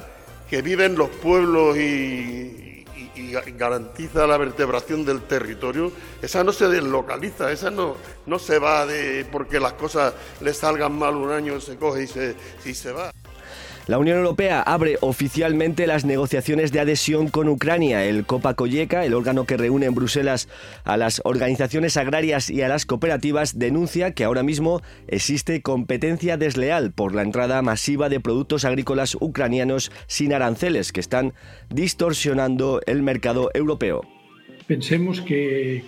que 0.48 0.62
viven 0.62 0.96
los 0.96 1.08
pueblos 1.08 1.76
y, 1.76 2.84
y 3.14 3.32
garantiza 3.56 4.26
la 4.26 4.36
vertebración 4.36 5.04
del 5.04 5.22
territorio, 5.22 5.92
esa 6.22 6.44
no 6.44 6.52
se 6.52 6.68
deslocaliza, 6.68 7.52
esa 7.52 7.70
no, 7.70 7.96
no 8.26 8.38
se 8.38 8.58
va 8.58 8.86
de 8.86 9.26
porque 9.30 9.60
las 9.60 9.74
cosas 9.74 10.14
le 10.40 10.52
salgan 10.54 10.92
mal 10.92 11.14
un 11.14 11.30
año, 11.30 11.60
se 11.60 11.76
coge 11.76 12.04
y 12.04 12.06
se, 12.06 12.34
y 12.64 12.74
se 12.74 12.92
va. 12.92 13.12
La 13.90 13.98
Unión 13.98 14.18
Europea 14.18 14.62
abre 14.62 14.98
oficialmente 15.00 15.88
las 15.88 16.04
negociaciones 16.04 16.70
de 16.70 16.78
adhesión 16.78 17.28
con 17.28 17.48
Ucrania. 17.48 18.04
El 18.04 18.24
Copa 18.24 18.54
Colleca, 18.54 19.04
el 19.04 19.14
órgano 19.14 19.46
que 19.46 19.56
reúne 19.56 19.86
en 19.86 19.96
Bruselas 19.96 20.46
a 20.84 20.96
las 20.96 21.20
organizaciones 21.24 21.96
agrarias 21.96 22.50
y 22.50 22.62
a 22.62 22.68
las 22.68 22.86
cooperativas, 22.86 23.58
denuncia 23.58 24.12
que 24.12 24.22
ahora 24.22 24.44
mismo 24.44 24.80
existe 25.08 25.60
competencia 25.60 26.36
desleal 26.36 26.92
por 26.92 27.16
la 27.16 27.22
entrada 27.22 27.62
masiva 27.62 28.08
de 28.08 28.20
productos 28.20 28.64
agrícolas 28.64 29.16
ucranianos 29.18 29.90
sin 30.06 30.32
aranceles 30.34 30.92
que 30.92 31.00
están 31.00 31.34
distorsionando 31.68 32.80
el 32.86 33.02
mercado 33.02 33.50
europeo 33.54 34.02
pensemos 34.70 35.20
que, 35.20 35.82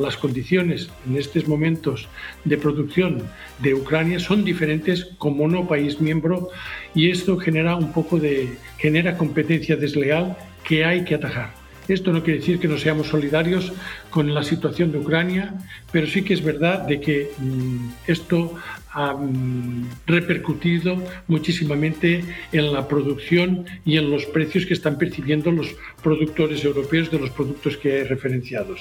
las 0.00 0.16
condiciones 0.16 0.90
en 1.06 1.16
estos 1.16 1.46
momentos 1.46 2.08
de 2.44 2.56
producción 2.56 3.22
de 3.60 3.72
Ucrania 3.72 4.18
son 4.18 4.44
diferentes 4.44 5.04
como 5.16 5.46
no 5.46 5.68
país 5.68 6.00
miembro 6.00 6.48
y 6.92 7.08
esto 7.10 7.38
genera 7.38 7.76
un 7.76 7.92
poco 7.92 8.18
de 8.18 8.56
genera 8.78 9.16
competencia 9.16 9.76
desleal 9.76 10.36
que 10.64 10.84
hay 10.84 11.04
que 11.04 11.14
atajar. 11.14 11.59
Esto 11.90 12.12
no 12.12 12.22
quiere 12.22 12.38
decir 12.38 12.60
que 12.60 12.68
no 12.68 12.78
seamos 12.78 13.08
solidarios 13.08 13.72
con 14.10 14.32
la 14.32 14.44
situación 14.44 14.92
de 14.92 14.98
Ucrania, 14.98 15.54
pero 15.90 16.06
sí 16.06 16.22
que 16.22 16.34
es 16.34 16.42
verdad 16.42 16.86
de 16.86 17.00
que 17.00 17.32
mm, 17.38 17.88
esto 18.06 18.54
ha 18.92 19.14
mm, 19.14 19.88
repercutido 20.06 20.96
muchísimamente 21.28 22.24
en 22.52 22.72
la 22.72 22.86
producción 22.86 23.66
y 23.84 23.96
en 23.96 24.10
los 24.10 24.26
precios 24.26 24.66
que 24.66 24.74
están 24.74 24.98
percibiendo 24.98 25.50
los 25.50 25.74
productores 26.02 26.64
europeos 26.64 27.10
de 27.10 27.18
los 27.18 27.30
productos 27.30 27.76
que 27.76 28.00
he 28.00 28.04
referenciado. 28.04 28.74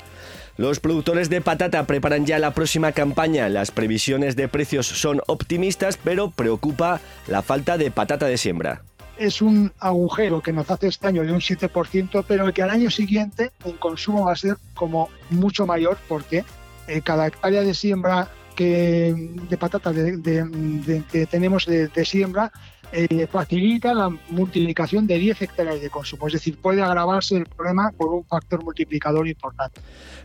Los 0.57 0.80
productores 0.80 1.30
de 1.30 1.41
patata 1.41 1.88
preparan 1.88 2.26
ya 2.26 2.38
la 2.38 2.53
próxima 2.53 2.91
campaña. 2.91 3.47
Las 3.49 3.72
previsiones 3.72 4.36
de 4.36 4.47
precios 4.47 4.88
son 4.88 5.22
optimistas, 5.28 5.97
pero 6.03 6.32
preocupa 6.32 6.99
la 7.28 7.41
falta 7.41 7.78
de 7.78 7.91
patata 7.91 8.28
de 8.28 8.38
siembra 8.38 8.84
es 9.20 9.42
un 9.42 9.72
agujero 9.80 10.42
que 10.42 10.54
nos 10.54 10.72
hace 10.72 10.88
este 10.88 11.08
año 11.08 11.24
de 11.24 11.32
un 11.32 11.40
7%, 11.40 12.24
pero 12.28 12.52
que 12.54 12.64
al 12.64 12.70
año 12.70 12.90
siguiente 12.90 13.52
el 13.66 13.78
consumo 13.78 14.26
va 14.26 14.32
a 14.32 14.38
ser 14.38 14.58
como 14.74 15.10
mucho 15.30 15.68
mayor 15.68 15.98
porque 16.08 16.46
eh, 16.88 17.02
cada 17.04 17.28
hectárea 17.28 17.62
de 17.62 17.74
siembra 17.74 18.30
de 18.58 19.58
patata 19.58 19.94
que 19.94 21.28
tenemos 21.32 21.66
de, 21.66 22.06
siembra 22.06 22.52
eh, 22.92 23.28
facilita 23.32 23.94
la 23.94 24.10
multiplicación 24.30 25.06
de 25.06 25.18
10 25.18 25.42
hectáreas 25.44 25.82
de 25.82 25.90
consumo. 25.90 26.28
Es 26.28 26.34
decir, 26.34 26.58
puede 26.58 26.82
agravarse 26.82 27.38
el 27.38 27.46
problema 27.46 27.92
por 27.96 28.10
un 28.14 28.26
factor 28.26 28.64
multiplicador 28.64 29.28
importante. 29.28 29.82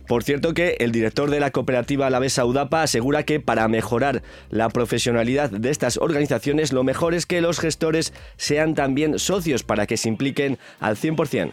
Por 0.07 0.23
cierto 0.23 0.53
que 0.53 0.77
el 0.79 0.91
director 0.91 1.29
de 1.29 1.39
la 1.39 1.51
cooperativa 1.51 2.07
Alavesa 2.07 2.45
Udapa 2.45 2.83
asegura 2.83 3.23
que 3.23 3.39
para 3.39 3.67
mejorar 3.67 4.23
la 4.49 4.69
profesionalidad 4.69 5.49
de 5.49 5.69
estas 5.69 5.97
organizaciones 5.97 6.73
lo 6.73 6.83
mejor 6.83 7.13
es 7.13 7.25
que 7.25 7.41
los 7.41 7.59
gestores 7.59 8.13
sean 8.37 8.75
también 8.75 9.19
socios 9.19 9.63
para 9.63 9.85
que 9.87 9.97
se 9.97 10.09
impliquen 10.09 10.57
al 10.79 10.95
100%. 10.95 11.51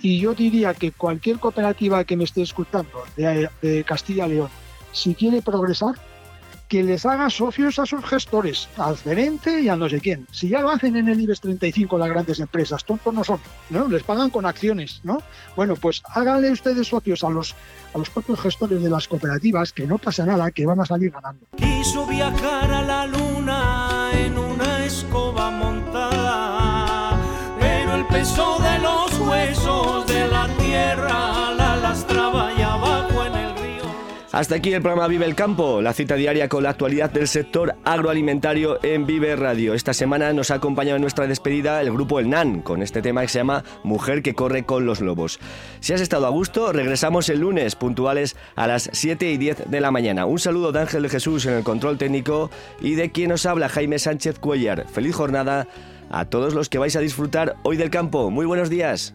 Y 0.00 0.20
yo 0.20 0.34
diría 0.34 0.74
que 0.74 0.90
cualquier 0.90 1.38
cooperativa 1.38 2.04
que 2.04 2.16
me 2.16 2.24
esté 2.24 2.42
escuchando 2.42 3.04
de, 3.16 3.48
de 3.62 3.84
Castilla 3.84 4.26
y 4.26 4.30
León, 4.30 4.50
si 4.92 5.14
quiere 5.14 5.42
progresar, 5.42 5.94
que 6.72 6.82
les 6.82 7.04
haga 7.04 7.28
socios 7.28 7.78
a 7.78 7.84
sus 7.84 8.02
gestores, 8.02 8.66
al 8.78 8.96
gerente 8.96 9.60
y 9.60 9.68
a 9.68 9.76
no 9.76 9.90
sé 9.90 10.00
quién. 10.00 10.26
Si 10.30 10.48
ya 10.48 10.62
lo 10.62 10.70
hacen 10.70 10.96
en 10.96 11.06
el 11.06 11.20
IBEX 11.20 11.42
35 11.42 11.98
las 11.98 12.08
grandes 12.08 12.40
empresas, 12.40 12.82
tontos 12.82 13.12
no 13.12 13.22
son, 13.22 13.40
¿no? 13.68 13.88
Les 13.88 14.02
pagan 14.02 14.30
con 14.30 14.46
acciones, 14.46 15.02
¿no? 15.04 15.18
Bueno, 15.54 15.76
pues 15.76 16.02
háganle 16.14 16.50
ustedes 16.50 16.88
socios 16.88 17.24
a 17.24 17.28
los, 17.28 17.54
a 17.92 17.98
los 17.98 18.08
propios 18.08 18.40
gestores 18.40 18.82
de 18.82 18.88
las 18.88 19.06
cooperativas, 19.06 19.70
que 19.74 19.86
no 19.86 19.98
pasa 19.98 20.24
nada, 20.24 20.50
que 20.50 20.64
van 20.64 20.80
a 20.80 20.86
salir 20.86 21.10
ganando. 21.10 21.44
Quiso 21.58 22.06
viajar 22.06 22.70
a 22.70 22.80
la 22.80 23.06
luna 23.06 24.01
Hasta 34.32 34.54
aquí 34.54 34.72
el 34.72 34.80
programa 34.80 35.08
Vive 35.08 35.26
el 35.26 35.34
Campo, 35.34 35.82
la 35.82 35.92
cita 35.92 36.14
diaria 36.14 36.48
con 36.48 36.62
la 36.62 36.70
actualidad 36.70 37.10
del 37.10 37.28
sector 37.28 37.74
agroalimentario 37.84 38.82
en 38.82 39.04
Vive 39.04 39.36
Radio. 39.36 39.74
Esta 39.74 39.92
semana 39.92 40.32
nos 40.32 40.50
ha 40.50 40.54
acompañado 40.54 40.96
en 40.96 41.02
nuestra 41.02 41.26
despedida 41.26 41.82
el 41.82 41.92
grupo 41.92 42.18
El 42.18 42.30
NAN, 42.30 42.62
con 42.62 42.82
este 42.82 43.02
tema 43.02 43.20
que 43.20 43.28
se 43.28 43.40
llama 43.40 43.62
Mujer 43.84 44.22
que 44.22 44.34
corre 44.34 44.64
con 44.64 44.86
los 44.86 45.02
lobos. 45.02 45.38
Si 45.80 45.92
has 45.92 46.00
estado 46.00 46.26
a 46.26 46.30
gusto, 46.30 46.72
regresamos 46.72 47.28
el 47.28 47.40
lunes, 47.40 47.76
puntuales 47.76 48.34
a 48.56 48.66
las 48.66 48.88
7 48.94 49.30
y 49.30 49.36
10 49.36 49.70
de 49.70 49.80
la 49.82 49.90
mañana. 49.90 50.24
Un 50.24 50.38
saludo 50.38 50.72
de 50.72 50.80
Ángel 50.80 51.02
de 51.02 51.10
Jesús 51.10 51.44
en 51.44 51.52
el 51.52 51.62
control 51.62 51.98
técnico 51.98 52.50
y 52.80 52.94
de 52.94 53.12
quien 53.12 53.28
nos 53.28 53.44
habla 53.44 53.68
Jaime 53.68 53.98
Sánchez 53.98 54.38
Cuellar. 54.38 54.86
Feliz 54.88 55.14
jornada 55.14 55.68
a 56.10 56.24
todos 56.24 56.54
los 56.54 56.70
que 56.70 56.78
vais 56.78 56.96
a 56.96 57.00
disfrutar 57.00 57.56
hoy 57.64 57.76
del 57.76 57.90
campo. 57.90 58.30
Muy 58.30 58.46
buenos 58.46 58.70
días. 58.70 59.14